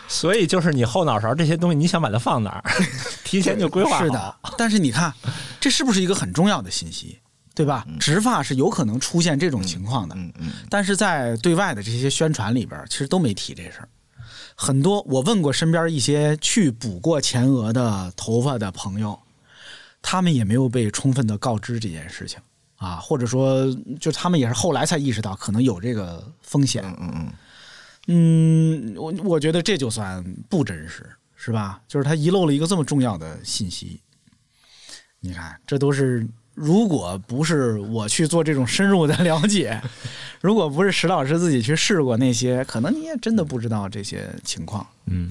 [0.09, 2.63] 所以就是你后脑勺这些东西，你想把它放哪儿，
[3.25, 4.03] 提前就规划好。
[4.05, 5.13] 是的，但是你看，
[5.59, 7.19] 这是不是一个很重要的信息？
[7.57, 7.87] 对吧？
[7.99, 13.89] 植发是有可能出现这种情况的，嗯嗯，但是在对外的这些宣传里边，其实都没提这事儿。
[14.55, 19.19] 很多我问过身边一些去补过前额的头发的朋友，
[20.03, 22.39] 他们也没有被充分的告知这件事情
[22.75, 23.65] 啊，或者说，
[23.99, 26.83] 就他们也是后来才意识到可能有这个风险。
[26.85, 27.11] 嗯嗯
[28.05, 31.81] 嗯，嗯，我我觉得这就算不真实，是吧？
[31.87, 33.99] 就是他遗漏了一个这么重要的信息。
[35.19, 36.27] 你看，这都是
[36.59, 39.79] 如果不是我去做这种深入的了解，
[40.41, 44.85] 如果不是石老师自己去试过那些，可能你也真的不知道这些情况。
[45.05, 45.29] 嗯，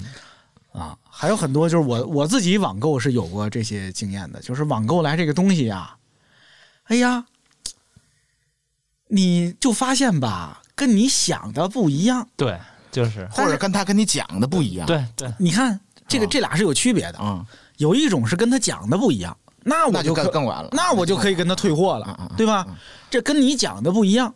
[0.71, 0.97] 啊。
[1.03, 5.97] 还有很多就是我我自己网购是有过这些经验的，就是网购来这个东西呀，
[6.85, 7.25] 哎呀，
[9.09, 12.25] 你就发现吧，跟你想的不一样。
[12.37, 12.57] 对，
[12.89, 15.77] 就是或者跟他跟你讲的不一样，，对对，你看
[16.07, 16.29] 这个啊。
[16.31, 17.45] 这俩是有区别的，嗯，
[17.77, 19.35] 有一种是跟他讲的不一样，
[19.67, 22.65] 那我就可更更晚了那我就可以跟他退货了嗯嗯，嗯对吧？
[23.09, 24.33] 这跟你讲的不一样。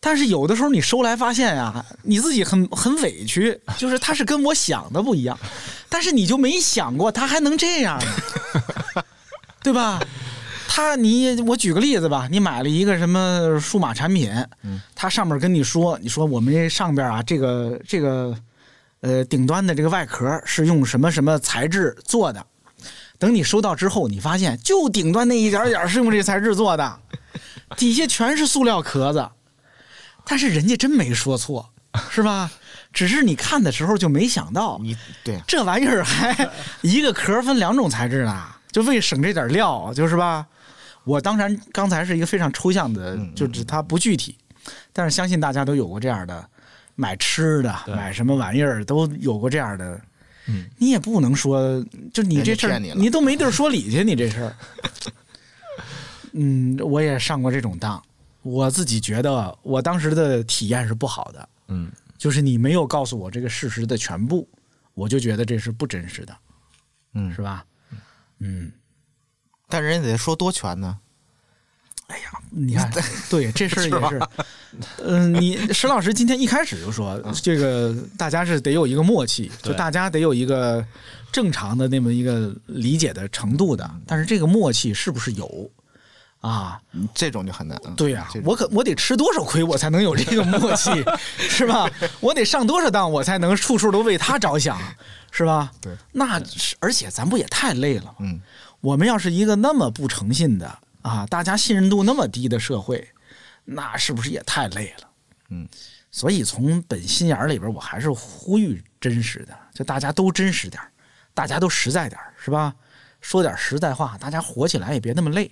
[0.00, 5.38] 但是有的时候你收来发现呀、你自己很很委屈，就是他是跟我想的不一样，
[5.88, 7.98] 但是你就没想过他还能这样
[8.94, 9.02] 呢，
[9.64, 9.98] 对吧？
[10.68, 14.30] 他你我举个例子吧，你买了一个什么数码产品，
[14.94, 18.36] 他上面跟你说，你说我们这上边啊，这个这个
[19.00, 22.44] 呃顶端的这个外壳是用什么什么材质做的，
[23.18, 27.00] 等你收到之后，你发现就顶端那一点点是用这材质做的，
[27.76, 29.28] 底下全是塑料壳子，
[30.24, 31.70] 但是人家真没说错，
[32.10, 32.50] 是吧？
[32.92, 36.48] 只是你看的时候就没想到，你对，这玩意儿还
[36.82, 40.46] 一个壳分两种材质呢，就为省这点料，就是吧？
[41.04, 44.38] 我当然刚才是一个非常抽象的，就是它不具体，
[44.92, 46.48] 但是相信大家都有过这样的
[46.94, 50.00] 买吃的、买什么玩意儿都有过这样的。
[50.46, 54.56] 嗯，你也不能说，就你这事儿，你都没地儿说理去，你这事儿。
[56.32, 58.02] 嗯，我也上过这种当，
[58.42, 61.48] 我自己觉得我当时的体验是不好的。
[61.68, 64.48] 嗯，就是你没有告诉我这个事实的全部，
[64.94, 66.36] 我就觉得这是不真实的，
[67.14, 67.32] 嗯。
[67.32, 67.64] 是吧？
[68.40, 68.70] 嗯，
[69.68, 70.98] 但人家得说多全呢，
[72.50, 72.90] 你看，
[73.28, 74.20] 对这事儿 也是，
[75.02, 80.84] 嗯、你石老师今天一开始就说，这个大家是得有一个默契，就大家得有一个
[81.32, 85.70] 正常的那么一个理解的程度的，但是这个默契是不是有
[86.40, 86.80] 啊？
[87.14, 87.80] 这种就很难。
[87.86, 90.90] 嗯对呀、我可我得吃多少亏，我才能有这个默契，
[91.36, 91.90] 是吧？
[92.20, 94.78] 我得上多少当，我才能处处都为他着想，
[95.32, 95.72] 是吧？
[95.80, 96.40] 对，那
[96.78, 98.14] 而且咱不也太累了吗？
[98.20, 98.40] 嗯，
[98.80, 103.06] 我们要是一个那么不诚信的啊，大家信任度那么低的社会，
[103.64, 105.08] 那是不是也太累了？
[105.50, 105.68] 嗯，
[106.10, 110.82] 所以从本心眼里边，我还是呼吁真实的，就大家都真实点
[111.34, 112.74] 大家都实在点是吧？
[113.20, 115.50] 说点实在话，大家活起来也别那么累。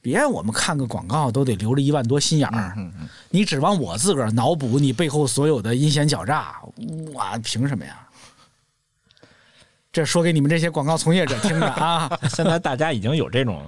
[0.00, 6.56] 别我们看个广告都得留着一万多心眼儿，嗯嗯，你指望我自个儿脑补你背后所有的阴险狡诈，
[7.12, 8.08] 我凭什么呀？
[9.92, 12.10] 这说给你们这些广告从业者听的啊！
[12.28, 13.64] 现在大家已经有这种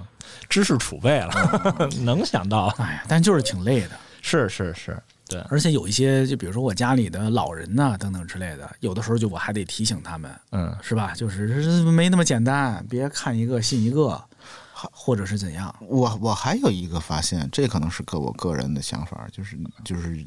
[0.49, 3.91] 知识储备了， 能想到，哎呀，但就是挺累的，
[4.21, 11.13] 是是是，对，而且有一些，就比如说我家里的老人呐、等等之类的，有的时候就我还得提醒他们，嗯，是吧？
[11.15, 11.47] 就是
[11.83, 14.21] 没那么简单，别看一个信一个，
[14.73, 15.73] 或者是怎样。
[15.81, 20.25] 我我还有一个发现，这可能是个我个人的想法，就是就是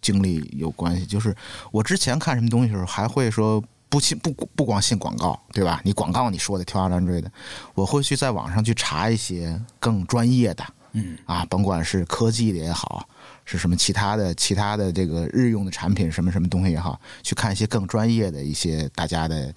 [0.00, 1.04] 经历有关系。
[1.04, 1.34] 就是
[1.70, 5.80] 我之前看什么东西的时候，还会说不信不不光信广告，对吧？
[5.84, 7.30] 你广告你说的天花乱坠的，
[7.74, 13.08] 我会去在网上去查一些更专业的，嗯啊，甭管是科技的也好，
[13.44, 19.52] 是什么其他的其他的这个日用的产品什么什么东西也好，去看一些更专业的一些大家的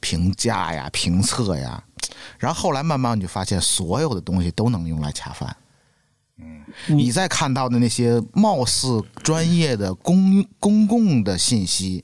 [0.00, 1.82] 评价呀、评测呀。
[2.38, 5.56] 然后后来慢慢你就发现，所有的东西都能用来恰饭。
[6.38, 12.02] 嗯你再看到的那些貌似专业的公公共的信息，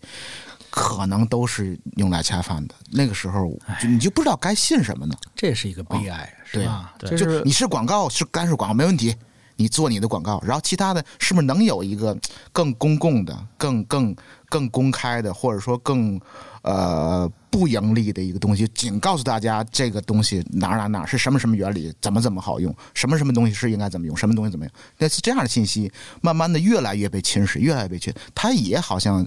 [0.78, 2.74] 可能都是用来恰饭的。
[2.92, 3.50] 那个时候，
[3.82, 5.14] 就你就不知道该信什么呢？
[5.34, 6.94] 这是一个悲哀，是对吧？
[6.96, 9.12] 对就就是你是广告是干是广告没问题，
[9.56, 12.16] 你做你的广告，然后其他的是不是能有一个
[12.52, 14.14] 更公共的、更更
[14.48, 16.20] 更公开的，或者说更
[16.62, 25.90] 呃不盈利的一个东西，仅告诉大家这个东西哪哪哪是什么什么原理，怎么怎么好用，什么什么东西是应该怎么用，什么东西怎么样，那是这样的信息，
[26.20, 29.26] 慢慢的越来越被侵蚀，越来越被侵，它也好像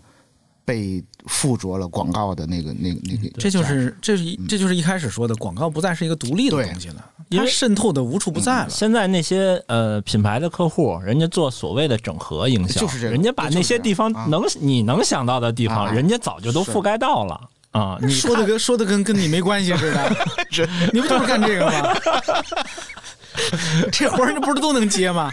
[0.64, 8.70] 被附着了广告的那个那个那个，这就是这是一这就是一开始说的，广告不再是一个独立的东西了，因为它渗透的无处不在了。
[8.70, 17.98] 现在那些呃品牌的客户，人家做所谓的整合营销，就是这个人家把那些地方能、你能想到的地方，啊人家早就都覆盖到了啊。
[18.02, 20.16] 你说的跟说的跟跟你没关系似的，
[20.94, 21.94] 你不就是干这个吗？
[23.92, 25.32] 这活儿你不是都能接吗？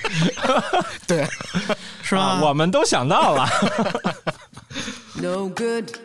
[1.07, 1.27] 对，
[2.01, 2.23] 是吧？
[2.23, 3.47] 啊，我们都想到了。
[5.21, 5.99] no good.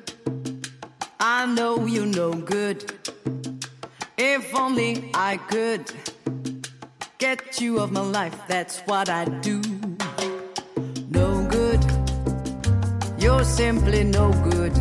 [1.19, 2.91] I know you no good.
[4.17, 5.91] If only I could
[7.17, 9.61] get you of my life, that's what I do.
[11.09, 11.81] No good.
[13.19, 14.73] You're simply no good.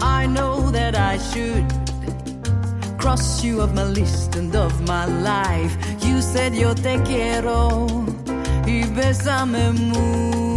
[0.00, 1.66] I know that I should
[2.98, 5.76] cross you of my list and of my life.
[6.04, 7.86] You said yo te quiero
[8.66, 10.53] y besame mucho.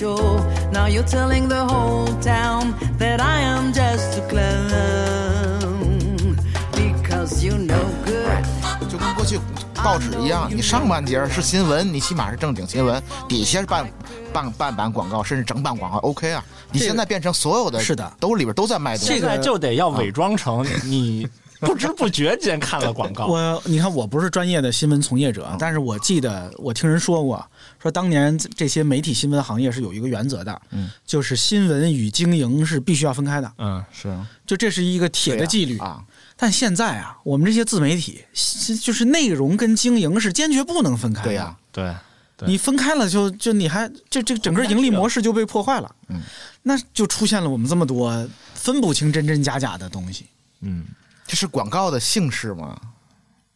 [0.00, 6.36] Now you're telling the whole town that I am just a clown
[6.72, 7.74] because you're no
[8.06, 8.44] good.
[8.88, 9.40] 就跟过去
[9.74, 13.90] 报纸一样，你上半截是新闻，你起码是正经新闻，底下是半
[14.32, 16.44] 半半版广告，甚至整版广告，OK 啊。
[16.70, 19.14] 你现在变成所有的是的都里边都在卖东西。
[19.14, 21.28] 现在就得要伪装成你
[21.60, 23.26] 不知不觉间看了广告。
[23.32, 27.44] 我你看，我不是专业的新闻从业者，但是我记得我听人说过，
[27.88, 35.78] 说当年这些媒体新闻行业是有一个原则的，嗯，就是新闻与经营是必须要分开的，嗯，是啊就这是一个铁的纪律。
[35.78, 36.04] 啊，
[36.36, 41.28] 但现在啊，我们这些自媒体，是就是内容跟经营是坚决不能分开的。
[41.28, 41.94] 对呀、对，
[42.36, 46.20] 对你分开了就就你还这这整个盈利模式就被破坏了，嗯，
[46.64, 50.26] 那就出现了我们这么多分不清真真假假的东西。
[50.60, 50.84] 嗯，
[51.26, 52.78] 这是广告的姓氏吗？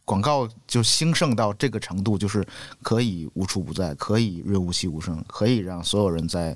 [0.05, 2.45] 广告就兴盛到这个程度，就是
[2.81, 6.55] 可以无处不在，可以润物细无声，可以让所有人在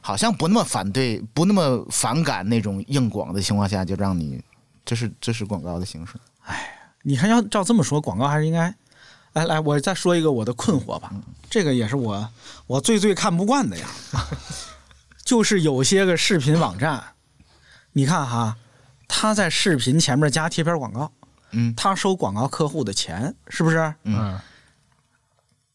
[0.00, 4.42] 好像不那么反对、不那么反感那种硬广的情况下，就让你，
[4.84, 6.14] 这是这是广告的形式。
[6.44, 8.74] 哎你看，要照这么说，广告还是应该。
[9.32, 11.10] 来来，我再说一个我的困惑吧，
[11.48, 12.28] 这个也是我
[12.66, 13.88] 我最最看不惯的呀，
[15.24, 17.02] 就是有些个视频网站，
[17.92, 18.58] 你看哈，
[19.08, 21.10] 他在视频前面加贴片广告，
[21.52, 23.94] 嗯他收广告客户的钱，是不是？
[24.04, 24.38] 嗯，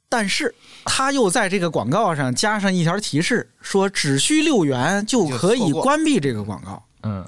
[0.10, 0.54] 但是
[0.86, 6.84] 他又在这个广告上加上一条提示，说只需六元就可以关闭这个广告。
[7.04, 7.28] 嗯，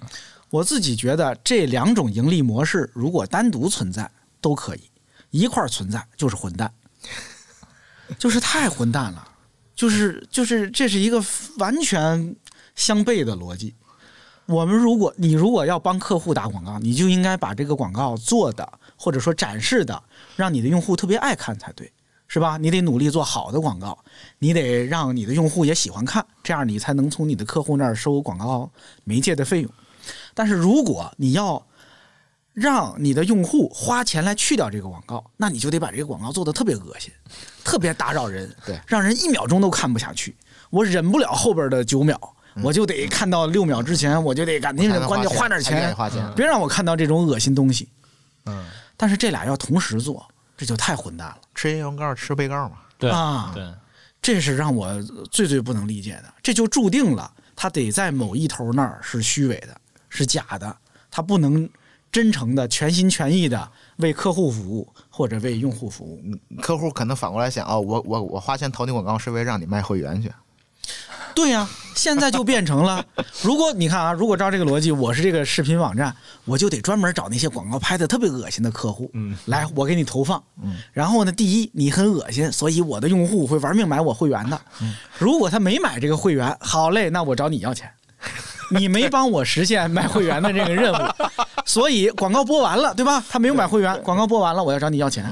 [0.49, 4.09] 我自己觉得这两种盈利模式如果单独存在
[4.41, 4.81] 都可以，
[5.29, 6.73] 一块儿存在就是混蛋，
[8.17, 9.27] 就是太混蛋了，
[9.75, 11.23] 就是就是这是一个
[11.57, 12.35] 完全
[12.75, 13.75] 相悖的逻辑。
[14.49, 18.67] 我们如果你如果要帮客户打广告，你就应该把这个广告做的
[18.97, 20.01] 或者说展示的，
[20.35, 21.91] 让你的用户特别爱看才对，
[22.27, 22.57] 是吧？
[22.57, 23.95] 你得努力做好的广告，
[24.39, 28.67] 你得让你的用户也喜欢看，这样你才能从你的客户那儿收广告
[29.03, 29.71] 媒介的费用。
[30.33, 31.63] 但是如果你要
[32.53, 37.13] 让你的用户花钱来去掉这个广告，那你就得把这个广告做的特别恶心，
[37.63, 40.35] 特别打扰人，对让人一秒钟都看不下去。
[40.71, 42.19] 我忍不了后边的九秒，
[42.63, 46.33] 我就得看到六秒之前，我就得赶紧关键花花点钱。
[46.35, 47.87] 别让我看到这种恶心东西。
[48.45, 48.65] 嗯，
[48.95, 50.25] 但是这俩要同时做，
[50.57, 51.37] 这就太混蛋了。
[51.53, 52.77] 吃原告吃被告嘛。
[52.97, 53.63] 对啊对，
[54.21, 59.75] 这是让我最最不能理解的，这就注定了他得在某一头那儿是虚伪的，
[60.09, 60.75] 是假的，
[61.09, 61.69] 他不能
[62.11, 66.21] 真诚的、全心全意的为客户服务或者为用户服务。
[66.61, 70.29] 客户可能反过来想，哦，我我我花钱投你广告是为了让你卖会员去。
[71.39, 73.03] 对呀、现在就变成了，
[73.41, 76.13] 如果你看啊，如果照这个逻辑，我是这个视频网站，
[76.43, 84.93] 我就得专门找那些广告拍的特别恶心的客户，嗯，来我给你投放，嗯，然后呢，第一你很恶心，所以我的用户会玩命买我会员的，嗯。
[85.17, 87.89] 如果他没买这个会员，好嘞，那我找你要钱。
[88.69, 90.97] 你没帮我实现买会员的这个任务，
[91.65, 93.23] 所以广告播完了，对吧？
[93.29, 95.25] 他没有买会员，广告播完了，我要找你要钱，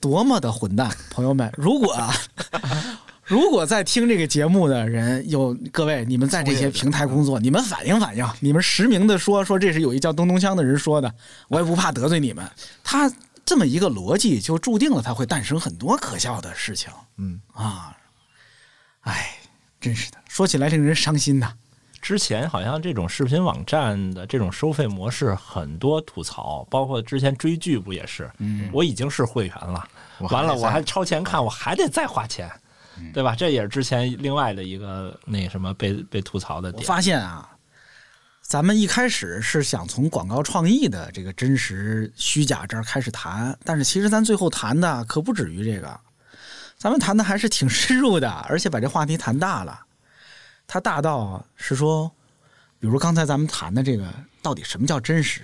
[0.00, 0.88] 多么的混蛋！
[1.10, 2.14] 朋友们，如果啊，
[3.26, 11.12] 如果在听这个节目的人有各位，你们在这些平台工作，你们反映反映，你们实名的说说这是有一叫东东锵的人说的，
[11.48, 12.48] 我也不怕得罪你们。
[12.84, 13.12] 他
[13.44, 16.88] 这么一个逻辑，就注定了他会诞生很多可笑的事情。
[17.16, 17.96] 嗯啊，
[19.00, 19.36] 哎，
[19.80, 21.52] 真是的，说起来令人伤心呐。
[22.00, 28.30] 之前好像这种视频网站的这种收费模式很多吐槽，包括之前追剧不也是？
[28.38, 29.84] 嗯我已经是会员了，
[30.30, 32.48] 完了我还超前看，我还得再花钱，
[33.12, 33.34] 对吧？
[33.34, 36.86] 这也是之前另外的一个那什么被被吐槽的点我点。
[36.86, 37.50] 发现啊，
[38.42, 46.00] 咱们一开始是想从广告创意的这个真实虚假这儿开始谈，但是其实咱最后谈的可不止于这个，
[46.78, 49.80] 咱们谈的还是挺 深入的，而且把这话题谈大了。
[50.66, 52.10] 它大到是说，
[52.78, 54.12] 比如刚才咱们谈的这个，
[54.42, 55.42] 到底什么叫真实？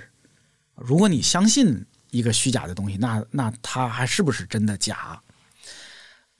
[0.74, 5.20] 如果你相信一个虚假的东西，那那它还是不是真的假？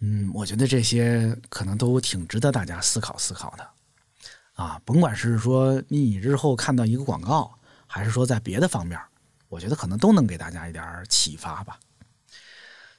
[0.05, 3.71] 嗯，我觉得这些可能都挺值得大家思考思考的。
[4.55, 7.57] 啊，甭管是说你日后看到一个广告，
[7.87, 9.01] 还是说在别的方面，
[9.49, 11.79] 我觉得可能都能给大家一点启发吧。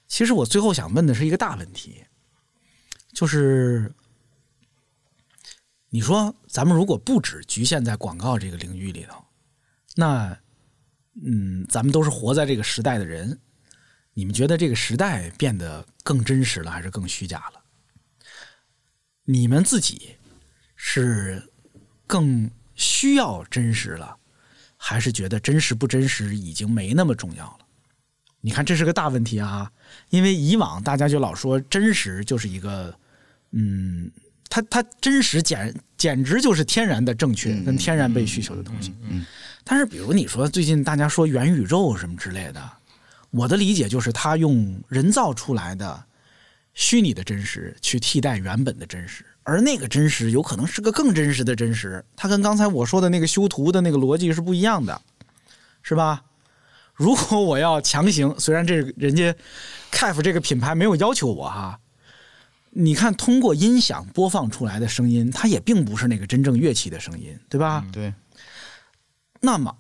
[0.08, 2.06] 其实我最后想问的是一个大问题，
[3.12, 3.94] 就是
[5.90, 9.22] 你说咱们如果不只局限在广告这个领域里头，
[9.98, 10.38] 那
[11.22, 13.38] 嗯，咱们都是活在这个时代的人，
[14.14, 17.62] 你们觉得这个时代变得更真实了，还是更虚假了？
[19.26, 20.16] 你们自己
[20.76, 21.42] 是
[22.06, 24.16] 更需要真实了，
[24.78, 27.66] 还是觉得真实不真实已经没那么重要了？
[28.42, 29.72] 你看，这是个大问题啊！
[30.10, 32.94] 因为以往大家就老说真实就是一个，
[33.52, 34.12] 嗯，
[34.50, 38.94] 它它真实简简直就是天然的正确跟天然被需求的东西。
[39.10, 39.26] 嗯
[39.66, 42.72] 但是比如你说最近大家说元宇宙什么之类的，
[43.34, 46.04] 我的理解就是他用人造出来的
[46.76, 55.02] 虚拟的真实去替代原本的真实，而那个真实有可能是个更真实的真实，它跟刚才我说的那个修图的那个逻辑是不一样的，
[55.82, 56.24] 是吧？
[56.94, 59.36] 如果我要强行，虽然这人家
[59.92, 61.80] CAF 这个品牌没有要求我哈，
[62.70, 67.84] 你看通过音响播放出来的声音，它也并不是那个真正乐器的声音，对吧？
[67.92, 68.14] 对，
[69.40, 69.76] 那么，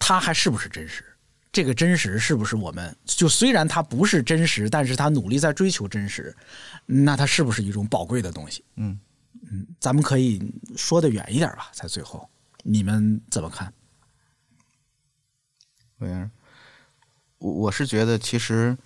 [0.00, 1.04] 它还是不是真实？
[1.52, 6.34] 这个真实是不是我们就虽然它不是真实，但是它努力在追求真实，
[6.86, 8.64] 那它是不是一种宝贵的东西？
[8.76, 8.98] 嗯
[9.50, 12.28] 嗯，咱们可以说的远一点吧，在最后，
[12.62, 13.72] 你们怎么看？
[15.98, 16.30] 我
[17.38, 18.76] 我我是觉得其实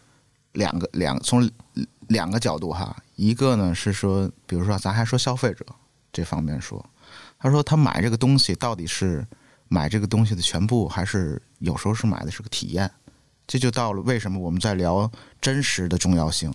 [0.52, 1.50] 两个两从
[2.08, 5.66] 两个角度哈，一个呢是说，比如说咱还说消费者
[6.12, 6.84] 这方面说，
[7.38, 9.26] 他说他买这个东西到底是
[9.74, 12.88] 买这个东西的全部，还是有时候是买的是个体验？
[13.44, 15.10] 这就到了为什么我们在聊
[15.40, 16.54] 真实的重要性。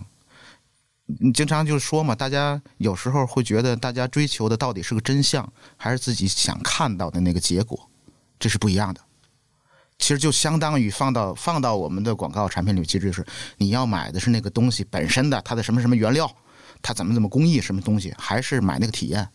[1.20, 7.78] 你经常就是说嘛，大家有时候会觉得大家追求的到底是个真相，还是自己想看到的那个结果，
[8.38, 9.00] 这是不一样的。
[9.98, 13.26] 其实就相当于放到放到我们的广告产品里，其实就是
[13.58, 16.34] 你要买的是那个东西本身的它的什么什么原料，
[16.80, 19.28] 它怎么怎么工艺什么东西，还是买那个体验，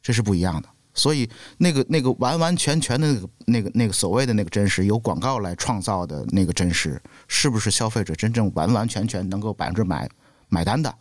[0.00, 0.68] 这是不一样的。
[0.98, 10.06] 所以那个那个完完全全的那个那个那个所谓的那个真实，由广告来创造的那个真实，是不是消费者真正完完全全能够百分之百
[10.48, 10.92] 买单的，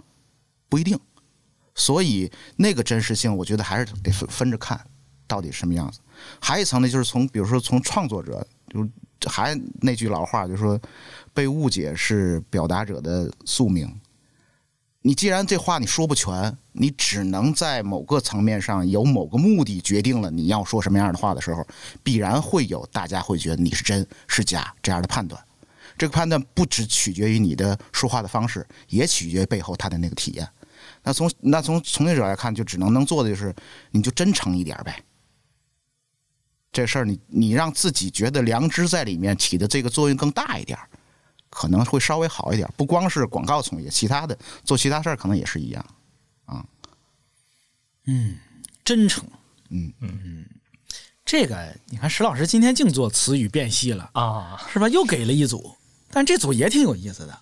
[0.69, 0.97] 不一定。
[1.75, 4.79] 所以那个真实性，我觉得还是得分分着看，
[5.27, 5.99] 到底什么样子。
[6.39, 10.79] 还有一层呢，就是从比如说从创作者，就还那句老话，就是说
[11.33, 13.87] 被误解是表达者的宿命。
[15.07, 21.65] 你既然这话你说不全，你只能在某个层面上有某个目的决定了你要说什么样的话的时候，
[22.03, 25.41] 必然会有大家会觉得你是真是假这样的判断。
[25.97, 30.45] 这个判断不只取决于你的说话的方式，也取决于背后他的那个体验。
[31.03, 33.55] 那从那从从业者来看，就只能能做的就是，
[33.91, 35.01] 你就真诚一点呗。
[36.69, 40.89] 这事儿你你让自己觉得良知在里面起的这个作用更大一点儿，
[41.57, 42.71] 可能会稍微好一点。
[42.77, 45.83] 不光是广告从业，其他的做其他事儿可能也是一样。
[48.05, 48.37] 嗯
[48.85, 49.25] 真诚，
[49.69, 50.45] 嗯嗯嗯，
[51.25, 54.87] 这个你看石老师今天净做词语辨析了，啊，是吧？
[54.87, 55.75] 又给了一组，
[56.11, 57.37] 但这组也挺有意思的，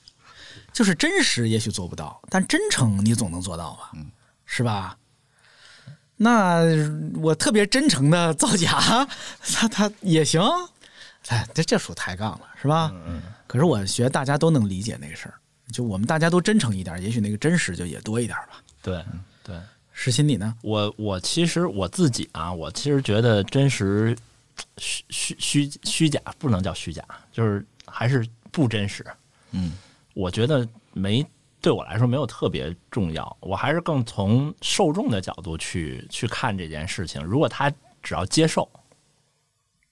[0.72, 3.92] 就是真实也许做不到，但真诚你总能做到吧？
[3.96, 4.10] 嗯
[4.46, 4.98] 是吧？
[6.18, 6.62] 那
[7.22, 9.06] 我特别真诚的造假，
[9.54, 10.42] 他他也行，
[11.27, 12.91] 哎，这这属抬杠了，是吧？
[13.07, 13.22] 嗯。
[13.47, 15.35] 可是我觉得大家都能理解那个事儿，
[15.72, 18.61] 就我们大家都真诚一点，也许那个真实就也多一点吧。
[18.81, 19.03] 对
[19.43, 19.56] 对，
[19.91, 20.56] 实心你呢？
[20.61, 24.18] 我我其实我自己啊，我其实觉得真实
[24.77, 29.06] 虚虚虚虚假不能叫虚假，就是还是不真实。
[29.52, 29.73] 嗯，
[30.14, 31.26] 我觉得没
[31.61, 37.23] 对我来说没有特别重要，我还是更从受众的角度去去看这件事情。
[37.23, 37.72] 如果他
[38.03, 38.69] 只要接受，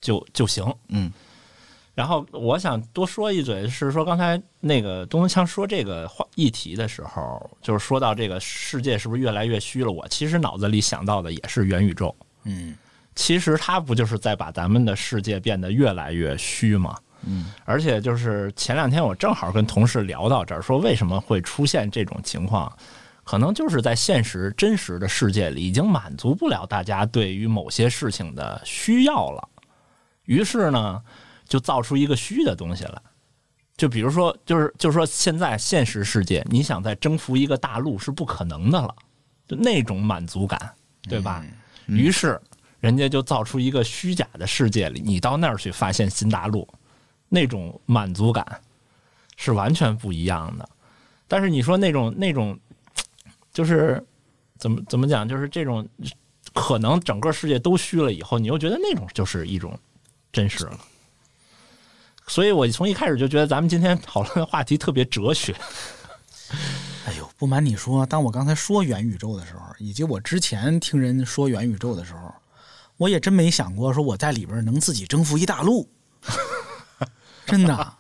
[0.04, 0.64] 就就行。
[0.90, 1.12] 嗯。
[1.96, 9.92] 然后我想多说一嘴，是说刚才那个东东强说这个话议题的时候，就是说到这个世界是不是越来越虚了？
[9.92, 12.16] 我其实脑子里想到的也是元宇宙。
[12.46, 12.76] 嗯，
[13.16, 16.98] 其实它不就是在把咱们的世界变得越来越虚吗？
[17.28, 22.76] 嗯，而且就是前两天我正好跟同事聊到这儿，说为什么会出现这种情况，
[23.24, 29.48] 可能就是在现实真实的世界里已经满足不了大家对于某些事情的需要了，
[30.26, 31.02] 于是呢，
[31.48, 33.02] 就造出一个虚的东西来。
[33.76, 38.96] 就比如说，就是就是说，现在现实世界，你想再征服一个大陆是不可能的了，
[39.48, 40.74] 就那种满足感，
[41.10, 41.44] 对吧？
[41.88, 42.40] 于是
[42.80, 46.68] 人家就造出一个虚假的世界里，你到那儿去发现新大陆，
[47.30, 48.46] 那种满足感
[49.38, 50.70] 是完全不一样的。
[51.28, 52.58] 但是你说那种那种，
[53.52, 54.02] 就是
[54.60, 55.86] 怎么怎么讲，就是这种
[56.54, 59.78] 可能整个世界都虚了以后，你又觉得那种就是一种
[60.34, 60.78] 真实了。
[62.28, 65.56] 所以我从一开始就觉得咱们今天讨论的话题特别哲学。
[67.06, 72.34] 哎呦，不瞒你说，当我刚才说元宇宙的时候，以及我之前听人说元宇宙的时候，
[72.96, 75.90] 我也真没想过说我在里边能自己征服一大陆。
[77.46, 77.94] 真的，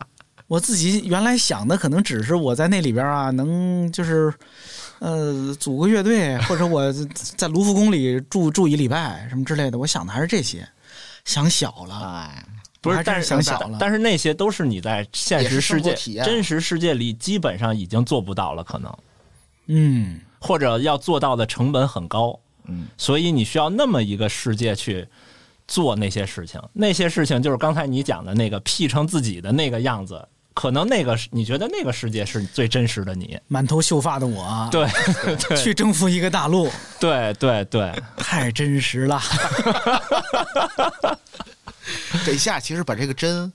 [0.48, 4.34] 我自己原来想的可能只是我在那里边啊，能就是
[5.00, 6.94] 呃组个乐队，或者我
[7.36, 9.78] 在卢浮宫里住住一礼拜什么之类的。
[9.78, 10.66] 我想的还是这些，
[11.26, 12.00] 想小了。
[12.00, 12.46] 哎，
[12.82, 18.98] 不是，但是想小了但是那些都是你在现实世界真实世界里基本上已经做不到了，可能
[19.68, 22.40] 嗯，或者要做到的成本很高。
[22.66, 25.08] 嗯，所以你需要那么一个世界去
[25.68, 26.62] 做那些事情。
[26.72, 33.40] 那些事情就是刚才你讲的那个 P 成自己的那个样子，可能那个是你觉得那个世界是最真实的你。
[33.48, 34.88] 满头秀发的我，对
[35.50, 36.70] 对去征服一个大陆，
[37.00, 39.22] 对对对，太真实了。
[42.26, 43.52] 这一下其实把这个真，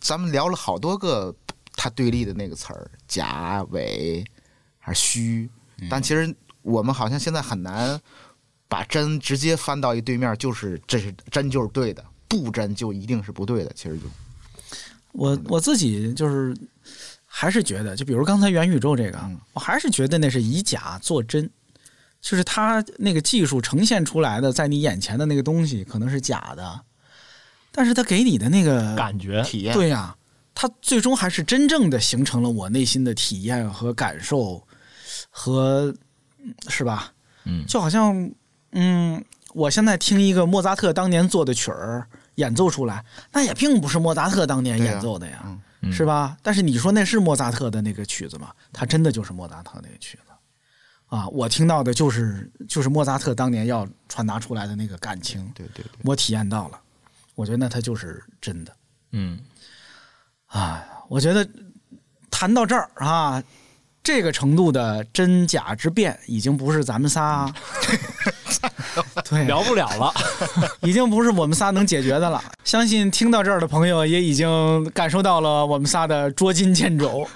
[0.00, 1.34] 咱们聊了好多个
[1.76, 4.24] 它对立的那个词儿，假、伪
[4.78, 5.48] 还是虚，
[5.90, 8.00] 但其实我们好像现在很难
[8.66, 13.70] 把真直接翻到一对面，就是这是真就是对的，不真就一定是不对的。
[13.74, 14.04] 其实就
[15.14, 16.56] 我我自己就是
[17.24, 19.18] 还是觉得，就比如刚才元宇宙这个，
[19.52, 21.48] 我还是觉得那是以假作真，
[22.20, 26.80] 就是它那个技术呈现出来的，在你眼前的那个东西可能是假的，
[27.70, 30.16] 但是它给你的那个感觉体验对呀、
[30.54, 34.66] 它最终还是真正的形成了我内心的体验和感受
[35.30, 35.94] 和，
[36.38, 37.12] 嗯是吧？
[37.44, 38.30] 嗯就好像，
[38.72, 45.42] 嗯，我现在听一个莫扎特当年做的曲儿演奏出来，那也并不是莫扎特当年演奏的呀，
[45.80, 46.36] 嗯是吧？
[46.42, 48.50] 但是你说那是莫扎特的那个曲子吗？
[48.72, 50.32] 他真的就是莫扎特那个曲子
[51.14, 51.28] 啊！
[51.28, 56.80] 我听到的就是就是莫扎特当年要传达出来的那个感情，对对对，我体验到了，
[57.34, 58.74] 我觉得那它就是真的。
[59.12, 59.38] 嗯
[60.46, 61.46] 啊，我觉得
[62.30, 63.42] 谈到这儿啊，
[64.04, 67.50] 这个程度的真假之辩，已经不是咱们仨
[69.28, 70.12] 对聊不了了。
[70.82, 72.44] 已经不是我们仨能解决的了。
[72.64, 77.26] 相信听到这儿的朋友也已经感受到了我们仨的捉襟见肘。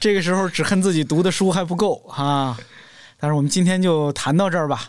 [0.00, 2.58] 这个时候只恨自己读的书还不够啊！
[3.20, 4.88] 但是我们今天就谈到这儿吧，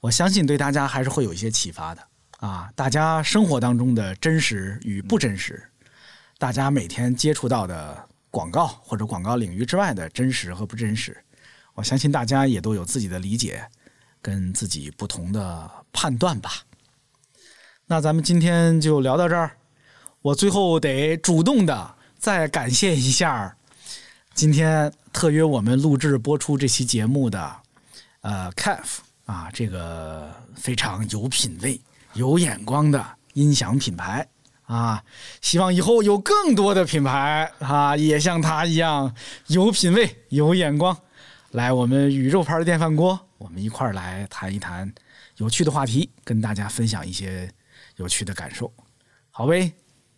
[0.00, 2.02] 我相信对大家还是会有一些启发的
[2.38, 2.70] 啊！
[2.74, 5.62] 大家生活当中的真实与不真实，
[6.38, 7.96] 大家每天接触到的
[8.30, 11.16] 广告或者广告领域之外的真实和不真实，
[11.74, 13.64] 我相信大家也都有自己的理解
[14.22, 16.52] 跟自己不同的判断吧。
[17.86, 19.56] 那咱们今天就聊到这儿，
[20.22, 23.56] 我最后得主动的再感谢一下
[24.32, 27.56] 今天特约我们录制播出这期节目的
[28.20, 31.80] 呃 CAF 啊，这个非常有品位、
[32.14, 34.26] 有眼光的音响品牌
[34.70, 35.02] 啊
[35.40, 39.12] 希望以后有更多的品牌啊也像他一样
[39.48, 40.96] 有品位有眼光
[41.50, 44.92] 来我们宇宙牌的电饭锅我们一块儿来谈一谈
[45.38, 47.50] 有趣的话题跟大家分享一些
[47.96, 48.72] 有趣的感受。
[49.30, 49.72] 好呗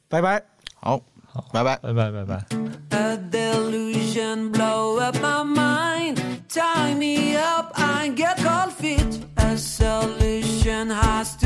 [0.09, 0.43] 拜拜。
[0.75, 1.77] 好好拜拜。
[1.77, 2.45] 拜拜拜拜。
[2.91, 6.19] A delusion blow up my mind
[6.49, 9.25] tie me up i get cold feet.
[9.37, 11.42] A solution has to